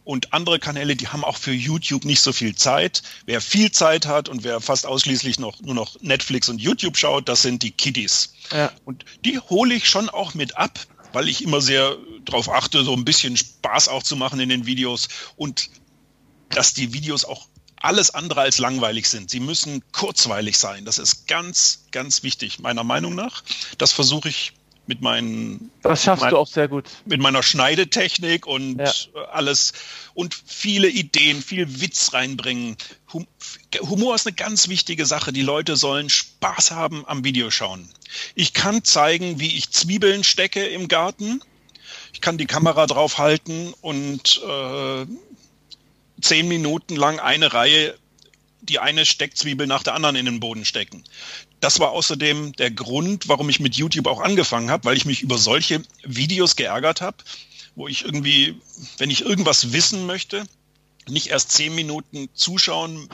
und 0.03 0.33
andere 0.33 0.59
Kanäle, 0.59 0.95
die 0.95 1.07
haben 1.07 1.23
auch 1.23 1.37
für 1.37 1.53
YouTube 1.53 2.05
nicht 2.05 2.21
so 2.21 2.33
viel 2.33 2.55
Zeit. 2.55 3.03
Wer 3.25 3.39
viel 3.39 3.71
Zeit 3.71 4.07
hat 4.07 4.29
und 4.29 4.43
wer 4.43 4.59
fast 4.59 4.85
ausschließlich 4.85 5.39
noch 5.39 5.61
nur 5.61 5.75
noch 5.75 6.01
Netflix 6.01 6.49
und 6.49 6.59
YouTube 6.59 6.97
schaut, 6.97 7.29
das 7.29 7.43
sind 7.43 7.61
die 7.63 7.71
Kiddies. 7.71 8.33
Ja. 8.51 8.71
Und 8.83 9.05
die 9.23 9.39
hole 9.39 9.75
ich 9.75 9.87
schon 9.87 10.09
auch 10.09 10.33
mit 10.33 10.57
ab, 10.57 10.79
weil 11.13 11.29
ich 11.29 11.43
immer 11.43 11.61
sehr 11.61 11.97
darauf 12.25 12.49
achte, 12.49 12.83
so 12.83 12.93
ein 12.93 13.05
bisschen 13.05 13.37
Spaß 13.37 13.89
auch 13.89 14.03
zu 14.03 14.15
machen 14.15 14.39
in 14.39 14.49
den 14.49 14.65
Videos 14.65 15.07
und 15.35 15.69
dass 16.49 16.73
die 16.73 16.93
Videos 16.93 17.23
auch 17.23 17.47
alles 17.81 18.11
andere 18.11 18.41
als 18.41 18.57
langweilig 18.57 19.07
sind. 19.09 19.29
Sie 19.29 19.39
müssen 19.39 19.83
kurzweilig 19.91 20.57
sein. 20.57 20.85
Das 20.85 20.97
ist 20.97 21.27
ganz, 21.27 21.85
ganz 21.91 22.23
wichtig, 22.23 22.59
meiner 22.59 22.83
Meinung 22.83 23.15
nach. 23.15 23.43
Das 23.77 23.91
versuche 23.91 24.29
ich 24.29 24.53
mit 24.87 25.01
meinen. 25.01 25.71
Das 25.83 26.03
schaffst 26.03 26.21
mein, 26.21 26.31
du 26.31 26.37
auch 26.37 26.47
sehr 26.47 26.67
gut. 26.67 26.85
Mit 27.05 27.21
meiner 27.21 27.43
Schneidetechnik 27.43 28.45
und 28.45 28.79
ja. 28.79 28.91
alles 29.31 29.73
und 30.13 30.35
viele 30.45 30.89
Ideen, 30.89 31.41
viel 31.41 31.81
Witz 31.81 32.13
reinbringen. 32.13 32.77
Humor 33.81 34.15
ist 34.15 34.27
eine 34.27 34.35
ganz 34.35 34.67
wichtige 34.67 35.05
Sache. 35.05 35.31
Die 35.31 35.43
Leute 35.43 35.75
sollen 35.77 36.09
Spaß 36.09 36.71
haben 36.71 37.05
am 37.07 37.23
Videoschauen. 37.23 37.87
Ich 38.35 38.53
kann 38.53 38.83
zeigen, 38.83 39.39
wie 39.39 39.55
ich 39.55 39.71
Zwiebeln 39.71 40.23
stecke 40.23 40.65
im 40.65 40.87
Garten. 40.87 41.41
Ich 42.13 42.19
kann 42.19 42.37
die 42.37 42.45
Kamera 42.45 42.87
draufhalten 42.87 43.73
und 43.81 44.41
äh, 44.45 45.05
zehn 46.21 46.47
Minuten 46.47 46.95
lang 46.95 47.19
eine 47.19 47.53
Reihe 47.53 47.95
die 48.61 48.79
eine 48.79 49.05
Steckzwiebel 49.05 49.67
nach 49.67 49.83
der 49.83 49.95
anderen 49.95 50.15
in 50.15 50.25
den 50.25 50.39
Boden 50.39 50.65
stecken. 50.65 51.03
Das 51.59 51.79
war 51.79 51.91
außerdem 51.91 52.53
der 52.53 52.71
Grund, 52.71 53.27
warum 53.27 53.49
ich 53.49 53.59
mit 53.59 53.75
YouTube 53.75 54.07
auch 54.07 54.21
angefangen 54.21 54.71
habe, 54.71 54.85
weil 54.85 54.97
ich 54.97 55.05
mich 55.05 55.21
über 55.21 55.37
solche 55.37 55.81
Videos 56.03 56.55
geärgert 56.55 57.01
habe, 57.01 57.17
wo 57.75 57.87
ich 57.87 58.05
irgendwie, 58.05 58.55
wenn 58.97 59.09
ich 59.09 59.25
irgendwas 59.25 59.73
wissen 59.73 60.05
möchte, 60.05 60.45
nicht 61.09 61.27
erst 61.27 61.51
zehn 61.51 61.73
Minuten 61.73 62.29
zuschauen 62.35 63.09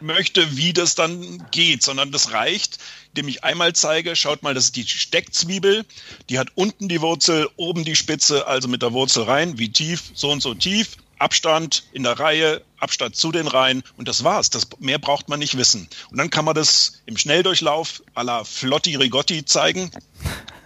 möchte, 0.00 0.56
wie 0.56 0.72
das 0.72 0.96
dann 0.96 1.46
geht, 1.52 1.84
sondern 1.84 2.10
das 2.10 2.32
reicht, 2.32 2.78
indem 3.10 3.28
ich 3.28 3.44
einmal 3.44 3.74
zeige, 3.74 4.16
schaut 4.16 4.42
mal, 4.42 4.54
das 4.54 4.66
ist 4.66 4.76
die 4.76 4.86
Steckzwiebel, 4.86 5.84
die 6.28 6.38
hat 6.40 6.48
unten 6.56 6.88
die 6.88 7.00
Wurzel, 7.00 7.48
oben 7.56 7.84
die 7.84 7.94
Spitze, 7.94 8.48
also 8.48 8.66
mit 8.66 8.82
der 8.82 8.92
Wurzel 8.92 9.22
rein, 9.22 9.58
wie 9.58 9.70
tief, 9.70 10.10
so 10.14 10.30
und 10.32 10.42
so 10.42 10.54
tief, 10.54 10.96
Abstand 11.18 11.84
in 11.92 12.02
der 12.02 12.18
Reihe, 12.18 12.62
Abstand 12.78 13.16
zu 13.16 13.32
den 13.32 13.46
Reihen 13.46 13.82
und 13.96 14.08
das 14.08 14.24
war's. 14.24 14.50
Das, 14.50 14.68
mehr 14.78 14.98
braucht 14.98 15.28
man 15.28 15.38
nicht 15.38 15.56
wissen. 15.56 15.88
Und 16.10 16.18
dann 16.18 16.30
kann 16.30 16.44
man 16.44 16.54
das 16.54 17.02
im 17.06 17.16
Schnelldurchlauf 17.16 18.02
à 18.14 18.22
la 18.22 18.44
Flotti 18.44 18.96
Rigotti 18.96 19.44
zeigen 19.44 19.90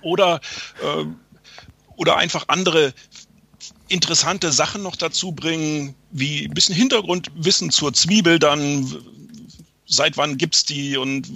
oder, 0.03 0.41
äh, 0.83 1.05
oder 1.97 2.17
einfach 2.17 2.45
andere 2.49 2.95
interessante 3.89 4.53
Sachen 4.53 4.83
noch 4.83 4.97
dazu 4.97 5.33
bringen, 5.33 5.95
wie 6.11 6.47
ein 6.47 6.55
bisschen 6.55 6.75
Hintergrundwissen 6.75 7.71
zur 7.71 7.93
Zwiebel 7.93 8.39
dann, 8.39 8.91
seit 9.87 10.17
wann 10.17 10.39
gibt's 10.39 10.65
die 10.65 10.97
und 10.97 11.31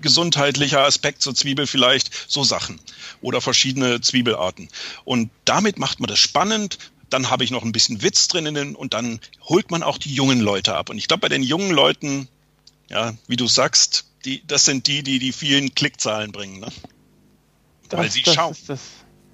gesundheitlicher 0.00 0.84
Aspekt 0.84 1.22
zur 1.22 1.34
Zwiebel 1.34 1.66
vielleicht, 1.66 2.10
so 2.28 2.42
Sachen 2.42 2.80
oder 3.20 3.40
verschiedene 3.40 4.00
Zwiebelarten. 4.00 4.68
Und 5.04 5.30
damit 5.44 5.78
macht 5.78 6.00
man 6.00 6.08
das 6.08 6.18
spannend, 6.18 6.78
dann 7.10 7.30
habe 7.30 7.44
ich 7.44 7.50
noch 7.50 7.62
ein 7.62 7.72
bisschen 7.72 8.02
Witz 8.02 8.28
drinnen 8.28 8.74
und 8.74 8.94
dann 8.94 9.20
holt 9.42 9.70
man 9.70 9.82
auch 9.82 9.98
die 9.98 10.14
jungen 10.14 10.40
Leute 10.40 10.74
ab. 10.74 10.90
Und 10.90 10.98
ich 10.98 11.08
glaube, 11.08 11.20
bei 11.20 11.28
den 11.28 11.42
jungen 11.42 11.70
Leuten, 11.70 12.28
ja, 12.88 13.14
wie 13.26 13.36
du 13.36 13.46
sagst, 13.46 14.06
die, 14.24 14.46
das 14.46 14.64
sind 14.64 14.86
die, 14.86 15.02
die 15.02 15.18
die 15.18 15.32
vielen 15.32 15.74
Klickzahlen 15.74 16.32
bringen, 16.32 16.60
ne? 16.60 16.68
Das, 17.88 18.00
weil 18.00 18.10
sie 18.10 18.22
das 18.22 18.34
schauen. 18.34 18.56
Das. 18.66 18.80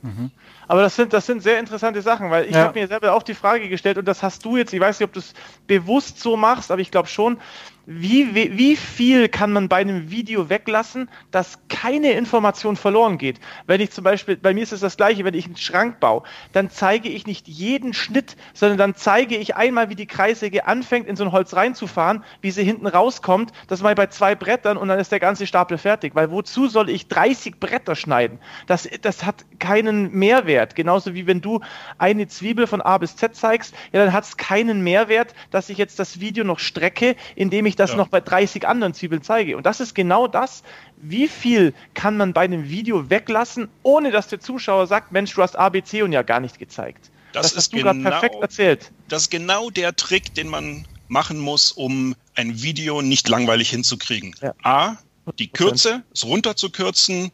Mhm. 0.02 0.30
Aber 0.66 0.82
das 0.82 0.94
sind, 0.94 1.12
das 1.12 1.26
sind 1.26 1.42
sehr 1.42 1.58
interessante 1.58 2.00
Sachen, 2.00 2.30
weil 2.30 2.46
ich 2.46 2.54
ja. 2.54 2.64
habe 2.64 2.78
mir 2.78 2.86
selber 2.86 3.12
auch 3.12 3.22
die 3.22 3.34
Frage 3.34 3.68
gestellt 3.68 3.98
und 3.98 4.04
das 4.04 4.22
hast 4.22 4.44
du 4.44 4.56
jetzt, 4.56 4.72
ich 4.72 4.80
weiß 4.80 4.98
nicht, 5.00 5.06
ob 5.06 5.12
du 5.12 5.18
es 5.18 5.32
bewusst 5.66 6.20
so 6.20 6.36
machst, 6.36 6.70
aber 6.70 6.80
ich 6.80 6.90
glaube 6.90 7.08
schon, 7.08 7.40
wie, 7.86 8.34
wie, 8.34 8.56
wie 8.56 8.76
viel 8.76 9.28
kann 9.28 9.52
man 9.52 9.68
bei 9.68 9.76
einem 9.76 10.10
Video 10.10 10.48
weglassen, 10.48 11.08
dass 11.30 11.58
keine 11.68 12.12
Information 12.12 12.76
verloren 12.76 13.18
geht? 13.18 13.40
Wenn 13.66 13.80
ich 13.80 13.90
zum 13.90 14.04
Beispiel, 14.04 14.36
bei 14.36 14.54
mir 14.54 14.62
ist 14.62 14.72
es 14.72 14.80
das 14.80 14.96
gleiche, 14.96 15.24
wenn 15.24 15.34
ich 15.34 15.46
einen 15.46 15.56
Schrank 15.56 15.98
baue, 15.98 16.22
dann 16.52 16.70
zeige 16.70 17.08
ich 17.08 17.26
nicht 17.26 17.48
jeden 17.48 17.92
Schnitt, 17.92 18.36
sondern 18.54 18.78
dann 18.78 18.94
zeige 18.94 19.36
ich 19.36 19.56
einmal, 19.56 19.88
wie 19.88 19.94
die 19.94 20.06
Kreissäge 20.06 20.66
anfängt, 20.66 21.08
in 21.08 21.16
so 21.16 21.24
ein 21.24 21.32
Holz 21.32 21.54
reinzufahren, 21.54 22.22
wie 22.40 22.50
sie 22.50 22.64
hinten 22.64 22.86
rauskommt, 22.86 23.52
das 23.66 23.80
ich 23.80 23.94
bei 23.94 24.06
zwei 24.06 24.34
Brettern 24.34 24.76
und 24.76 24.88
dann 24.88 24.98
ist 24.98 25.10
der 25.10 25.20
ganze 25.20 25.46
Stapel 25.46 25.78
fertig. 25.78 26.14
Weil 26.14 26.30
wozu 26.30 26.68
soll 26.68 26.90
ich 26.90 27.08
30 27.08 27.58
Bretter 27.58 27.96
schneiden? 27.96 28.38
Das, 28.66 28.88
das 29.00 29.24
hat 29.24 29.44
keinen 29.58 30.12
Mehrwert. 30.12 30.76
Genauso 30.76 31.14
wie 31.14 31.26
wenn 31.26 31.40
du 31.40 31.60
eine 31.98 32.28
Zwiebel 32.28 32.66
von 32.66 32.80
A 32.80 32.98
bis 32.98 33.16
Z 33.16 33.34
zeigst, 33.34 33.74
ja, 33.92 34.04
dann 34.04 34.12
hat 34.12 34.24
es 34.24 34.36
keinen 34.36 34.82
Mehrwert, 34.82 35.34
dass 35.50 35.70
ich 35.70 35.78
jetzt 35.78 35.98
das 35.98 36.20
Video 36.20 36.44
noch 36.44 36.58
strecke, 36.58 37.16
indem 37.34 37.66
ich 37.66 37.69
das 37.76 37.90
ja. 37.90 37.96
noch 37.96 38.08
bei 38.08 38.20
30 38.20 38.66
anderen 38.66 38.94
Zwiebeln 38.94 39.22
zeige. 39.22 39.56
Und 39.56 39.64
das 39.64 39.80
ist 39.80 39.94
genau 39.94 40.26
das, 40.26 40.62
wie 40.96 41.28
viel 41.28 41.74
kann 41.94 42.16
man 42.16 42.32
bei 42.32 42.42
einem 42.42 42.68
Video 42.68 43.10
weglassen, 43.10 43.68
ohne 43.82 44.10
dass 44.10 44.28
der 44.28 44.40
Zuschauer 44.40 44.86
sagt, 44.86 45.12
Mensch, 45.12 45.34
du 45.34 45.42
hast 45.42 45.56
ABC 45.56 46.02
und 46.02 46.12
ja 46.12 46.22
gar 46.22 46.40
nicht 46.40 46.58
gezeigt. 46.58 47.10
Das, 47.32 47.48
das 47.48 47.56
hast 47.56 47.72
du 47.72 47.78
genau, 47.78 47.92
perfekt 48.08 48.36
erzählt. 48.40 48.90
Das 49.08 49.22
ist 49.22 49.30
genau 49.30 49.70
der 49.70 49.94
Trick, 49.94 50.34
den 50.34 50.48
man 50.48 50.86
machen 51.08 51.38
muss, 51.38 51.72
um 51.72 52.14
ein 52.34 52.62
Video 52.62 53.02
nicht 53.02 53.28
langweilig 53.28 53.70
hinzukriegen. 53.70 54.34
Ja. 54.40 54.54
A, 54.62 54.96
die 55.38 55.48
Kürze, 55.48 56.02
es 56.12 56.24
runterzukürzen 56.24 57.30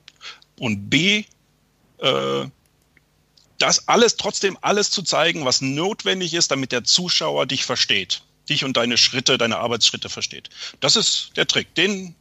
und 0.58 0.90
B, 0.90 1.24
äh, 1.98 2.44
das 3.58 3.88
alles 3.88 4.16
trotzdem 4.16 4.58
alles 4.60 4.90
zu 4.90 5.02
zeigen, 5.02 5.44
was 5.44 5.62
notwendig 5.62 6.34
ist, 6.34 6.50
damit 6.50 6.72
der 6.72 6.84
Zuschauer 6.84 7.46
dich 7.46 7.64
versteht 7.64 8.22
dich 8.48 8.64
und 8.64 8.76
deine 8.76 8.96
Schritte, 8.96 9.38
deine 9.38 9.58
Arbeitsschritte 9.58 10.08
versteht. 10.08 10.50
Das 10.80 10.96
ist 10.96 11.32
der 11.36 11.46
Trick. 11.46 11.74
Den 11.74 12.14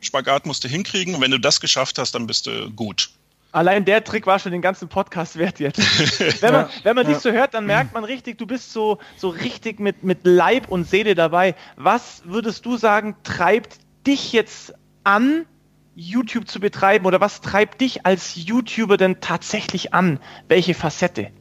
Spagat 0.00 0.46
musst 0.46 0.64
du 0.64 0.68
hinkriegen 0.68 1.14
und 1.14 1.20
wenn 1.20 1.30
du 1.30 1.38
das 1.38 1.60
geschafft 1.60 1.98
hast, 1.98 2.14
dann 2.14 2.26
bist 2.26 2.46
du 2.46 2.70
gut. 2.70 3.10
Allein 3.50 3.84
der 3.86 4.04
Trick 4.04 4.26
war 4.26 4.38
schon 4.38 4.52
den 4.52 4.60
ganzen 4.60 4.88
Podcast 4.88 5.36
wert 5.38 5.58
jetzt. 5.58 5.78
wenn 6.42 6.52
man, 6.52 6.68
wenn 6.82 6.94
man 6.94 7.06
dich 7.06 7.18
so 7.18 7.30
hört, 7.30 7.54
dann 7.54 7.64
merkt 7.64 7.94
man 7.94 8.04
richtig, 8.04 8.36
du 8.36 8.46
bist 8.46 8.72
so, 8.72 8.98
so 9.16 9.30
richtig 9.30 9.80
mit, 9.80 10.04
mit 10.04 10.20
Leib 10.24 10.68
und 10.68 10.88
Seele 10.88 11.14
dabei. 11.14 11.54
Was 11.76 12.22
würdest 12.24 12.66
du 12.66 12.76
sagen, 12.76 13.16
treibt 13.22 13.78
dich 14.06 14.32
jetzt 14.32 14.74
an, 15.02 15.46
YouTube 15.94 16.46
zu 16.46 16.60
betreiben 16.60 17.06
oder 17.06 17.20
was 17.20 17.40
treibt 17.40 17.80
dich 17.80 18.06
als 18.06 18.36
YouTuber 18.36 18.96
denn 18.98 19.20
tatsächlich 19.20 19.94
an? 19.94 20.20
Welche 20.46 20.74
Facette? 20.74 21.32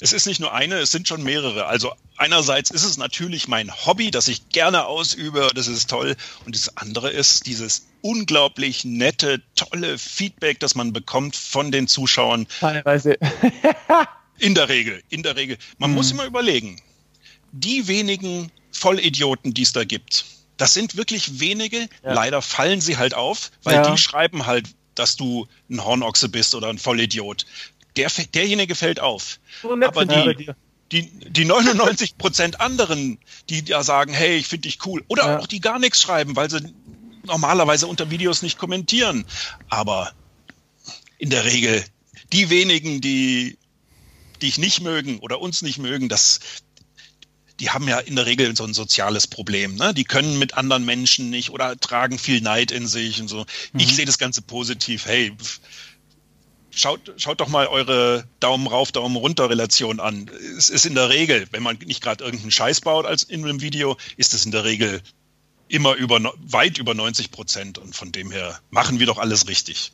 Es 0.00 0.12
ist 0.12 0.26
nicht 0.26 0.40
nur 0.40 0.52
eine, 0.52 0.76
es 0.76 0.90
sind 0.90 1.06
schon 1.06 1.22
mehrere. 1.22 1.66
Also 1.66 1.92
einerseits 2.16 2.70
ist 2.70 2.84
es 2.84 2.96
natürlich 2.96 3.48
mein 3.48 3.70
Hobby, 3.84 4.10
das 4.10 4.28
ich 4.28 4.48
gerne 4.48 4.86
ausübe, 4.86 5.50
das 5.54 5.68
ist 5.68 5.90
toll. 5.90 6.16
Und 6.46 6.54
das 6.54 6.76
andere 6.76 7.10
ist 7.10 7.46
dieses 7.46 7.86
unglaublich 8.00 8.84
nette, 8.84 9.42
tolle 9.54 9.98
Feedback, 9.98 10.58
das 10.60 10.74
man 10.74 10.92
bekommt 10.92 11.36
von 11.36 11.70
den 11.70 11.86
Zuschauern. 11.86 12.46
Teilweise. 12.60 13.18
in 14.38 14.54
der 14.54 14.68
Regel, 14.68 15.02
in 15.10 15.22
der 15.22 15.36
Regel. 15.36 15.58
Man 15.78 15.90
mhm. 15.90 15.96
muss 15.96 16.10
immer 16.10 16.24
überlegen, 16.24 16.80
die 17.52 17.86
wenigen 17.86 18.50
Vollidioten, 18.72 19.54
die 19.54 19.62
es 19.62 19.72
da 19.72 19.84
gibt, 19.84 20.24
das 20.56 20.74
sind 20.74 20.96
wirklich 20.96 21.40
wenige. 21.40 21.88
Ja. 22.04 22.12
Leider 22.12 22.42
fallen 22.42 22.80
sie 22.80 22.96
halt 22.96 23.14
auf, 23.14 23.50
weil 23.62 23.76
ja. 23.76 23.90
die 23.90 23.98
schreiben 23.98 24.46
halt, 24.46 24.66
dass 24.94 25.16
du 25.16 25.48
ein 25.70 25.82
Hornochse 25.84 26.28
bist 26.28 26.54
oder 26.54 26.68
ein 26.68 26.78
Vollidiot. 26.78 27.46
Der, 27.96 28.10
derjenige 28.34 28.74
fällt 28.74 29.00
auf. 29.00 29.40
Aber 29.62 30.04
die, 30.04 30.50
die, 30.92 31.02
die 31.30 31.44
99 31.44 32.18
Prozent 32.18 32.60
anderen, 32.60 33.18
die 33.48 33.64
ja 33.64 33.82
sagen, 33.82 34.12
hey, 34.12 34.36
ich 34.36 34.46
finde 34.46 34.68
dich 34.68 34.84
cool, 34.86 35.04
oder 35.08 35.26
ja. 35.26 35.38
auch 35.38 35.46
die 35.46 35.60
gar 35.60 35.78
nichts 35.78 36.00
schreiben, 36.00 36.36
weil 36.36 36.50
sie 36.50 36.74
normalerweise 37.24 37.86
unter 37.86 38.10
Videos 38.10 38.42
nicht 38.42 38.58
kommentieren. 38.58 39.24
Aber 39.68 40.12
in 41.18 41.30
der 41.30 41.44
Regel 41.44 41.84
die 42.32 42.50
wenigen, 42.50 43.00
die 43.00 43.58
dich 44.42 44.58
nicht 44.58 44.80
mögen 44.80 45.18
oder 45.18 45.40
uns 45.40 45.62
nicht 45.62 45.78
mögen, 45.78 46.08
das, 46.08 46.40
die 47.58 47.70
haben 47.70 47.86
ja 47.88 47.98
in 47.98 48.16
der 48.16 48.26
Regel 48.26 48.56
so 48.56 48.64
ein 48.64 48.74
soziales 48.74 49.26
Problem. 49.26 49.74
Ne? 49.74 49.92
Die 49.92 50.04
können 50.04 50.38
mit 50.38 50.54
anderen 50.54 50.84
Menschen 50.84 51.30
nicht 51.30 51.50
oder 51.50 51.76
tragen 51.78 52.18
viel 52.18 52.40
Neid 52.40 52.70
in 52.70 52.86
sich 52.86 53.20
und 53.20 53.28
so. 53.28 53.44
Mhm. 53.72 53.80
Ich 53.80 53.94
sehe 53.94 54.06
das 54.06 54.18
Ganze 54.18 54.42
positiv. 54.42 55.06
Hey, 55.06 55.32
schaut, 56.70 57.12
schaut 57.16 57.40
doch 57.40 57.48
mal 57.48 57.66
eure 57.66 58.24
Daumen 58.40 58.66
rauf, 58.66 58.92
Daumen 58.92 59.16
runter 59.16 59.50
Relation 59.50 60.00
an. 60.00 60.30
Es 60.56 60.68
ist 60.68 60.86
in 60.86 60.94
der 60.94 61.08
Regel, 61.08 61.46
wenn 61.50 61.62
man 61.62 61.78
nicht 61.84 62.02
gerade 62.02 62.24
irgendeinen 62.24 62.50
Scheiß 62.50 62.80
baut 62.80 63.06
als 63.06 63.22
in 63.22 63.44
einem 63.44 63.60
Video, 63.60 63.96
ist 64.16 64.34
es 64.34 64.44
in 64.44 64.52
der 64.52 64.64
Regel 64.64 65.02
immer 65.68 65.94
über, 65.94 66.20
weit 66.40 66.78
über 66.78 66.94
90 66.94 67.30
Prozent. 67.30 67.78
Und 67.78 67.94
von 67.94 68.12
dem 68.12 68.30
her 68.30 68.60
machen 68.70 68.98
wir 68.98 69.06
doch 69.06 69.18
alles 69.18 69.48
richtig. 69.48 69.92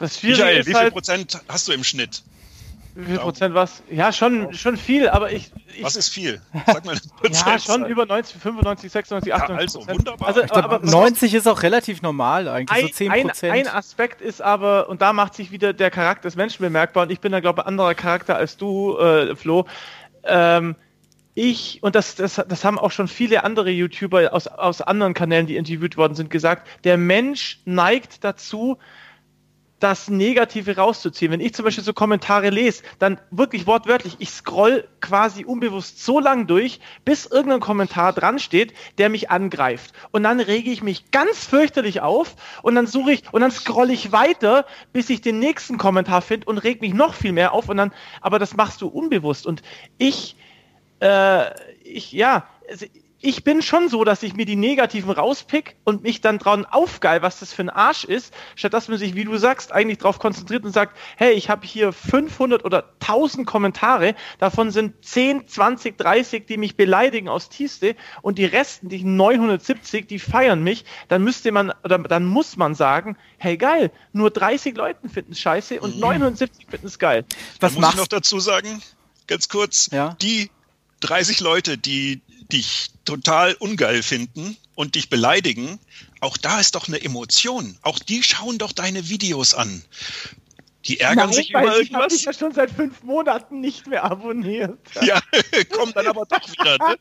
Michael, 0.00 0.60
wie 0.60 0.64
viel 0.64 0.74
halt 0.74 0.92
Prozent 0.92 1.40
hast 1.48 1.68
du 1.68 1.72
im 1.72 1.84
Schnitt? 1.84 2.22
Wie 2.98 3.04
viel 3.04 3.18
Prozent 3.18 3.54
was? 3.54 3.82
Ja, 3.90 4.10
schon, 4.10 4.54
schon 4.54 4.78
viel, 4.78 5.10
aber 5.10 5.30
ich, 5.30 5.52
ich 5.74 5.82
Was 5.82 5.96
ist 5.96 6.08
viel? 6.08 6.40
Sag 6.66 6.86
mal 6.86 6.96
Ja, 7.30 7.58
schon 7.58 7.84
über 7.84 8.06
90, 8.06 8.40
95, 8.40 8.90
96, 8.90 9.34
98 9.34 9.74
ja, 9.74 9.80
also, 9.86 9.98
wunderbar. 9.98 10.28
Also, 10.28 10.40
glaub, 10.42 10.64
aber 10.64 10.78
90 10.78 11.34
ist 11.34 11.46
auch 11.46 11.62
relativ 11.62 12.00
normal 12.00 12.48
eigentlich, 12.48 12.84
ein, 12.84 12.86
so 12.88 12.94
10 12.94 13.12
Prozent. 13.12 13.52
Ein, 13.52 13.66
ein, 13.66 13.74
Aspekt 13.74 14.22
ist 14.22 14.40
aber, 14.40 14.88
und 14.88 15.02
da 15.02 15.12
macht 15.12 15.34
sich 15.34 15.50
wieder 15.50 15.74
der 15.74 15.90
Charakter 15.90 16.22
des 16.22 16.36
Menschen 16.36 16.62
bemerkbar, 16.62 17.02
und 17.02 17.12
ich 17.12 17.20
bin 17.20 17.32
da, 17.32 17.40
glaube 17.40 17.60
ich, 17.60 17.66
anderer 17.66 17.94
Charakter 17.94 18.36
als 18.36 18.56
du, 18.56 18.96
äh, 18.96 19.36
Flo. 19.36 19.66
Ähm, 20.24 20.74
ich, 21.34 21.82
und 21.82 21.94
das, 21.94 22.14
das, 22.14 22.42
das 22.48 22.64
haben 22.64 22.78
auch 22.78 22.92
schon 22.92 23.08
viele 23.08 23.44
andere 23.44 23.68
YouTuber 23.68 24.32
aus, 24.32 24.46
aus 24.46 24.80
anderen 24.80 25.12
Kanälen, 25.12 25.46
die 25.46 25.56
interviewt 25.56 25.98
worden 25.98 26.14
sind, 26.14 26.30
gesagt, 26.30 26.66
der 26.84 26.96
Mensch 26.96 27.60
neigt 27.66 28.24
dazu, 28.24 28.78
das 29.80 30.08
Negative 30.08 30.76
rauszuziehen. 30.76 31.30
Wenn 31.32 31.40
ich 31.40 31.54
zum 31.54 31.64
Beispiel 31.64 31.84
so 31.84 31.92
Kommentare 31.92 32.50
lese, 32.50 32.82
dann 32.98 33.20
wirklich 33.30 33.66
wortwörtlich, 33.66 34.16
ich 34.18 34.30
scroll 34.30 34.88
quasi 35.00 35.44
unbewusst 35.44 36.02
so 36.02 36.18
lang 36.18 36.46
durch, 36.46 36.80
bis 37.04 37.26
irgendein 37.26 37.60
Kommentar 37.60 38.12
dran 38.12 38.38
steht, 38.38 38.72
der 38.96 39.10
mich 39.10 39.30
angreift. 39.30 39.92
Und 40.12 40.22
dann 40.22 40.40
rege 40.40 40.70
ich 40.70 40.82
mich 40.82 41.10
ganz 41.10 41.44
fürchterlich 41.44 42.00
auf 42.00 42.36
und 42.62 42.74
dann 42.74 42.86
suche 42.86 43.12
ich 43.12 43.32
und 43.32 43.42
dann 43.42 43.50
scroll 43.50 43.90
ich 43.90 44.12
weiter, 44.12 44.64
bis 44.92 45.10
ich 45.10 45.20
den 45.20 45.38
nächsten 45.38 45.76
Kommentar 45.76 46.22
finde 46.22 46.46
und 46.46 46.58
reg 46.58 46.80
mich 46.80 46.94
noch 46.94 47.12
viel 47.12 47.32
mehr 47.32 47.52
auf 47.52 47.68
und 47.68 47.76
dann, 47.76 47.92
aber 48.22 48.38
das 48.38 48.56
machst 48.56 48.80
du 48.80 48.88
unbewusst. 48.88 49.46
Und 49.46 49.62
ich, 49.98 50.36
äh, 51.00 51.50
ich, 51.84 52.12
ja, 52.12 52.48
ich 53.20 53.44
bin 53.44 53.62
schon 53.62 53.88
so, 53.88 54.04
dass 54.04 54.22
ich 54.22 54.34
mir 54.34 54.44
die 54.44 54.56
Negativen 54.56 55.10
rauspick 55.10 55.76
und 55.84 56.02
mich 56.02 56.20
dann 56.20 56.38
dran 56.38 56.66
aufgeil, 56.66 57.22
was 57.22 57.40
das 57.40 57.52
für 57.52 57.62
ein 57.62 57.70
Arsch 57.70 58.04
ist, 58.04 58.34
statt 58.54 58.74
dass 58.74 58.88
man 58.88 58.98
sich, 58.98 59.14
wie 59.14 59.24
du 59.24 59.36
sagst, 59.38 59.72
eigentlich 59.72 59.98
darauf 59.98 60.18
konzentriert 60.18 60.64
und 60.64 60.72
sagt, 60.72 60.96
hey, 61.16 61.32
ich 61.32 61.48
habe 61.48 61.66
hier 61.66 61.92
500 61.92 62.64
oder 62.64 62.92
1000 63.00 63.46
Kommentare, 63.46 64.14
davon 64.38 64.70
sind 64.70 65.02
10, 65.04 65.48
20, 65.48 65.96
30, 65.96 66.46
die 66.46 66.58
mich 66.58 66.76
beleidigen 66.76 67.28
aus 67.28 67.48
Tiefste 67.48 67.96
und 68.20 68.38
die 68.38 68.44
Resten, 68.44 68.88
die 68.88 69.02
970, 69.02 70.06
die 70.06 70.18
feiern 70.18 70.62
mich, 70.62 70.84
dann 71.08 71.24
müsste 71.24 71.52
man, 71.52 71.72
oder 71.84 71.98
dann 71.98 72.26
muss 72.26 72.56
man 72.56 72.74
sagen, 72.74 73.16
hey 73.38 73.56
geil, 73.56 73.90
nur 74.12 74.30
30 74.30 74.76
Leuten 74.76 75.08
finden 75.08 75.32
es 75.32 75.40
scheiße 75.40 75.80
und 75.80 75.98
970 75.98 76.66
finden 76.68 76.86
es 76.86 76.98
geil. 76.98 77.24
Was 77.60 77.74
da 77.74 77.80
muss 77.80 77.90
ich 77.90 77.96
noch 77.96 78.06
dazu 78.08 78.40
sagen? 78.40 78.82
Ganz 79.26 79.48
kurz, 79.48 79.88
ja? 79.90 80.16
die 80.20 80.50
30 81.00 81.40
Leute, 81.40 81.78
die 81.78 82.20
dich 82.52 82.90
total 83.04 83.54
ungeil 83.54 84.02
finden 84.02 84.56
und 84.74 84.94
dich 84.94 85.08
beleidigen, 85.08 85.78
auch 86.20 86.36
da 86.36 86.60
ist 86.60 86.74
doch 86.74 86.88
eine 86.88 87.00
Emotion. 87.02 87.78
Auch 87.82 87.98
die 87.98 88.22
schauen 88.22 88.58
doch 88.58 88.72
deine 88.72 89.08
Videos 89.08 89.54
an. 89.54 89.82
Die 90.84 91.00
ärgern 91.00 91.30
Nein, 91.30 91.34
sich 91.34 91.50
über 91.50 91.62
irgendwas. 91.62 91.82
Ich 91.82 91.94
habe 91.94 92.08
dich 92.08 92.24
ja 92.24 92.32
schon 92.32 92.52
seit 92.52 92.70
fünf 92.70 93.02
Monaten 93.02 93.60
nicht 93.60 93.86
mehr 93.86 94.04
abonniert. 94.04 94.78
Ja, 95.02 95.20
kommt 95.70 95.96
dann 95.96 96.06
aber 96.06 96.26
doch 96.26 96.48
wieder. 96.50 96.78
Ne? 96.78 96.96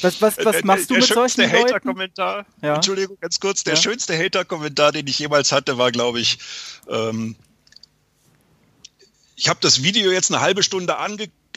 Was, 0.00 0.22
was, 0.22 0.38
was 0.38 0.64
machst 0.64 0.88
der, 0.88 0.96
du 0.96 1.00
mit 1.02 1.12
solchen 1.12 1.52
Hater-Kommentar, 1.52 2.46
ja. 2.62 2.76
Entschuldigung, 2.76 3.18
ganz 3.20 3.40
kurz, 3.40 3.62
der 3.62 3.74
ja. 3.74 3.80
schönste 3.80 4.16
Hater-Kommentar, 4.16 4.92
den 4.92 5.06
ich 5.06 5.18
jemals 5.18 5.52
hatte, 5.52 5.76
war, 5.76 5.92
glaube 5.92 6.20
ich, 6.20 6.38
ähm, 6.88 7.36
ich 9.36 9.48
habe 9.48 9.60
das 9.60 9.82
Video 9.82 10.10
jetzt 10.10 10.32
eine 10.32 10.40
halbe 10.40 10.62
Stunde 10.62 10.96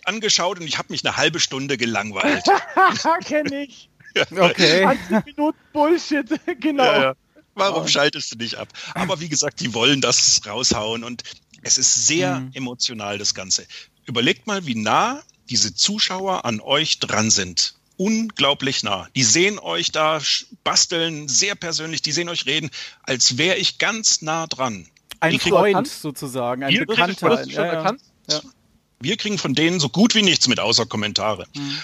ange 0.05 0.17
angeschaut 0.17 0.59
und 0.59 0.67
ich 0.67 0.77
habe 0.77 0.91
mich 0.91 1.05
eine 1.05 1.17
halbe 1.17 1.39
Stunde 1.39 1.77
gelangweilt. 1.77 2.45
Kenn 3.25 3.51
ich. 3.51 3.89
Okay. 4.31 4.81
20 4.81 5.25
Minuten 5.25 5.57
Bullshit, 5.73 6.27
genau. 6.59 6.83
Ja, 6.83 7.01
ja. 7.01 7.15
Warum 7.55 7.83
oh. 7.83 7.87
schaltest 7.87 8.33
du 8.33 8.37
nicht 8.37 8.55
ab? 8.55 8.69
Aber 8.93 9.19
wie 9.19 9.29
gesagt, 9.29 9.59
die 9.59 9.73
wollen 9.73 10.01
das 10.01 10.41
raushauen 10.45 11.03
und 11.03 11.23
es 11.63 11.77
ist 11.77 12.07
sehr 12.07 12.39
mhm. 12.39 12.51
emotional, 12.53 13.17
das 13.17 13.33
Ganze. 13.33 13.65
Überlegt 14.05 14.47
mal, 14.47 14.65
wie 14.65 14.75
nah 14.75 15.21
diese 15.49 15.73
Zuschauer 15.75 16.45
an 16.45 16.59
euch 16.61 16.99
dran 16.99 17.29
sind. 17.29 17.75
Unglaublich 17.97 18.83
nah. 18.83 19.07
Die 19.15 19.23
sehen 19.23 19.59
euch 19.59 19.91
da 19.91 20.19
basteln, 20.63 21.27
sehr 21.27 21.55
persönlich, 21.55 22.01
die 22.01 22.11
sehen 22.11 22.29
euch 22.29 22.45
reden, 22.45 22.69
als 23.03 23.37
wäre 23.37 23.57
ich 23.57 23.77
ganz 23.77 24.21
nah 24.21 24.47
dran. 24.47 24.87
Ein 25.19 25.39
Freund 25.39 25.87
sozusagen, 25.87 26.63
ein 26.63 26.85
Bekannter. 26.85 27.45
Ja, 27.45 27.95
ja. 28.27 28.41
Wir 29.01 29.17
kriegen 29.17 29.37
von 29.37 29.53
denen 29.53 29.79
so 29.79 29.89
gut 29.89 30.15
wie 30.15 30.21
nichts 30.21 30.47
mit, 30.47 30.59
außer 30.59 30.85
Kommentare. 30.85 31.47
Mhm. 31.55 31.77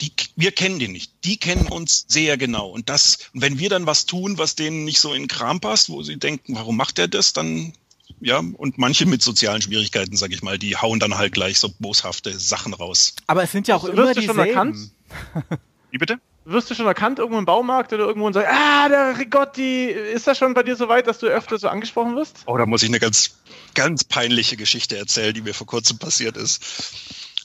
Die, 0.00 0.12
wir 0.36 0.52
kennen 0.52 0.78
die 0.78 0.88
nicht. 0.88 1.12
Die 1.24 1.36
kennen 1.36 1.66
uns 1.66 2.06
sehr 2.08 2.38
genau. 2.38 2.68
Und 2.68 2.88
das, 2.88 3.18
wenn 3.34 3.58
wir 3.58 3.68
dann 3.68 3.86
was 3.86 4.06
tun, 4.06 4.38
was 4.38 4.54
denen 4.54 4.84
nicht 4.84 4.98
so 4.98 5.12
in 5.12 5.24
den 5.24 5.28
Kram 5.28 5.60
passt, 5.60 5.90
wo 5.90 6.02
sie 6.02 6.16
denken, 6.16 6.54
warum 6.54 6.76
macht 6.76 6.98
er 6.98 7.08
das, 7.08 7.34
dann 7.34 7.74
ja, 8.20 8.38
und 8.38 8.76
manche 8.76 9.06
mit 9.06 9.22
sozialen 9.22 9.62
Schwierigkeiten, 9.62 10.16
sag 10.16 10.32
ich 10.32 10.42
mal, 10.42 10.58
die 10.58 10.76
hauen 10.76 11.00
dann 11.00 11.16
halt 11.16 11.32
gleich 11.32 11.58
so 11.58 11.70
boshafte 11.78 12.38
Sachen 12.38 12.74
raus. 12.74 13.14
Aber 13.26 13.42
es 13.42 13.52
sind 13.52 13.68
ja 13.68 13.76
auch 13.76 13.84
das 13.84 13.94
immer 13.94 14.14
dieselben. 14.14 14.90
Wie 15.90 15.98
bitte? 15.98 16.20
Wirst 16.44 16.70
du 16.70 16.74
schon 16.74 16.86
erkannt 16.86 17.18
irgendwo 17.18 17.38
im 17.38 17.44
Baumarkt 17.44 17.92
oder 17.92 18.04
irgendwo 18.04 18.26
und 18.26 18.32
sagst, 18.32 18.48
ah, 18.50 18.88
der 18.88 19.18
Rigotti, 19.18 19.86
ist 19.86 20.26
das 20.26 20.38
schon 20.38 20.54
bei 20.54 20.62
dir 20.62 20.76
so 20.76 20.88
weit, 20.88 21.06
dass 21.06 21.18
du 21.18 21.26
öfter 21.26 21.58
so 21.58 21.68
angesprochen 21.68 22.16
wirst? 22.16 22.38
Oh, 22.46 22.56
da 22.56 22.66
muss 22.66 22.82
ich 22.82 22.88
eine 22.88 23.00
ganz, 23.00 23.36
ganz 23.74 24.04
peinliche 24.04 24.56
Geschichte 24.56 24.96
erzählen, 24.96 25.34
die 25.34 25.42
mir 25.42 25.54
vor 25.54 25.66
kurzem 25.66 25.98
passiert 25.98 26.36
ist. 26.36 26.62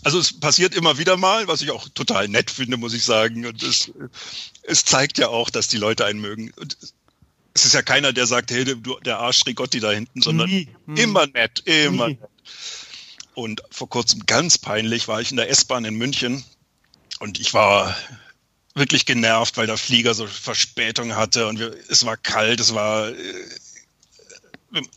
Also 0.03 0.19
es 0.19 0.39
passiert 0.39 0.75
immer 0.75 0.97
wieder 0.97 1.17
mal, 1.17 1.47
was 1.47 1.61
ich 1.61 1.71
auch 1.71 1.89
total 1.89 2.27
nett 2.27 2.51
finde, 2.51 2.77
muss 2.77 2.93
ich 2.93 3.03
sagen. 3.03 3.45
Und 3.45 3.63
es, 3.63 3.91
es 4.63 4.85
zeigt 4.85 5.17
ja 5.17 5.27
auch, 5.27 5.49
dass 5.49 5.67
die 5.67 5.77
Leute 5.77 6.05
einen 6.05 6.21
mögen. 6.21 6.51
Und 6.57 6.77
es 7.55 7.65
ist 7.65 7.73
ja 7.73 7.81
keiner, 7.81 8.13
der 8.13 8.27
sagt, 8.27 8.51
hey, 8.51 8.65
du, 8.65 8.99
der 8.99 9.19
Arsch 9.19 9.45
Rigotti 9.45 9.79
da 9.79 9.91
hinten, 9.91 10.21
sondern 10.21 10.49
Nie. 10.49 10.67
immer 10.95 11.25
nett, 11.25 11.63
immer 11.65 12.09
Nie. 12.09 12.17
nett. 12.19 12.29
Und 13.33 13.63
vor 13.71 13.89
kurzem 13.89 14.25
ganz 14.25 14.57
peinlich 14.57 15.07
war 15.07 15.21
ich 15.21 15.31
in 15.31 15.37
der 15.37 15.49
S-Bahn 15.49 15.85
in 15.85 15.95
München 15.95 16.43
und 17.19 17.39
ich 17.39 17.53
war 17.53 17.95
wirklich 18.75 19.05
genervt, 19.05 19.57
weil 19.57 19.67
der 19.67 19.77
Flieger 19.77 20.13
so 20.13 20.27
Verspätung 20.27 21.15
hatte 21.15 21.47
und 21.47 21.59
wir, 21.59 21.75
es 21.89 22.05
war 22.05 22.17
kalt, 22.17 22.59
es 22.59 22.73
war 22.75 23.09
äh, 23.09 23.13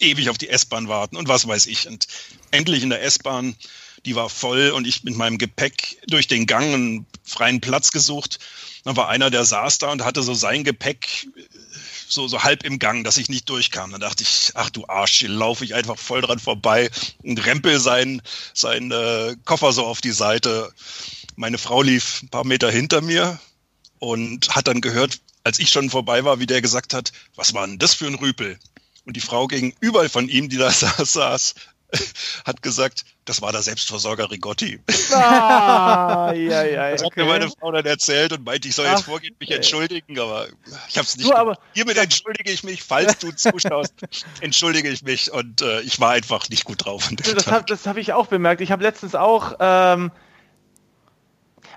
ewig 0.00 0.28
auf 0.28 0.38
die 0.38 0.48
S-Bahn 0.48 0.88
warten 0.88 1.16
und 1.16 1.28
was 1.28 1.46
weiß 1.46 1.66
ich. 1.66 1.86
Und 1.86 2.08
endlich 2.50 2.82
in 2.82 2.90
der 2.90 3.02
S-Bahn, 3.02 3.56
die 4.04 4.16
war 4.16 4.28
voll 4.28 4.70
und 4.70 4.86
ich 4.86 5.04
mit 5.04 5.16
meinem 5.16 5.38
Gepäck 5.38 5.98
durch 6.08 6.26
den 6.26 6.46
Gang 6.46 6.74
einen 6.74 7.06
freien 7.22 7.60
Platz 7.60 7.92
gesucht. 7.92 8.40
Dann 8.84 8.96
war 8.96 9.08
einer, 9.08 9.30
der 9.30 9.44
saß 9.44 9.78
da 9.78 9.92
und 9.92 10.04
hatte 10.04 10.22
so 10.22 10.34
sein 10.34 10.64
Gepäck 10.64 11.28
so, 12.08 12.26
so 12.26 12.42
halb 12.42 12.64
im 12.64 12.78
Gang, 12.78 13.04
dass 13.04 13.18
ich 13.18 13.28
nicht 13.28 13.48
durchkam. 13.48 13.92
Dann 13.92 14.00
dachte 14.00 14.22
ich, 14.22 14.52
ach 14.54 14.70
du 14.70 14.86
Arsch, 14.88 15.20
hier 15.20 15.28
laufe 15.28 15.64
ich 15.64 15.74
einfach 15.74 15.98
voll 15.98 16.22
dran 16.22 16.38
vorbei 16.38 16.90
und 17.22 17.44
rempel 17.44 17.78
seinen, 17.78 18.22
seinen 18.54 18.90
äh, 18.90 19.36
Koffer 19.44 19.72
so 19.72 19.84
auf 19.84 20.00
die 20.00 20.12
Seite. 20.12 20.72
Meine 21.36 21.58
Frau 21.58 21.82
lief 21.82 22.22
ein 22.22 22.28
paar 22.28 22.44
Meter 22.44 22.70
hinter 22.70 23.00
mir, 23.02 23.38
und 23.98 24.54
hat 24.54 24.68
dann 24.68 24.80
gehört, 24.80 25.20
als 25.44 25.58
ich 25.58 25.70
schon 25.70 25.90
vorbei 25.90 26.24
war, 26.24 26.40
wie 26.40 26.46
der 26.46 26.62
gesagt 26.62 26.94
hat, 26.94 27.12
was 27.34 27.54
war 27.54 27.66
denn 27.66 27.78
das 27.78 27.94
für 27.94 28.06
ein 28.06 28.14
Rüpel? 28.14 28.58
Und 29.04 29.16
die 29.16 29.20
Frau 29.20 29.46
gegenüber 29.46 30.08
von 30.08 30.28
ihm, 30.28 30.48
die 30.48 30.58
da 30.58 30.70
saß, 30.70 31.54
hat 32.44 32.62
gesagt, 32.62 33.04
das 33.24 33.40
war 33.40 33.52
der 33.52 33.62
Selbstversorger 33.62 34.30
Rigotti. 34.30 34.80
Ah, 35.12 36.32
ja, 36.34 36.64
ja, 36.64 36.90
das 36.90 37.02
hat 37.02 37.16
mir 37.16 37.24
meine 37.24 37.48
Frau 37.50 37.72
dann 37.72 37.86
erzählt 37.86 38.32
und 38.32 38.44
meinte, 38.44 38.68
ich 38.68 38.74
soll 38.74 38.86
jetzt 38.86 39.00
Ach, 39.00 39.04
vorgehen, 39.04 39.34
mich 39.38 39.50
entschuldigen, 39.50 40.18
aber 40.18 40.48
ich 40.88 40.98
habe 40.98 41.06
es 41.06 41.16
nicht. 41.16 41.28
Du, 41.28 41.34
aber, 41.34 41.58
hiermit 41.74 41.96
entschuldige 41.96 42.50
ich 42.50 42.62
mich, 42.62 42.82
falls 42.82 43.18
du 43.18 43.32
zuschaust, 43.32 43.94
entschuldige 44.40 44.90
ich 44.90 45.02
mich 45.02 45.32
und 45.32 45.62
äh, 45.62 45.80
ich 45.80 45.98
war 45.98 46.10
einfach 46.10 46.48
nicht 46.50 46.64
gut 46.64 46.84
drauf. 46.84 47.08
Das 47.34 47.46
habe 47.46 47.74
hab 47.74 47.96
ich 47.96 48.12
auch 48.12 48.26
bemerkt. 48.26 48.60
Ich 48.60 48.70
habe 48.70 48.82
letztens 48.82 49.14
auch, 49.14 49.54
ähm, 49.60 50.10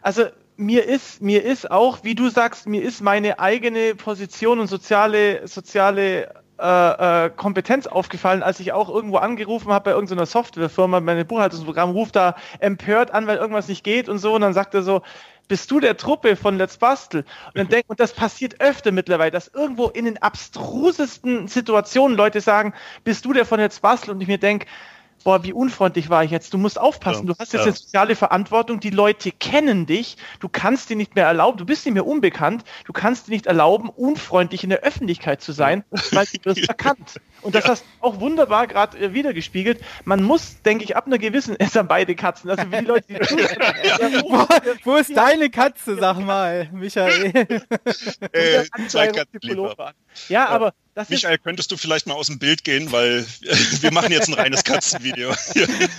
also 0.02 0.30
mir 0.62 0.86
ist, 0.86 1.22
mir 1.22 1.44
ist 1.44 1.70
auch, 1.70 2.04
wie 2.04 2.16
du 2.16 2.30
sagst, 2.30 2.68
mir 2.68 2.82
ist 2.84 3.02
meine 3.02 3.40
eigene 3.40 3.96
Position 3.96 4.60
und 4.60 4.68
soziale, 4.68 5.48
soziale 5.48 6.34
äh, 6.60 7.26
äh, 7.26 7.30
Kompetenz 7.32 7.88
aufgefallen, 7.88 8.44
als 8.44 8.60
ich 8.60 8.72
auch 8.72 8.88
irgendwo 8.88 9.18
angerufen 9.18 9.72
habe 9.72 9.86
bei 9.86 9.92
irgendeiner 9.92 10.28
Softwarefirma, 10.28 11.00
meine 11.00 11.26
Buchhaltungsprogramm 11.26 11.90
ruft 11.92 12.16
da 12.16 12.36
empört 12.60 13.12
an, 13.12 13.26
weil 13.26 13.38
irgendwas 13.38 13.68
nicht 13.68 13.84
geht 13.84 14.08
und 14.08 14.20
so 14.20 14.36
und 14.36 14.42
dann 14.42 14.54
sagt 14.54 14.76
er 14.76 14.84
so, 14.84 15.02
bist 15.48 15.72
du 15.72 15.80
der 15.80 15.98
Truppe 15.98 16.36
von 16.36 16.58
Let's 16.58 16.78
Bastel? 16.78 17.26
Und 17.48 17.58
dann 17.58 17.68
denk, 17.68 17.86
und 17.88 18.00
das 18.00 18.14
passiert 18.14 18.62
öfter 18.62 18.92
mittlerweile, 18.92 19.32
dass 19.32 19.48
irgendwo 19.48 19.88
in 19.88 20.06
den 20.06 20.22
abstrusesten 20.22 21.48
Situationen 21.48 22.16
Leute 22.16 22.40
sagen, 22.40 22.74
bist 23.04 23.26
du 23.26 23.34
der 23.34 23.46
von 23.46 23.60
Let's 23.60 23.80
Bastel? 23.80 24.12
Und 24.12 24.22
ich 24.22 24.28
mir 24.28 24.38
denke, 24.38 24.68
boah, 25.24 25.44
wie 25.44 25.54
unfreundlich 25.54 26.10
war 26.10 26.24
ich 26.24 26.32
jetzt. 26.32 26.54
Du 26.54 26.58
musst 26.58 26.80
aufpassen. 26.80 27.28
Ja, 27.28 27.34
du 27.34 27.40
hast 27.40 27.54
jetzt 27.54 27.62
ja. 27.62 27.68
eine 27.68 27.74
soziale 27.74 28.16
Verantwortung. 28.16 28.80
Die 28.80 28.90
Leute 28.90 29.32
kennen 29.32 29.86
dich. 29.86 30.18
Du 30.40 30.50
kannst 30.50 30.90
dir 30.90 30.96
nicht 30.96 31.16
mehr 31.16 31.26
erlauben. 31.26 31.58
Du 31.58 31.66
bist 31.66 31.86
nicht 31.86 31.94
mehr 31.94 32.06
unbekannt. 32.06 32.64
Du 32.86 32.94
kannst 32.94 33.28
dir 33.28 33.32
nicht 33.32 33.46
erlauben, 33.46 33.90
unfreundlich 33.90 34.64
in 34.64 34.70
der 34.70 34.80
Öffentlichkeit 34.80 35.42
zu 35.42 35.52
sein, 35.52 35.84
weil 36.12 36.26
du 36.26 36.46
wirst 36.46 36.68
erkannt. 36.68 37.20
Und 37.42 37.56
das 37.56 37.64
ja. 37.64 37.72
hast 37.72 37.84
du 37.84 38.06
auch 38.06 38.20
wunderbar 38.20 38.68
gerade 38.68 38.98
äh, 38.98 39.14
wiedergespiegelt. 39.14 39.82
Man 40.06 40.24
muss, 40.24 40.62
denke 40.62 40.84
ich, 40.84 40.96
ab 40.96 41.08
einer 41.08 41.18
gewissen, 41.18 41.56
es 41.58 41.76
haben 41.76 41.88
beide 41.88 42.16
Katzen. 42.16 42.50
Also 42.50 42.72
wie 42.72 42.78
die 42.78 42.86
Leute, 42.86 43.08
die 43.08 43.16
wo, 44.24 44.46
wo 44.84 44.96
ist 44.96 45.16
deine 45.16 45.50
Katze, 45.50 45.98
sag 45.98 46.20
mal, 46.20 46.70
Michael? 46.72 47.32
Äh, 48.32 48.64
zwei 48.88 49.08
Katzen 49.08 49.40
ja, 50.30 50.48
aber 50.48 50.74
das 50.94 51.10
Michael, 51.10 51.38
könntest 51.38 51.72
du 51.72 51.78
vielleicht 51.78 52.06
mal 52.06 52.16
aus 52.16 52.28
dem 52.28 52.38
Bild 52.38 52.66
gehen, 52.66 52.92
weil 52.92 53.26
wir 53.82 53.94
machen 53.94 54.12
jetzt 54.12 54.28
ein 54.28 54.34
reines 54.34 54.66
Katzenvideo. 54.66 55.32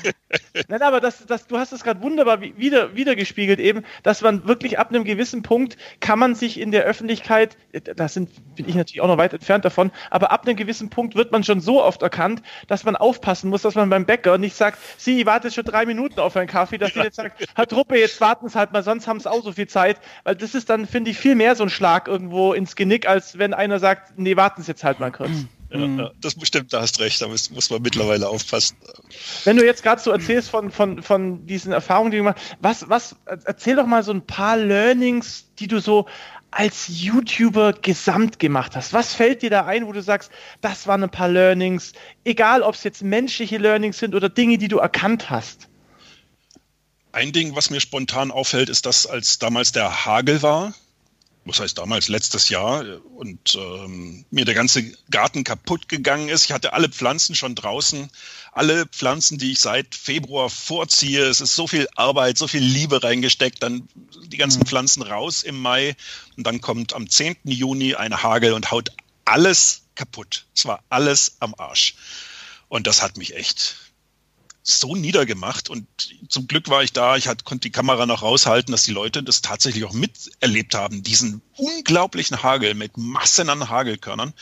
Nein, 0.69 0.83
aber 0.83 1.01
das, 1.01 1.25
das, 1.27 1.47
du 1.47 1.59
hast 1.59 1.73
es 1.73 1.83
gerade 1.83 2.03
wunderbar 2.03 2.43
wieder, 2.43 2.95
wiedergespiegelt 2.95 3.59
eben, 3.59 3.85
dass 4.03 4.21
man 4.21 4.47
wirklich 4.47 4.79
ab 4.79 4.91
einem 4.91 5.05
gewissen 5.05 5.43
Punkt 5.43 5.79
kann 6.01 6.19
man 6.19 6.35
sich 6.35 6.61
in 6.61 6.73
der 6.73 6.85
Öffentlichkeit, 6.85 7.57
da 7.73 8.07
sind, 8.07 8.29
bin 8.55 8.69
ich 8.69 8.75
natürlich 8.75 9.01
auch 9.01 9.07
noch 9.07 9.17
weit 9.17 9.33
entfernt 9.33 9.65
davon, 9.65 9.91
aber 10.11 10.31
ab 10.31 10.47
einem 10.47 10.57
gewissen 10.57 10.91
Punkt 10.91 11.15
wird 11.15 11.33
man 11.33 11.43
schon 11.43 11.63
so 11.63 11.83
oft 11.83 12.03
erkannt, 12.03 12.43
dass 12.67 12.85
man 12.85 12.95
aufpassen 12.95 13.49
muss, 13.49 13.63
dass 13.63 13.75
man 13.75 13.89
beim 13.89 14.05
Bäcker 14.05 14.37
nicht 14.37 14.57
sagt, 14.57 14.79
sie 14.99 15.25
wartet 15.25 15.55
schon 15.55 15.65
drei 15.65 15.87
Minuten 15.87 16.21
auf 16.21 16.37
einen 16.37 16.49
Kaffee, 16.49 16.77
dass 16.77 16.93
sie 16.93 17.01
jetzt 17.01 17.17
sagt, 17.17 17.43
Herr 17.55 17.67
Truppe, 17.67 17.99
jetzt 17.99 18.21
warten 18.21 18.49
Sie 18.51 18.59
halt 18.59 18.73
mal, 18.73 18.83
sonst 18.83 19.07
haben 19.07 19.21
Sie 19.21 19.31
auch 19.31 19.43
so 19.43 19.53
viel 19.53 19.69
Zeit, 19.69 19.99
weil 20.25 20.37
das 20.37 20.55
ist 20.55 20.69
dann, 20.69 20.87
finde 20.87 21.11
ich, 21.11 21.17
viel 21.17 21.35
mehr 21.35 21.57
so 21.57 21.63
ein 21.63 21.71
Schlag 21.71 22.09
irgendwo 22.09 22.53
ins 22.53 22.77
Genick, 22.77 23.09
als 23.09 23.39
wenn 23.39 23.55
einer 23.55 23.79
sagt, 23.79 24.02
nee, 24.17 24.37
warten 24.37 24.63
Sie 24.63 24.69
jetzt 24.69 24.85
halt 24.85 25.01
mal 25.01 25.13
kurz. 25.13 25.31
Ja, 25.71 25.79
mhm. 25.79 26.11
das 26.21 26.37
stimmt, 26.43 26.73
da 26.73 26.83
hast 26.83 27.01
recht, 27.01 27.23
da 27.23 27.29
muss, 27.29 27.51
muss 27.51 27.71
man 27.71 27.81
mittlerweile 27.81 28.29
aufpassen. 28.29 28.77
Wenn 29.45 29.57
du 29.57 29.65
jetzt 29.65 29.83
gerade 29.83 30.03
so 30.03 30.11
erzählst 30.11 30.51
von, 30.51 30.71
von, 30.71 31.03
von 31.03 31.47
diesen 31.47 31.73
Erfahrungen, 31.73 32.11
die 32.11 32.19
du 32.19 32.25
gemacht 32.25 32.41
hast, 32.63 32.89
was, 32.89 32.89
was, 32.89 33.17
erzähl 33.45 33.77
doch 33.77 33.87
mal 33.87 34.03
so 34.03 34.13
ein 34.13 34.27
paar 34.27 34.59
Learnings, 34.59 35.47
die 35.59 35.69
du 35.69 35.81
so 35.81 36.07
als 36.51 36.89
YouTuber 36.89 37.73
gesamt 37.73 38.39
gemacht 38.39 38.77
hast. 38.77 38.93
Was 38.93 39.15
fällt 39.15 39.41
dir 39.41 39.49
da 39.49 39.65
ein, 39.65 39.87
wo 39.87 39.93
du 39.93 40.03
sagst, 40.03 40.31
das 40.61 40.87
waren 40.87 41.03
ein 41.03 41.11
paar 41.11 41.29
Learnings, 41.29 41.95
egal 42.25 42.63
ob 42.63 42.75
es 42.75 42.85
jetzt 42.85 43.03
menschliche 43.03 43.57
Learnings 43.57 43.99
sind 43.99 44.15
oder 44.15 44.29
Dinge, 44.29 44.59
die 44.59 44.69
du 44.69 44.77
erkannt 44.77 45.31
hast? 45.31 45.69
Ein 47.13 47.33
Ding, 47.33 47.57
was 47.57 47.71
mir 47.71 47.81
spontan 47.81 48.31
auffällt, 48.31 48.69
ist, 48.69 48.85
dass 48.85 49.07
als 49.07 49.39
damals 49.39 49.73
der 49.73 50.05
Hagel 50.05 50.43
war, 50.43 50.75
was 51.45 51.61
heißt 51.61 51.79
damals, 51.79 52.09
letztes 52.09 52.49
Jahr, 52.49 52.85
und 53.17 53.55
ähm, 53.57 54.25
mir 54.31 54.45
der 54.45 54.55
ganze 54.55 54.85
Garten 55.11 55.45
kaputt 55.45 55.89
gegangen 55.89 56.29
ist. 56.29 56.45
Ich 56.45 56.53
hatte 56.53 56.73
alle 56.73 56.89
Pflanzen 56.89 57.35
schon 57.35 57.55
draußen, 57.55 58.11
alle 58.53 58.87
Pflanzen, 58.87 59.39
die 59.39 59.53
ich 59.53 59.59
seit 59.59 59.95
Februar 59.95 60.51
vorziehe. 60.51 61.25
Es 61.25 61.41
ist 61.41 61.57
so 61.57 61.67
viel 61.67 61.89
Arbeit, 61.97 62.39
so 62.39 62.47
viel 62.47 62.63
Liebe 62.63 63.03
reingesteckt, 63.03 63.63
dann 63.63 63.89
die 64.27 64.37
ganzen 64.37 64.61
mhm. 64.61 64.67
Pflanzen 64.67 65.03
raus 65.03 65.43
im 65.43 65.61
Mai 65.61 65.97
und 66.37 66.47
dann 66.47 66.61
kommt 66.61 66.93
am 66.93 67.09
10. 67.09 67.37
Juni 67.45 67.95
ein 67.95 68.23
Hagel 68.23 68.53
und 68.53 68.71
haut 68.71 68.93
alles 69.25 69.83
kaputt. 69.95 70.47
Es 70.55 70.65
war 70.67 70.83
alles 70.89 71.37
am 71.41 71.55
Arsch. 71.57 71.95
Und 72.69 72.87
das 72.87 73.03
hat 73.03 73.17
mich 73.17 73.35
echt 73.35 73.77
so 74.63 74.95
niedergemacht 74.95 75.71
und 75.71 75.87
zum 76.29 76.47
Glück 76.47 76.69
war 76.69 76.83
ich 76.83 76.93
da, 76.93 77.17
ich 77.17 77.27
hat, 77.27 77.45
konnte 77.45 77.69
die 77.69 77.73
Kamera 77.73 78.07
noch 78.07 78.23
raushalten, 78.23 78.73
dass 78.73 78.85
die 78.85 78.93
Leute 78.93 79.23
das 79.23 79.43
tatsächlich 79.43 79.85
auch 79.85 79.93
miterlebt 79.93 80.75
haben, 80.75 81.03
diesen 81.03 81.43
unglaublichen 81.57 82.43
Hagel 82.43 82.75
mit 82.75 82.97
Massen 82.97 83.49
an 83.49 83.69
Hagelkörnern. 83.69 84.33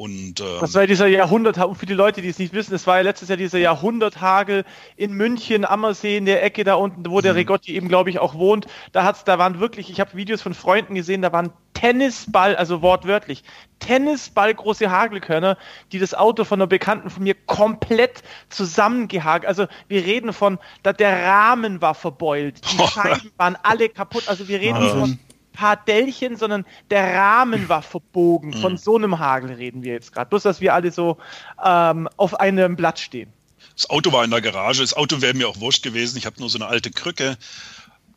Und, 0.00 0.40
ähm, 0.40 0.56
das 0.62 0.72
war 0.72 0.84
ja 0.84 0.86
dieser 0.86 1.08
Jahrhundert, 1.08 1.58
und 1.58 1.74
für 1.74 1.84
die 1.84 1.92
Leute, 1.92 2.22
die 2.22 2.30
es 2.30 2.38
nicht 2.38 2.54
wissen, 2.54 2.74
es 2.74 2.86
war 2.86 2.96
ja 2.96 3.02
letztes 3.02 3.28
Jahr 3.28 3.36
dieser 3.36 3.58
Jahrhunderthagel 3.58 4.64
in 4.96 5.12
München, 5.12 5.66
Ammersee, 5.66 6.16
in 6.16 6.24
der 6.24 6.42
Ecke 6.42 6.64
da 6.64 6.76
unten, 6.76 7.04
wo 7.10 7.20
der 7.20 7.34
mhm. 7.34 7.40
Regotti 7.40 7.74
eben, 7.76 7.88
glaube 7.88 8.08
ich, 8.08 8.18
auch 8.18 8.32
wohnt. 8.32 8.66
Da 8.92 9.04
hat's, 9.04 9.24
da 9.24 9.38
waren 9.38 9.60
wirklich, 9.60 9.90
ich 9.90 10.00
habe 10.00 10.16
Videos 10.16 10.40
von 10.40 10.54
Freunden 10.54 10.94
gesehen, 10.94 11.20
da 11.20 11.34
waren 11.34 11.52
Tennisball, 11.74 12.56
also 12.56 12.80
wortwörtlich, 12.80 13.44
Tennisball 13.78 14.54
große 14.54 14.90
Hagelkörner, 14.90 15.58
die 15.92 15.98
das 15.98 16.14
Auto 16.14 16.44
von 16.44 16.62
einer 16.62 16.66
Bekannten 16.66 17.10
von 17.10 17.22
mir 17.22 17.34
komplett 17.34 18.22
zusammengehakt. 18.48 19.44
Also 19.44 19.66
wir 19.88 20.02
reden 20.06 20.32
von, 20.32 20.58
da 20.82 20.94
der 20.94 21.26
Rahmen 21.26 21.82
war 21.82 21.94
verbeult, 21.94 22.62
die 22.72 22.86
Scheiben 22.86 23.32
waren 23.36 23.58
alle 23.62 23.90
kaputt. 23.90 24.28
Also 24.28 24.48
wir 24.48 24.60
reden 24.60 24.76
Wahnsinn. 24.76 25.00
von 25.00 25.18
paar 25.52 25.76
Dellchen, 25.76 26.36
sondern 26.36 26.64
der 26.90 27.14
Rahmen 27.14 27.68
war 27.68 27.82
verbogen. 27.82 28.52
Von 28.54 28.72
mhm. 28.72 28.78
so 28.78 28.96
einem 28.96 29.18
Hagel 29.18 29.52
reden 29.52 29.82
wir 29.82 29.92
jetzt 29.92 30.12
gerade. 30.12 30.28
Bloß, 30.28 30.42
dass 30.42 30.60
wir 30.60 30.74
alle 30.74 30.90
so 30.90 31.18
ähm, 31.64 32.08
auf 32.16 32.38
einem 32.38 32.76
Blatt 32.76 32.98
stehen. 32.98 33.32
Das 33.74 33.88
Auto 33.88 34.12
war 34.12 34.24
in 34.24 34.30
der 34.30 34.40
Garage. 34.40 34.82
Das 34.82 34.94
Auto 34.94 35.20
wäre 35.20 35.34
mir 35.34 35.48
auch 35.48 35.60
wurscht 35.60 35.82
gewesen. 35.82 36.18
Ich 36.18 36.26
habe 36.26 36.38
nur 36.40 36.50
so 36.50 36.58
eine 36.58 36.66
alte 36.66 36.90
Krücke. 36.90 37.30
Äh, 37.30 37.36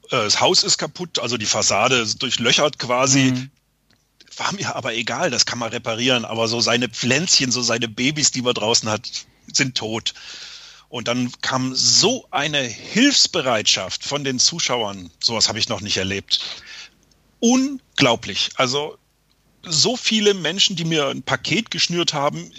das 0.09 0.41
Haus 0.41 0.63
ist 0.63 0.77
kaputt, 0.77 1.19
also 1.19 1.37
die 1.37 1.45
Fassade 1.45 1.95
ist 1.95 2.21
durchlöchert 2.21 2.79
quasi. 2.79 3.31
Mhm. 3.31 3.51
War 4.37 4.53
mir 4.53 4.75
aber 4.75 4.93
egal, 4.95 5.29
das 5.29 5.45
kann 5.45 5.59
man 5.59 5.69
reparieren. 5.69 6.25
Aber 6.25 6.47
so 6.47 6.59
seine 6.59 6.89
Pflänzchen, 6.89 7.51
so 7.51 7.61
seine 7.61 7.87
Babys, 7.87 8.31
die 8.31 8.41
man 8.41 8.53
draußen 8.53 8.89
hat, 8.89 9.09
sind 9.51 9.77
tot. 9.77 10.13
Und 10.89 11.07
dann 11.07 11.31
kam 11.41 11.73
so 11.73 12.27
eine 12.29 12.61
Hilfsbereitschaft 12.61 14.03
von 14.03 14.23
den 14.23 14.39
Zuschauern. 14.39 15.09
Sowas 15.19 15.49
habe 15.49 15.59
ich 15.59 15.69
noch 15.69 15.81
nicht 15.81 15.97
erlebt 15.97 16.39
unglaublich. 17.43 18.51
Also 18.55 18.97
so 19.63 19.97
viele 19.97 20.33
Menschen, 20.33 20.77
die 20.77 20.85
mir 20.85 21.09
ein 21.09 21.23
Paket 21.23 21.71
geschnürt 21.71 22.13
haben, 22.13 22.49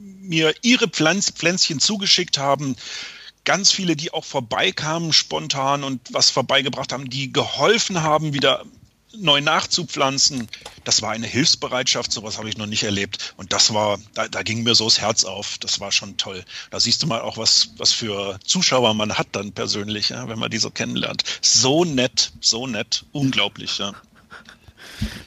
mir 0.00 0.52
ihre 0.62 0.88
Pflanz, 0.88 1.30
Pflänzchen 1.30 1.78
zugeschickt 1.78 2.36
haben, 2.36 2.74
ganz 3.44 3.70
viele, 3.70 3.94
die 3.94 4.12
auch 4.12 4.24
vorbeikamen 4.24 5.12
spontan 5.12 5.84
und 5.84 6.00
was 6.12 6.30
vorbeigebracht 6.30 6.92
haben, 6.92 7.08
die 7.08 7.32
geholfen 7.32 8.02
haben, 8.02 8.34
wieder 8.34 8.64
neu 9.18 9.40
nachzupflanzen. 9.40 10.48
Das 10.84 11.02
war 11.02 11.10
eine 11.10 11.26
Hilfsbereitschaft, 11.26 12.12
sowas 12.12 12.38
habe 12.38 12.48
ich 12.48 12.56
noch 12.56 12.66
nicht 12.66 12.82
erlebt. 12.82 13.34
Und 13.36 13.52
das 13.52 13.72
war, 13.72 13.98
da, 14.14 14.28
da, 14.28 14.42
ging 14.42 14.62
mir 14.62 14.74
so 14.74 14.84
das 14.84 15.00
Herz 15.00 15.24
auf. 15.24 15.58
Das 15.58 15.80
war 15.80 15.92
schon 15.92 16.16
toll. 16.16 16.44
Da 16.70 16.80
siehst 16.80 17.02
du 17.02 17.06
mal 17.06 17.20
auch, 17.20 17.38
was, 17.38 17.70
was 17.78 17.92
für 17.92 18.38
Zuschauer 18.44 18.94
man 18.94 19.16
hat 19.16 19.28
dann 19.32 19.52
persönlich, 19.52 20.10
ja, 20.10 20.28
wenn 20.28 20.38
man 20.38 20.50
die 20.50 20.58
so 20.58 20.70
kennenlernt. 20.70 21.24
So 21.40 21.84
nett, 21.84 22.32
so 22.40 22.66
nett, 22.66 23.04
unglaublich, 23.12 23.78
ja. 23.78 23.92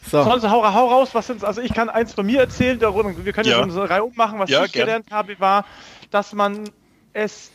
So. 0.09 0.23
Sonst 0.23 0.43
hau, 0.43 0.63
hau 0.63 0.88
raus, 0.88 1.09
was 1.13 1.27
sind 1.27 1.43
Also 1.43 1.61
ich 1.61 1.73
kann 1.73 1.89
eins 1.89 2.13
von 2.13 2.25
mir 2.25 2.39
erzählen, 2.39 2.79
wir 2.79 3.33
können 3.33 3.49
ja, 3.49 3.59
ja 3.59 3.69
so 3.69 3.81
eine 3.81 3.89
Reihe 3.89 4.03
ummachen, 4.03 4.39
was 4.39 4.49
ja, 4.49 4.63
ich 4.63 4.71
gern. 4.71 4.85
gelernt 4.85 5.11
habe, 5.11 5.39
war, 5.39 5.65
dass 6.11 6.33
man 6.33 6.69
es 7.13 7.51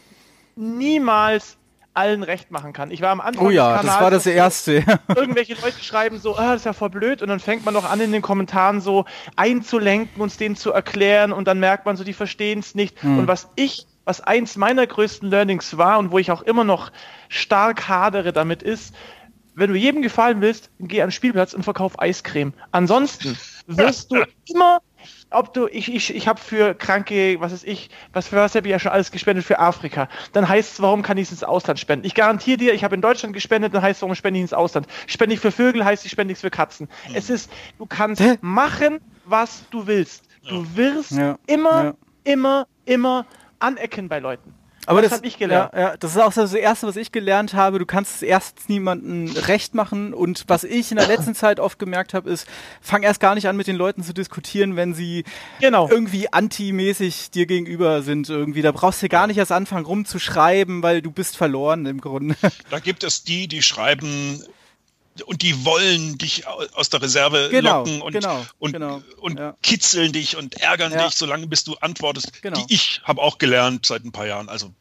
niemals 0.57 1.57
allen 1.95 2.23
recht 2.23 2.51
machen 2.51 2.73
kann. 2.73 2.91
Ich 2.91 3.03
war 3.03 3.11
am 3.11 3.21
Anfang. 3.21 3.47
Oh 3.47 3.51
ja, 3.51 3.77
Kanals, 3.77 3.87
das 3.87 4.01
war 4.01 4.11
das 4.11 4.27
erste. 4.27 4.85
irgendwelche 5.15 5.55
Leute 5.55 5.83
schreiben 5.83 6.19
so, 6.19 6.37
ah, 6.37 6.53
das 6.53 6.63
ist 6.63 6.65
ja 6.65 6.73
voll 6.73 6.91
blöd, 6.91 7.23
und 7.23 7.29
dann 7.29 7.41
fängt 7.41 7.65
man 7.65 7.75
noch 7.75 7.89
an, 7.89 8.01
in 8.01 8.13
den 8.13 8.23
Kommentaren 8.23 8.81
so 8.81 9.05
einzulenken, 9.37 10.23
uns 10.23 10.37
denen 10.37 10.57
zu 10.57 10.73
erklären, 10.73 11.33
und 11.33 11.47
dann 11.47 11.61
merkt 11.61 11.87
man 11.87 11.97
so, 11.97 12.05
die 12.05 12.15
verstehen 12.15 12.61
es 12.61 12.75
nicht. 12.75 13.03
Hm. 13.03 13.21
Und 13.21 13.29
was 13.29 13.49
ich, 13.57 13.87
was 14.05 14.21
eins 14.21 14.57
meiner 14.57 14.87
größten 14.87 15.29
Learnings 15.29 15.77
war 15.77 15.99
und 15.99 16.11
wo 16.11 16.19
ich 16.19 16.31
auch 16.31 16.43
immer 16.43 16.65
noch 16.65 16.91
stark 17.29 17.89
hadere 17.89 18.33
damit 18.33 18.63
ist, 18.63 18.95
wenn 19.55 19.71
du 19.71 19.77
jedem 19.77 20.01
gefallen 20.01 20.41
willst, 20.41 20.71
geh 20.81 21.03
an 21.03 21.09
den 21.09 21.13
Spielplatz 21.13 21.53
und 21.53 21.63
verkauf 21.63 22.01
Eiscreme. 22.01 22.55
Ansonsten 22.71 23.37
wirst 23.67 24.13
du 24.13 24.25
immer 24.49 24.81
ob 25.31 25.53
du, 25.55 25.67
ich, 25.67 25.93
ich, 25.93 26.15
ich 26.15 26.29
habe 26.29 26.41
für 26.41 26.75
Kranke, 26.75 27.37
was 27.41 27.53
ist 27.53 27.65
ich, 27.65 27.91
was 28.13 28.29
für 28.29 28.37
was 28.37 28.55
habe 28.55 28.67
ich 28.67 28.71
ja 28.73 28.79
schon 28.79 28.93
alles 28.93 29.11
gespendet 29.11 29.45
für 29.45 29.59
Afrika. 29.59 30.09
Dann 30.33 30.49
heißt 30.49 30.75
es, 30.75 30.83
warum 30.83 31.03
kann 31.03 31.17
ich 31.19 31.25
es 31.25 31.33
ins 31.33 31.45
Ausland 31.45 31.79
spenden? 31.79 32.07
Ich 32.07 32.15
garantiere 32.15 32.57
dir, 32.57 32.75
ich 32.75 32.85
habe 32.85 32.95
in 32.95 33.01
Deutschland 33.01 33.35
gespendet, 33.35 33.75
dann 33.75 33.83
heißt 33.83 33.99
es, 33.99 34.03
warum 34.03 34.15
spende 34.15 34.39
ich 34.39 34.43
ins 34.43 34.53
Ausland? 34.53 34.87
Spende 35.07 35.35
ich 35.35 35.41
für 35.41 35.51
Vögel, 35.51 35.85
heißt 35.85 36.05
ich 36.05 36.11
spende 36.11 36.33
nichts 36.33 36.43
für 36.43 36.51
Katzen. 36.51 36.89
Mhm. 37.09 37.15
Es 37.15 37.31
ist, 37.31 37.51
du 37.79 37.87
kannst 37.87 38.21
Hä? 38.21 38.37
machen, 38.41 39.01
was 39.25 39.65
du 39.71 39.87
willst. 39.87 40.25
Du 40.49 40.67
wirst 40.77 41.13
ja. 41.13 41.39
immer, 41.47 41.85
ja. 41.85 41.95
immer, 42.25 42.67
immer 42.85 43.27
anecken 43.61 44.09
bei 44.09 44.19
Leuten. 44.19 44.55
Aber 44.87 45.01
das, 45.01 45.11
das 45.11 45.19
habe 45.19 45.29
ich 45.29 45.39
gelernt. 45.39 45.73
Ja, 45.75 45.81
ja, 45.81 45.97
das 45.97 46.13
ist 46.13 46.21
auch 46.21 46.33
das 46.33 46.53
Erste, 46.55 46.89
was 46.89 46.97
ich 46.97 47.13
gelernt 47.13 47.55
habe. 47.55 47.79
Du 47.79 47.87
kannst 47.87 48.17
es 48.17 48.23
erst 48.23 48.69
niemandem 48.69 49.31
recht 49.47 49.75
machen. 49.75 50.13
Und 50.13 50.45
was 50.49 50.65
ich 50.65 50.91
in 50.91 50.97
der 50.97 51.07
letzten 51.07 51.35
Zeit 51.35 51.61
oft 51.61 51.79
gemerkt 51.79 52.15
habe, 52.15 52.29
ist, 52.29 52.49
fang 52.81 53.03
erst 53.03 53.21
gar 53.21 53.35
nicht 53.37 53.47
an, 53.49 53.57
mit 53.57 53.69
den 53.69 53.77
Leuten 53.77 54.03
zu 54.03 54.13
diskutieren, 54.13 54.75
wenn 54.75 54.93
sie 54.93 55.25
genau. 55.61 55.89
irgendwie 55.89 56.33
anti-mäßig 56.33 57.31
dir 57.31 57.47
gegenüber 57.47 58.03
sind. 58.03 58.29
Irgendwie. 58.29 58.63
Da 58.63 58.73
brauchst 58.73 59.03
du 59.03 59.09
gar 59.09 59.29
nicht 59.29 59.39
erst 59.39 59.53
anfangen 59.53 59.87
rumzuschreiben, 59.87 60.83
weil 60.83 61.01
du 61.01 61.13
bist 61.13 61.37
verloren 61.37 61.87
im 61.87 62.01
Grunde. 62.01 62.35
Da 62.71 62.81
gibt 62.81 63.05
es 63.05 63.23
die, 63.23 63.47
die 63.47 63.63
schreiben, 63.63 64.43
und 65.27 65.43
die 65.43 65.65
wollen 65.65 66.17
dich 66.17 66.47
aus 66.47 66.89
der 66.89 67.03
Reserve 67.03 67.49
genau, 67.51 67.79
locken 67.79 68.01
und, 68.01 68.13
genau, 68.13 68.47
und, 68.59 68.73
genau, 68.73 69.03
und 69.19 69.39
ja. 69.39 69.57
kitzeln 69.63 70.13
dich 70.13 70.37
und 70.37 70.55
ärgern 70.55 70.93
ja. 70.93 71.05
dich, 71.05 71.17
solange 71.17 71.47
bis 71.47 71.65
du 71.65 71.75
antwortest. 71.77 72.43
Genau. 72.43 72.59
Die 72.59 72.75
ich 72.75 73.03
habe 73.05 73.21
auch 73.21 73.39
gelernt 73.39 73.85
seit 73.85 74.05
ein 74.05 74.13
paar 74.13 74.27
Jahren. 74.27 74.49
Also 74.49 74.73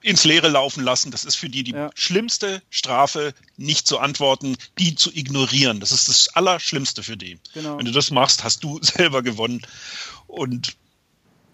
ins 0.00 0.24
Leere 0.24 0.48
laufen 0.48 0.82
lassen. 0.82 1.10
Das 1.10 1.24
ist 1.24 1.36
für 1.36 1.48
die 1.48 1.64
die 1.64 1.72
ja. 1.72 1.90
schlimmste 1.94 2.62
Strafe, 2.70 3.34
nicht 3.56 3.86
zu 3.86 3.98
antworten, 3.98 4.56
die 4.78 4.94
zu 4.94 5.10
ignorieren. 5.14 5.80
Das 5.80 5.92
ist 5.92 6.08
das 6.08 6.28
Allerschlimmste 6.34 7.02
für 7.02 7.16
die. 7.16 7.38
Genau. 7.54 7.78
Wenn 7.78 7.84
du 7.84 7.92
das 7.92 8.10
machst, 8.10 8.44
hast 8.44 8.64
du 8.64 8.78
selber 8.82 9.22
gewonnen. 9.22 9.62
Und 10.26 10.76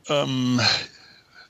ähm, 0.09 0.61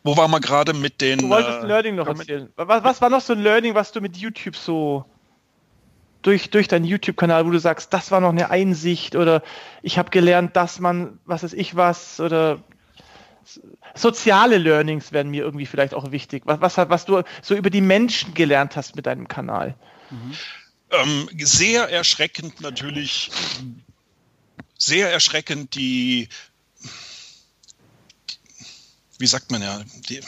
wo 0.03 0.17
waren 0.17 0.31
wir 0.31 0.41
gerade 0.41 0.73
mit 0.73 1.01
den. 1.01 1.19
Du 1.19 1.29
wolltest 1.29 1.63
äh, 1.63 1.67
Learning 1.67 1.95
noch 1.97 2.07
erzählen. 2.07 2.51
Was, 2.57 2.83
was 2.83 3.01
war 3.01 3.11
noch 3.11 3.21
so 3.21 3.33
ein 3.33 3.43
Learning, 3.43 3.75
was 3.75 3.93
du 3.93 4.01
mit 4.01 4.17
YouTube 4.17 4.57
so 4.57 5.05
durch, 6.23 6.51
durch 6.51 6.69
deinen 6.69 6.85
YouTube-Kanal, 6.85 7.47
wo 7.47 7.51
du 7.51 7.61
sagst, 7.61 7.93
das 7.93 8.11
war 8.11 8.21
noch 8.21 8.31
eine 8.31 8.51
Einsicht 8.51 9.17
oder 9.17 9.43
ich 9.83 9.99
habe 9.99 10.11
gelernt, 10.11 10.57
dass 10.57 10.81
man, 10.81 11.19
was 11.25 11.43
ist 11.43 11.55
ich 11.55 11.77
was 11.77 12.21
oder 12.21 12.63
soziale 13.95 14.59
Learnings 14.59 15.13
werden 15.13 15.31
mir 15.31 15.43
irgendwie 15.43 15.67
vielleicht 15.67 15.95
auch 15.95 16.11
wichtig. 16.11 16.43
Was, 16.45 16.61
was, 16.61 16.77
was 16.77 17.05
du 17.05 17.23
so 17.43 17.55
über 17.55 17.71
die 17.71 17.81
Menschen 17.81 18.35
gelernt 18.35 18.77
hast 18.77 18.97
mit 18.97 19.07
deinem 19.07 19.29
Kanal. 19.29 19.75
Mhm. 20.11 20.35
Ähm, 20.91 21.29
sehr 21.39 21.89
erschreckend 21.91 22.61
natürlich, 22.61 23.31
sehr 24.79 25.11
erschreckend 25.13 25.75
die, 25.75 26.29
wie 29.19 29.27
sagt 29.27 29.51
man 29.51 29.63
ja, 29.63 29.83
die 30.09 30.21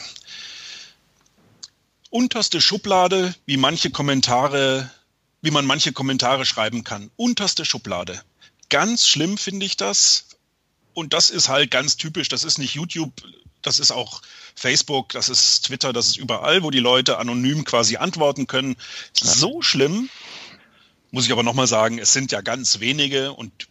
unterste 2.11 2.61
Schublade, 2.61 3.33
wie 3.45 3.57
manche 3.57 3.89
Kommentare 3.89 4.91
wie 5.41 5.51
man 5.51 5.65
manche 5.65 5.91
Kommentare 5.91 6.45
schreiben 6.45 6.83
kann. 6.83 7.11
Unterste 7.15 7.65
Schublade. 7.65 8.21
Ganz 8.69 9.07
schlimm 9.07 9.37
finde 9.37 9.65
ich 9.65 9.77
das. 9.77 10.27
Und 10.93 11.13
das 11.13 11.29
ist 11.29 11.49
halt 11.49 11.71
ganz 11.71 11.97
typisch. 11.97 12.29
Das 12.29 12.43
ist 12.43 12.57
nicht 12.57 12.75
YouTube, 12.75 13.13
das 13.61 13.79
ist 13.79 13.91
auch 13.91 14.21
Facebook, 14.55 15.09
das 15.09 15.29
ist 15.29 15.65
Twitter, 15.65 15.93
das 15.93 16.07
ist 16.07 16.17
überall, 16.17 16.63
wo 16.63 16.71
die 16.71 16.79
Leute 16.79 17.17
anonym 17.17 17.63
quasi 17.63 17.97
antworten 17.97 18.47
können. 18.47 18.75
So 19.13 19.61
schlimm, 19.61 20.09
muss 21.11 21.25
ich 21.25 21.31
aber 21.31 21.43
nochmal 21.43 21.67
sagen, 21.67 21.99
es 21.99 22.13
sind 22.13 22.31
ja 22.31 22.41
ganz 22.41 22.79
wenige 22.79 23.33
und 23.33 23.67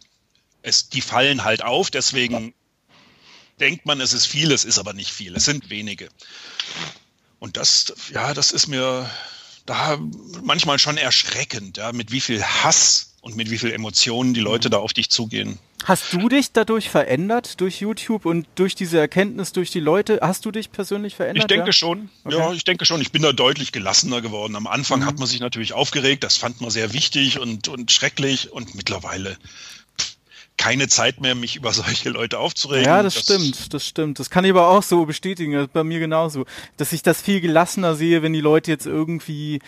es, 0.61 0.89
die 0.89 1.01
fallen 1.01 1.43
halt 1.43 1.63
auf. 1.63 1.91
Deswegen 1.91 2.53
denkt 3.59 3.85
man, 3.85 4.01
es 4.01 4.13
ist 4.13 4.25
viel, 4.25 4.51
es 4.51 4.65
ist 4.65 4.79
aber 4.79 4.93
nicht 4.93 5.11
viel. 5.11 5.35
Es 5.35 5.45
sind 5.45 5.69
wenige. 5.69 6.09
Und 7.39 7.57
das, 7.57 7.93
ja, 8.11 8.33
das 8.33 8.51
ist 8.51 8.67
mir, 8.67 9.09
da 9.71 9.97
manchmal 10.43 10.79
schon 10.79 10.97
erschreckend, 10.97 11.77
ja, 11.77 11.93
mit 11.93 12.11
wie 12.11 12.19
viel 12.19 12.43
Hass 12.43 13.15
und 13.21 13.37
mit 13.37 13.49
wie 13.49 13.57
viel 13.57 13.71
Emotionen 13.71 14.33
die 14.33 14.41
Leute 14.41 14.69
da 14.69 14.77
auf 14.77 14.91
dich 14.91 15.09
zugehen. 15.09 15.59
Hast 15.85 16.11
du 16.13 16.27
dich 16.27 16.51
dadurch 16.51 16.89
verändert 16.89 17.59
durch 17.61 17.79
YouTube 17.79 18.25
und 18.25 18.47
durch 18.55 18.75
diese 18.75 18.99
Erkenntnis 18.99 19.51
durch 19.51 19.71
die 19.71 19.79
Leute? 19.79 20.19
Hast 20.21 20.45
du 20.45 20.51
dich 20.51 20.71
persönlich 20.71 21.15
verändert? 21.15 21.43
Ich 21.43 21.47
denke 21.47 21.67
ja? 21.67 21.73
schon. 21.73 22.09
Okay. 22.23 22.37
Ja, 22.37 22.51
ich 22.51 22.65
denke 22.65 22.85
schon. 22.85 23.01
Ich 23.01 23.11
bin 23.11 23.21
da 23.21 23.31
deutlich 23.31 23.71
gelassener 23.71 24.21
geworden. 24.21 24.55
Am 24.55 24.67
Anfang 24.67 24.99
mhm. 24.99 25.05
hat 25.05 25.17
man 25.17 25.27
sich 25.27 25.39
natürlich 25.39 25.73
aufgeregt. 25.73 26.23
Das 26.23 26.37
fand 26.37 26.61
man 26.61 26.69
sehr 26.69 26.93
wichtig 26.93 27.39
und, 27.39 27.67
und 27.67 27.91
schrecklich. 27.91 28.51
Und 28.51 28.75
mittlerweile 28.75 29.37
keine 30.61 30.87
Zeit 30.87 31.21
mehr, 31.21 31.33
mich 31.33 31.55
über 31.55 31.73
solche 31.73 32.09
Leute 32.09 32.37
aufzuregen. 32.39 32.85
Ja, 32.85 33.01
das, 33.01 33.15
das, 33.15 33.23
stimmt, 33.23 33.73
das 33.73 33.85
stimmt. 33.85 34.19
Das 34.19 34.29
kann 34.29 34.45
ich 34.45 34.51
aber 34.51 34.69
auch 34.69 34.83
so 34.83 35.05
bestätigen, 35.05 35.67
bei 35.73 35.83
mir 35.83 35.99
genauso. 35.99 36.45
Dass 36.77 36.93
ich 36.93 37.01
das 37.01 37.21
viel 37.21 37.41
gelassener 37.41 37.95
sehe, 37.95 38.21
wenn 38.21 38.33
die 38.33 38.41
Leute 38.41 38.71
jetzt 38.71 38.85
irgendwie 38.85 39.59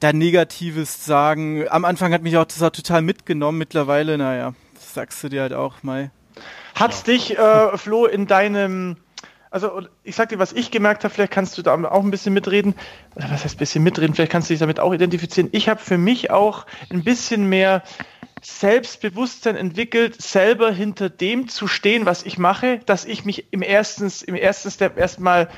da 0.00 0.12
Negatives 0.12 1.04
sagen. 1.04 1.68
Am 1.68 1.84
Anfang 1.84 2.12
hat 2.12 2.22
mich 2.22 2.36
auch 2.36 2.46
das 2.46 2.62
auch 2.62 2.70
total 2.70 3.02
mitgenommen, 3.02 3.58
mittlerweile, 3.58 4.16
naja, 4.16 4.54
das 4.74 4.94
sagst 4.94 5.22
du 5.22 5.28
dir 5.28 5.42
halt 5.42 5.52
auch 5.52 5.82
mal. 5.82 6.10
Hat's 6.74 7.04
ja. 7.06 7.12
dich, 7.12 7.36
äh, 7.36 7.76
Flo, 7.76 8.06
in 8.06 8.26
deinem 8.26 8.96
also 9.50 9.80
ich 10.04 10.14
sag 10.14 10.28
dir, 10.28 10.38
was 10.38 10.52
ich 10.52 10.70
gemerkt 10.70 11.04
habe, 11.04 11.14
vielleicht 11.14 11.32
kannst 11.32 11.56
du 11.56 11.62
da 11.62 11.72
auch 11.72 12.04
ein 12.04 12.10
bisschen 12.10 12.34
mitreden. 12.34 12.74
Oder 13.16 13.30
was 13.30 13.44
heißt 13.44 13.56
ein 13.56 13.58
bisschen 13.58 13.82
mitreden? 13.82 14.14
Vielleicht 14.14 14.30
kannst 14.30 14.50
du 14.50 14.52
dich 14.52 14.60
damit 14.60 14.78
auch 14.78 14.92
identifizieren. 14.92 15.48
Ich 15.52 15.70
habe 15.70 15.80
für 15.80 15.96
mich 15.96 16.30
auch 16.30 16.66
ein 16.90 17.02
bisschen 17.02 17.48
mehr 17.48 17.82
Selbstbewusstsein 18.42 19.56
entwickelt, 19.56 20.20
selber 20.20 20.70
hinter 20.70 21.10
dem 21.10 21.48
zu 21.48 21.66
stehen, 21.66 22.06
was 22.06 22.24
ich 22.24 22.38
mache, 22.38 22.80
dass 22.86 23.04
ich 23.04 23.24
mich 23.24 23.52
im 23.52 23.62
ersten, 23.62 24.12
im 24.26 24.34
ersten 24.34 24.70
Step 24.70 24.98
erstmal, 24.98 25.48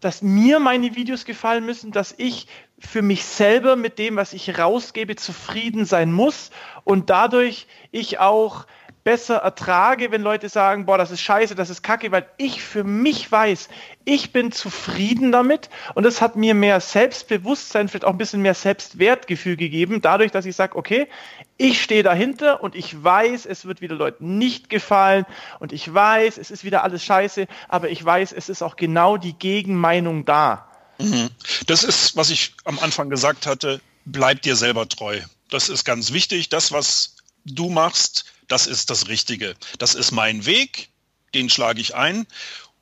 dass 0.00 0.22
mir 0.22 0.60
meine 0.60 0.94
Videos 0.94 1.24
gefallen 1.24 1.66
müssen, 1.66 1.92
dass 1.92 2.14
ich 2.16 2.46
für 2.78 3.02
mich 3.02 3.24
selber 3.24 3.76
mit 3.76 3.98
dem, 3.98 4.16
was 4.16 4.32
ich 4.32 4.58
rausgebe, 4.58 5.16
zufrieden 5.16 5.84
sein 5.84 6.12
muss 6.12 6.50
und 6.84 7.10
dadurch 7.10 7.66
ich 7.90 8.18
auch 8.18 8.66
besser 9.08 9.36
ertrage, 9.36 10.10
wenn 10.10 10.20
Leute 10.20 10.50
sagen, 10.50 10.84
boah, 10.84 10.98
das 10.98 11.10
ist 11.10 11.22
scheiße, 11.22 11.54
das 11.54 11.70
ist 11.70 11.82
kacke, 11.82 12.12
weil 12.12 12.28
ich 12.36 12.62
für 12.62 12.84
mich 12.84 13.32
weiß, 13.32 13.70
ich 14.04 14.34
bin 14.34 14.52
zufrieden 14.52 15.32
damit 15.32 15.70
und 15.94 16.04
es 16.04 16.20
hat 16.20 16.36
mir 16.36 16.52
mehr 16.52 16.78
Selbstbewusstsein, 16.78 17.88
vielleicht 17.88 18.04
auch 18.04 18.10
ein 18.10 18.18
bisschen 18.18 18.42
mehr 18.42 18.52
Selbstwertgefühl 18.52 19.56
gegeben, 19.56 20.02
dadurch, 20.02 20.30
dass 20.30 20.44
ich 20.44 20.54
sage, 20.54 20.76
okay, 20.76 21.08
ich 21.56 21.82
stehe 21.82 22.02
dahinter 22.02 22.62
und 22.62 22.74
ich 22.74 23.02
weiß, 23.02 23.46
es 23.46 23.64
wird 23.64 23.80
wieder 23.80 23.94
Leuten 23.94 24.36
nicht 24.36 24.68
gefallen 24.68 25.24
und 25.58 25.72
ich 25.72 25.94
weiß, 25.94 26.36
es 26.36 26.50
ist 26.50 26.64
wieder 26.64 26.84
alles 26.84 27.02
scheiße, 27.02 27.46
aber 27.66 27.88
ich 27.88 28.04
weiß, 28.04 28.32
es 28.32 28.50
ist 28.50 28.60
auch 28.60 28.76
genau 28.76 29.16
die 29.16 29.32
Gegenmeinung 29.32 30.26
da. 30.26 30.68
Mhm. 30.98 31.30
Das 31.66 31.82
ist, 31.82 32.14
was 32.14 32.28
ich 32.28 32.52
am 32.66 32.78
Anfang 32.78 33.08
gesagt 33.08 33.46
hatte, 33.46 33.80
bleib 34.04 34.42
dir 34.42 34.54
selber 34.54 34.86
treu. 34.86 35.18
Das 35.48 35.70
ist 35.70 35.86
ganz 35.86 36.12
wichtig. 36.12 36.50
Das, 36.50 36.72
was 36.72 37.14
du 37.48 37.70
machst, 37.70 38.24
das 38.48 38.66
ist 38.66 38.90
das 38.90 39.08
Richtige. 39.08 39.56
Das 39.78 39.94
ist 39.94 40.10
mein 40.12 40.46
Weg, 40.46 40.88
den 41.34 41.50
schlage 41.50 41.80
ich 41.80 41.94
ein. 41.94 42.26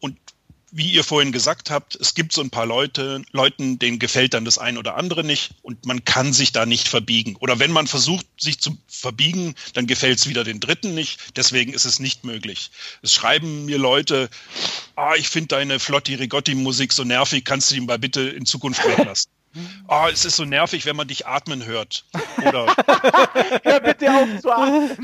Und 0.01 0.17
wie 0.73 0.91
ihr 0.91 1.05
vorhin 1.05 1.33
gesagt 1.33 1.71
habt, 1.71 1.95
es 1.97 2.15
gibt 2.15 2.33
so 2.33 2.43
ein 2.43 2.51
paar 2.51 2.67
Leute, 2.67 3.23
Leuten, 3.33 3.79
denen 3.79 3.99
gefällt 3.99 4.35
dann 4.35 4.45
das 4.45 4.59
ein 4.59 4.77
oder 4.77 4.97
andere 4.97 5.25
nicht 5.25 5.55
und 5.63 5.87
man 5.87 6.05
kann 6.05 6.33
sich 6.33 6.53
da 6.53 6.67
nicht 6.67 6.89
verbiegen. 6.89 7.37
Oder 7.37 7.59
wenn 7.59 7.71
man 7.71 7.87
versucht, 7.87 8.27
sich 8.39 8.61
zu 8.61 8.77
verbiegen, 8.87 9.55
dann 9.75 9.87
gefällt 9.87 10.19
es 10.19 10.29
wieder 10.29 10.45
den 10.45 10.61
Dritten 10.61 10.95
nicht. 10.95 11.37
Deswegen 11.37 11.73
ist 11.73 11.85
es 11.85 11.99
nicht 11.99 12.25
möglich. 12.25 12.71
Es 13.03 13.15
schreiben 13.15 13.65
mir 13.65 13.79
Leute, 13.79 14.29
ah, 14.97 15.15
ich 15.17 15.29
finde 15.29 15.49
deine 15.49 15.79
Flotti 15.79 16.15
Rigotti 16.17 16.55
Musik 16.55 16.93
so 16.93 17.05
nervig, 17.05 17.45
kannst 17.45 17.71
du 17.71 17.77
die 17.77 17.81
mal 17.81 17.99
bitte 17.99 18.23
in 18.23 18.45
Zukunft 18.45 18.85
weglassen? 18.85 19.31
Oh, 19.89 20.07
es 20.13 20.25
ist 20.25 20.37
so 20.37 20.45
nervig, 20.45 20.85
wenn 20.85 20.97
man 20.97 21.09
dich 21.09 21.27
atmen 21.27 21.65
hört. 21.65 22.05
Oder 22.45 22.67
Hör 23.65 23.81
bitte 23.81 24.13
auf 24.13 24.41
zu 24.41 24.51
atmen. 24.53 24.97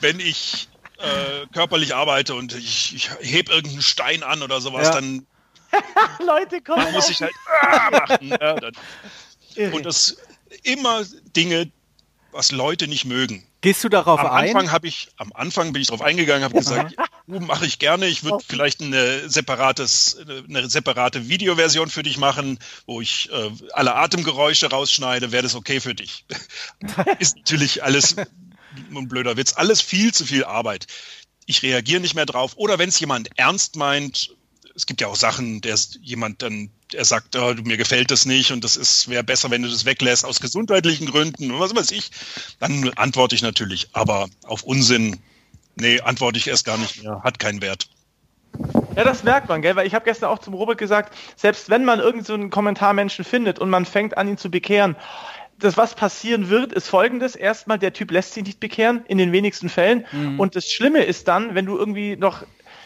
Wenn 0.00 0.18
ich 0.18 0.68
äh, 0.98 1.46
körperlich 1.52 1.94
arbeite 1.94 2.34
und 2.34 2.54
ich, 2.54 2.94
ich 2.94 3.10
heb 3.20 3.48
irgendeinen 3.48 3.82
Stein 3.82 4.22
an 4.22 4.42
oder 4.42 4.60
sowas, 4.60 4.88
ja. 4.88 4.92
dann 4.94 5.26
Leute 6.24 6.60
kommen 6.62 6.84
dann 6.84 6.92
muss 6.92 7.10
ich 7.10 7.20
halt 7.20 7.32
ah, 7.60 7.90
machen. 7.90 8.28
Ja, 8.28 8.54
dann. 8.60 8.74
Und 9.72 9.84
das 9.84 10.16
immer 10.62 11.04
Dinge, 11.36 11.70
was 12.30 12.52
Leute 12.52 12.88
nicht 12.88 13.04
mögen. 13.04 13.46
Gehst 13.62 13.84
du 13.84 13.88
darauf 13.88 14.18
am 14.18 14.26
ein? 14.26 14.48
Anfang 14.48 14.72
habe 14.72 14.88
ich, 14.88 15.08
am 15.16 15.32
Anfang 15.32 15.72
bin 15.72 15.80
ich 15.80 15.88
darauf 15.88 16.02
eingegangen, 16.02 16.42
habe 16.42 16.58
gesagt, 16.58 16.96
uh, 17.28 17.38
mache 17.40 17.64
ich 17.64 17.78
gerne. 17.78 18.06
Ich 18.06 18.24
würde 18.24 18.44
vielleicht 18.46 18.82
eine 18.82 19.28
separates, 19.30 20.18
eine 20.48 20.68
separate 20.68 21.28
Videoversion 21.28 21.88
für 21.88 22.02
dich 22.02 22.18
machen, 22.18 22.58
wo 22.86 23.00
ich 23.00 23.30
äh, 23.32 23.50
alle 23.72 23.94
Atemgeräusche 23.94 24.68
rausschneide. 24.68 25.30
Wäre 25.30 25.44
das 25.44 25.54
okay 25.54 25.78
für 25.78 25.94
dich? 25.94 26.26
Ist 27.20 27.36
natürlich 27.36 27.84
alles 27.84 28.16
ein 28.16 29.08
blöder 29.08 29.36
Witz. 29.36 29.52
Alles 29.52 29.80
viel 29.80 30.12
zu 30.12 30.26
viel 30.26 30.44
Arbeit. 30.44 30.88
Ich 31.46 31.62
reagiere 31.62 32.00
nicht 32.00 32.16
mehr 32.16 32.26
drauf. 32.26 32.54
Oder 32.56 32.80
wenn 32.80 32.88
es 32.88 32.98
jemand 32.98 33.30
ernst 33.38 33.76
meint, 33.76 34.34
es 34.74 34.86
gibt 34.86 35.00
ja 35.00 35.08
auch 35.08 35.16
Sachen, 35.16 35.60
der 35.60 35.76
jemand 36.00 36.42
dann, 36.42 36.70
er 36.92 37.04
sagt, 37.04 37.36
oh, 37.36 37.54
mir 37.64 37.76
gefällt 37.76 38.10
das 38.10 38.26
nicht 38.26 38.52
und 38.52 38.64
das 38.64 38.76
ist 38.76 39.08
wäre 39.08 39.24
besser, 39.24 39.50
wenn 39.50 39.62
du 39.62 39.68
das 39.68 39.84
weglässt 39.84 40.24
aus 40.24 40.40
gesundheitlichen 40.40 41.06
Gründen 41.06 41.50
und 41.50 41.60
was 41.60 41.74
weiß 41.74 41.90
ich, 41.90 42.10
dann 42.58 42.90
antworte 42.94 43.34
ich 43.34 43.42
natürlich. 43.42 43.88
Aber 43.92 44.28
auf 44.44 44.62
Unsinn 44.62 45.20
Nee, 45.76 46.00
antworte 46.00 46.38
ich 46.38 46.48
erst 46.48 46.66
gar 46.66 46.78
nicht 46.78 47.02
mehr. 47.02 47.22
Hat 47.22 47.38
keinen 47.38 47.62
Wert. 47.62 47.88
Ja, 48.96 49.04
das 49.04 49.22
merkt 49.22 49.48
man, 49.48 49.62
gell? 49.62 49.76
Weil 49.76 49.86
ich 49.86 49.94
habe 49.94 50.04
gestern 50.04 50.28
auch 50.28 50.38
zum 50.38 50.52
Robert 50.54 50.76
gesagt, 50.76 51.14
selbst 51.36 51.70
wenn 51.70 51.84
man 51.84 52.00
irgendeinen 52.00 52.42
so 52.42 52.48
Kommentarmenschen 52.48 53.24
findet 53.24 53.58
und 53.58 53.70
man 53.70 53.86
fängt 53.86 54.18
an, 54.18 54.28
ihn 54.28 54.36
zu 54.36 54.50
bekehren, 54.50 54.96
das, 55.58 55.76
was 55.76 55.94
passieren 55.94 56.50
wird, 56.50 56.72
ist 56.72 56.88
folgendes. 56.88 57.36
Erstmal, 57.36 57.78
der 57.78 57.92
Typ 57.92 58.10
lässt 58.10 58.34
sich 58.34 58.44
nicht 58.44 58.60
bekehren, 58.60 59.04
in 59.06 59.16
den 59.16 59.32
wenigsten 59.32 59.68
Fällen. 59.68 60.04
Mhm. 60.12 60.40
Und 60.40 60.56
das 60.56 60.70
Schlimme 60.70 61.04
ist 61.04 61.28
dann, 61.28 61.54
wenn 61.54 61.66
du 61.66 61.78
irgendwie 61.78 62.16
noch 62.16 62.42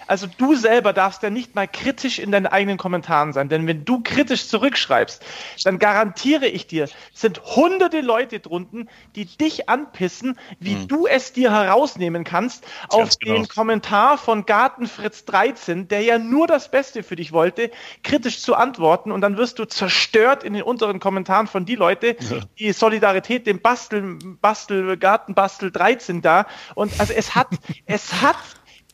also 0.06 0.26
du 0.38 0.54
selber 0.54 0.92
darfst 0.92 1.22
ja 1.22 1.30
nicht 1.30 1.54
mal 1.54 1.66
kritisch 1.66 2.18
in 2.18 2.30
deinen 2.30 2.46
eigenen 2.46 2.78
Kommentaren 2.78 3.32
sein, 3.32 3.48
denn 3.48 3.66
wenn 3.66 3.84
du 3.84 4.02
kritisch 4.02 4.48
zurückschreibst, 4.48 5.24
dann 5.64 5.78
garantiere 5.78 6.46
ich 6.46 6.66
dir, 6.66 6.88
sind 7.12 7.42
hunderte 7.44 8.00
Leute 8.00 8.40
drunten, 8.40 8.88
die 9.14 9.24
dich 9.24 9.68
anpissen, 9.68 10.38
wie 10.60 10.76
mhm. 10.76 10.88
du 10.88 11.06
es 11.06 11.32
dir 11.32 11.52
herausnehmen 11.52 12.24
kannst, 12.24 12.64
auf 12.88 13.18
genau. 13.18 13.34
den 13.34 13.48
Kommentar 13.48 14.18
von 14.18 14.46
Gartenfritz 14.46 15.24
13, 15.24 15.88
der 15.88 16.02
ja 16.02 16.18
nur 16.18 16.46
das 16.46 16.70
Beste 16.70 17.02
für 17.02 17.16
dich 17.16 17.32
wollte, 17.32 17.70
kritisch 18.02 18.40
zu 18.40 18.54
antworten 18.54 19.12
und 19.12 19.20
dann 19.20 19.36
wirst 19.36 19.58
du 19.58 19.64
zerstört 19.64 20.44
in 20.44 20.52
den 20.54 20.62
unteren 20.62 21.00
Kommentaren 21.00 21.46
von 21.46 21.66
die 21.66 21.76
Leute, 21.76 22.16
ja. 22.18 22.40
die 22.58 22.72
Solidarität 22.72 23.46
dem 23.46 23.60
Bastel, 23.60 24.18
Bastel, 24.40 24.96
Gartenbastel 24.96 25.70
13 25.70 26.22
da 26.22 26.46
und 26.74 26.98
also 27.00 27.12
es 27.12 27.34
hat, 27.34 27.48
es 27.86 28.22
hat 28.22 28.36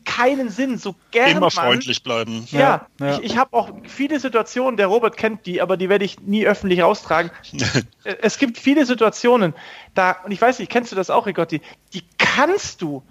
keinen 0.05 0.49
Sinn. 0.49 0.77
So 0.77 0.95
gerne. 1.11 1.37
Immer 1.37 1.51
freundlich 1.51 2.03
bleiben. 2.03 2.47
Ja, 2.51 2.87
ja. 2.99 3.17
ich, 3.17 3.23
ich 3.23 3.37
habe 3.37 3.53
auch 3.53 3.69
viele 3.83 4.19
Situationen, 4.19 4.77
der 4.77 4.87
Robert 4.87 5.17
kennt 5.17 5.45
die, 5.45 5.61
aber 5.61 5.77
die 5.77 5.89
werde 5.89 6.05
ich 6.05 6.19
nie 6.19 6.45
öffentlich 6.45 6.81
raustragen. 6.81 7.31
es 8.03 8.37
gibt 8.37 8.57
viele 8.57 8.85
Situationen, 8.85 9.53
da, 9.93 10.17
und 10.23 10.31
ich 10.31 10.41
weiß 10.41 10.59
nicht, 10.59 10.71
kennst 10.71 10.91
du 10.91 10.95
das 10.95 11.09
auch, 11.09 11.25
Rigotti? 11.25 11.61
Die 11.93 12.03
kannst 12.17 12.81
du. 12.81 13.03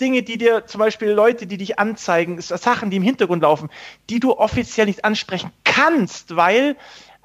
Dinge, 0.00 0.22
die 0.22 0.38
dir 0.38 0.66
zum 0.66 0.80
Beispiel 0.80 1.10
Leute, 1.10 1.46
die 1.46 1.56
dich 1.56 1.78
anzeigen, 1.78 2.40
Sachen, 2.40 2.90
die 2.90 2.96
im 2.96 3.02
Hintergrund 3.02 3.42
laufen, 3.42 3.70
die 4.10 4.20
du 4.20 4.36
offiziell 4.36 4.86
nicht 4.86 5.04
ansprechen 5.04 5.50
kannst, 5.64 6.36
weil 6.36 6.76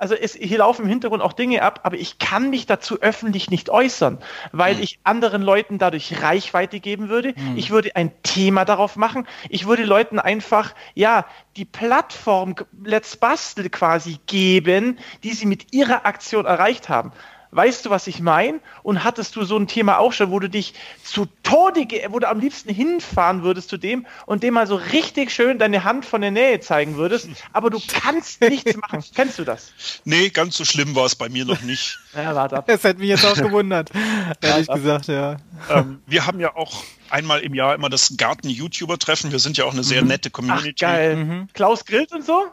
also 0.03 0.15
es, 0.15 0.33
hier 0.33 0.57
laufen 0.57 0.83
im 0.83 0.89
Hintergrund 0.89 1.23
auch 1.23 1.31
Dinge 1.31 1.61
ab, 1.61 1.79
aber 1.83 1.95
ich 1.95 2.19
kann 2.19 2.49
mich 2.49 2.65
dazu 2.65 3.01
öffentlich 3.01 3.49
nicht 3.49 3.69
äußern, 3.69 4.17
weil 4.51 4.75
mhm. 4.75 4.81
ich 4.81 4.99
anderen 5.05 5.41
Leuten 5.41 5.77
dadurch 5.77 6.21
Reichweite 6.21 6.81
geben 6.81 7.07
würde. 7.07 7.33
Mhm. 7.37 7.55
Ich 7.55 7.71
würde 7.71 7.95
ein 7.95 8.11
Thema 8.21 8.65
darauf 8.65 8.97
machen. 8.97 9.25
Ich 9.47 9.65
würde 9.65 9.85
Leuten 9.85 10.19
einfach, 10.19 10.75
ja, 10.93 11.25
die 11.55 11.63
Plattform 11.63 12.55
Let's 12.83 13.15
Bastel 13.15 13.69
quasi 13.69 14.19
geben, 14.25 14.99
die 15.23 15.31
sie 15.31 15.45
mit 15.45 15.71
ihrer 15.71 16.05
Aktion 16.05 16.45
erreicht 16.45 16.89
haben. 16.89 17.13
Weißt 17.55 17.85
du, 17.85 17.89
was 17.91 18.07
ich 18.07 18.19
meine? 18.19 18.59
Und 18.81 19.03
hattest 19.03 19.35
du 19.35 19.43
so 19.43 19.57
ein 19.57 19.67
Thema 19.67 19.99
auch 19.99 20.11
schon, 20.11 20.31
wo 20.31 20.39
du 20.39 20.49
dich 20.49 20.73
zu 21.03 21.27
Tode, 21.43 21.87
wo 22.09 22.19
du 22.19 22.27
am 22.27 22.39
liebsten 22.39 22.73
hinfahren 22.73 23.43
würdest 23.43 23.69
zu 23.69 23.77
dem 23.77 24.07
und 24.25 24.41
dem 24.41 24.55
mal 24.55 24.65
so 24.65 24.75
richtig 24.75 25.31
schön 25.31 25.59
deine 25.59 25.83
Hand 25.83 26.05
von 26.05 26.21
der 26.21 26.31
Nähe 26.31 26.59
zeigen 26.59 26.95
würdest, 26.95 27.29
aber 27.51 27.69
du 27.69 27.79
kannst 27.87 28.41
nichts 28.41 28.75
machen. 28.77 29.03
Kennst 29.15 29.37
du 29.37 29.43
das? 29.43 29.71
Nee, 30.03 30.29
ganz 30.29 30.57
so 30.57 30.65
schlimm 30.65 30.95
war 30.95 31.05
es 31.05 31.15
bei 31.15 31.29
mir 31.29 31.45
noch 31.45 31.61
nicht. 31.61 31.99
ja, 32.15 32.33
warte 32.33 32.57
ab. 32.57 32.65
Das 32.67 32.83
hätte 32.83 32.99
mich 32.99 33.09
jetzt 33.09 33.25
auch 33.25 33.35
gewundert, 33.35 33.91
ehrlich 34.41 34.67
gesagt, 34.67 35.07
ja. 35.07 35.37
Ähm, 35.69 36.01
wir 36.07 36.25
haben 36.25 36.39
ja 36.39 36.55
auch 36.55 36.83
einmal 37.09 37.41
im 37.41 37.53
Jahr 37.53 37.75
immer 37.75 37.89
das 37.89 38.15
Garten-YouTuber-Treffen. 38.17 39.31
Wir 39.31 39.39
sind 39.39 39.57
ja 39.57 39.65
auch 39.65 39.73
eine 39.73 39.83
sehr 39.83 40.01
mhm. 40.01 40.07
nette 40.07 40.31
Community. 40.31 40.73
Ach, 40.75 40.79
geil. 40.79 41.15
Mhm. 41.15 41.47
Klaus 41.53 41.85
grillt 41.85 42.11
und 42.11 42.25
so? 42.25 42.45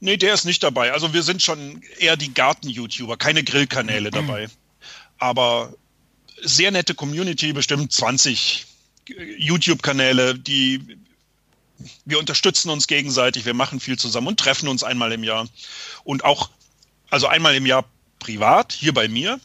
Nee, 0.00 0.16
der 0.16 0.34
ist 0.34 0.44
nicht 0.44 0.62
dabei. 0.62 0.92
Also 0.92 1.12
wir 1.12 1.22
sind 1.22 1.42
schon 1.42 1.82
eher 1.98 2.16
die 2.16 2.34
Garten-YouTuber, 2.34 3.16
keine 3.16 3.44
Grillkanäle 3.44 4.08
mhm. 4.08 4.14
dabei. 4.14 4.48
Aber 5.18 5.74
sehr 6.42 6.70
nette 6.70 6.94
Community, 6.94 7.52
bestimmt 7.52 7.92
20 7.92 8.66
YouTube-Kanäle, 9.38 10.38
die 10.38 10.98
wir 12.04 12.18
unterstützen 12.18 12.70
uns 12.70 12.86
gegenseitig, 12.86 13.44
wir 13.44 13.54
machen 13.54 13.80
viel 13.80 13.98
zusammen 13.98 14.28
und 14.28 14.40
treffen 14.40 14.68
uns 14.68 14.84
einmal 14.84 15.12
im 15.12 15.24
Jahr. 15.24 15.48
Und 16.04 16.24
auch, 16.24 16.50
also 17.10 17.26
einmal 17.26 17.54
im 17.54 17.66
Jahr 17.66 17.84
privat, 18.18 18.72
hier 18.72 18.94
bei 18.94 19.08
mir, 19.08 19.40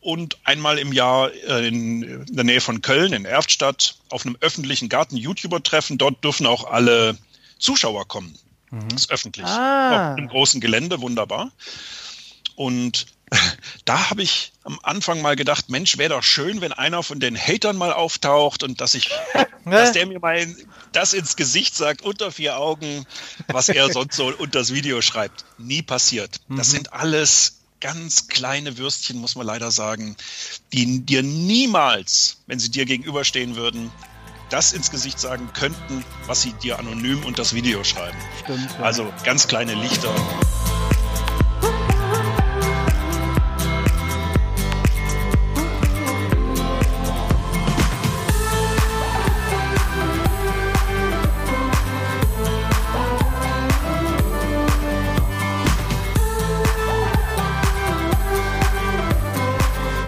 und 0.00 0.38
einmal 0.44 0.78
im 0.78 0.92
Jahr 0.92 1.32
äh, 1.32 1.66
in 1.66 2.24
der 2.26 2.44
Nähe 2.44 2.60
von 2.60 2.82
Köln, 2.82 3.12
in 3.12 3.24
Erftstadt, 3.24 3.96
auf 4.10 4.24
einem 4.24 4.36
öffentlichen 4.40 4.88
Garten-YouTuber-Treffen. 4.88 5.98
Dort 5.98 6.22
dürfen 6.22 6.46
auch 6.46 6.64
alle 6.64 7.18
Zuschauer 7.58 8.06
kommen. 8.06 8.38
Mhm. 8.70 8.88
Das 8.90 9.02
ist 9.02 9.10
öffentlich. 9.10 9.46
Ah. 9.46 10.12
Auf 10.12 10.18
einem 10.18 10.28
großen 10.28 10.60
Gelände, 10.60 11.00
wunderbar. 11.00 11.50
Und 12.56 13.06
da 13.84 14.10
habe 14.10 14.22
ich 14.22 14.52
am 14.64 14.78
Anfang 14.82 15.22
mal 15.22 15.36
gedacht, 15.36 15.68
Mensch, 15.68 15.98
wäre 15.98 16.10
doch 16.10 16.22
schön, 16.22 16.60
wenn 16.60 16.72
einer 16.72 17.02
von 17.02 17.20
den 17.20 17.36
Hatern 17.36 17.76
mal 17.76 17.92
auftaucht 17.92 18.62
und 18.62 18.80
dass 18.80 18.94
ich, 18.94 19.10
dass 19.64 19.92
der 19.92 20.06
mir 20.06 20.20
mal 20.20 20.46
das 20.92 21.12
ins 21.12 21.36
Gesicht 21.36 21.74
sagt, 21.74 22.02
unter 22.02 22.32
vier 22.32 22.58
Augen, 22.58 23.06
was 23.48 23.68
er 23.68 23.88
sonst 23.92 24.16
so 24.16 24.28
unter 24.28 24.58
das 24.58 24.72
Video 24.72 25.02
schreibt. 25.02 25.44
Nie 25.58 25.82
passiert. 25.82 26.40
Das 26.48 26.68
mhm. 26.68 26.72
sind 26.72 26.92
alles 26.92 27.54
ganz 27.80 28.26
kleine 28.28 28.76
Würstchen, 28.76 29.18
muss 29.18 29.36
man 29.36 29.46
leider 29.46 29.70
sagen, 29.70 30.16
die 30.72 31.04
dir 31.04 31.22
niemals, 31.22 32.38
wenn 32.46 32.58
sie 32.58 32.70
dir 32.70 32.86
gegenüberstehen 32.86 33.54
würden, 33.54 33.92
das 34.50 34.72
ins 34.72 34.90
Gesicht 34.90 35.18
sagen 35.18 35.50
könnten, 35.52 36.04
was 36.26 36.42
sie 36.42 36.52
dir 36.52 36.78
anonym 36.78 37.24
und 37.24 37.38
das 37.38 37.54
Video 37.54 37.84
schreiben. 37.84 38.18
Stimmt, 38.42 38.70
ja. 38.78 38.84
Also 38.84 39.12
ganz 39.24 39.46
kleine 39.48 39.74
Lichter. 39.74 40.14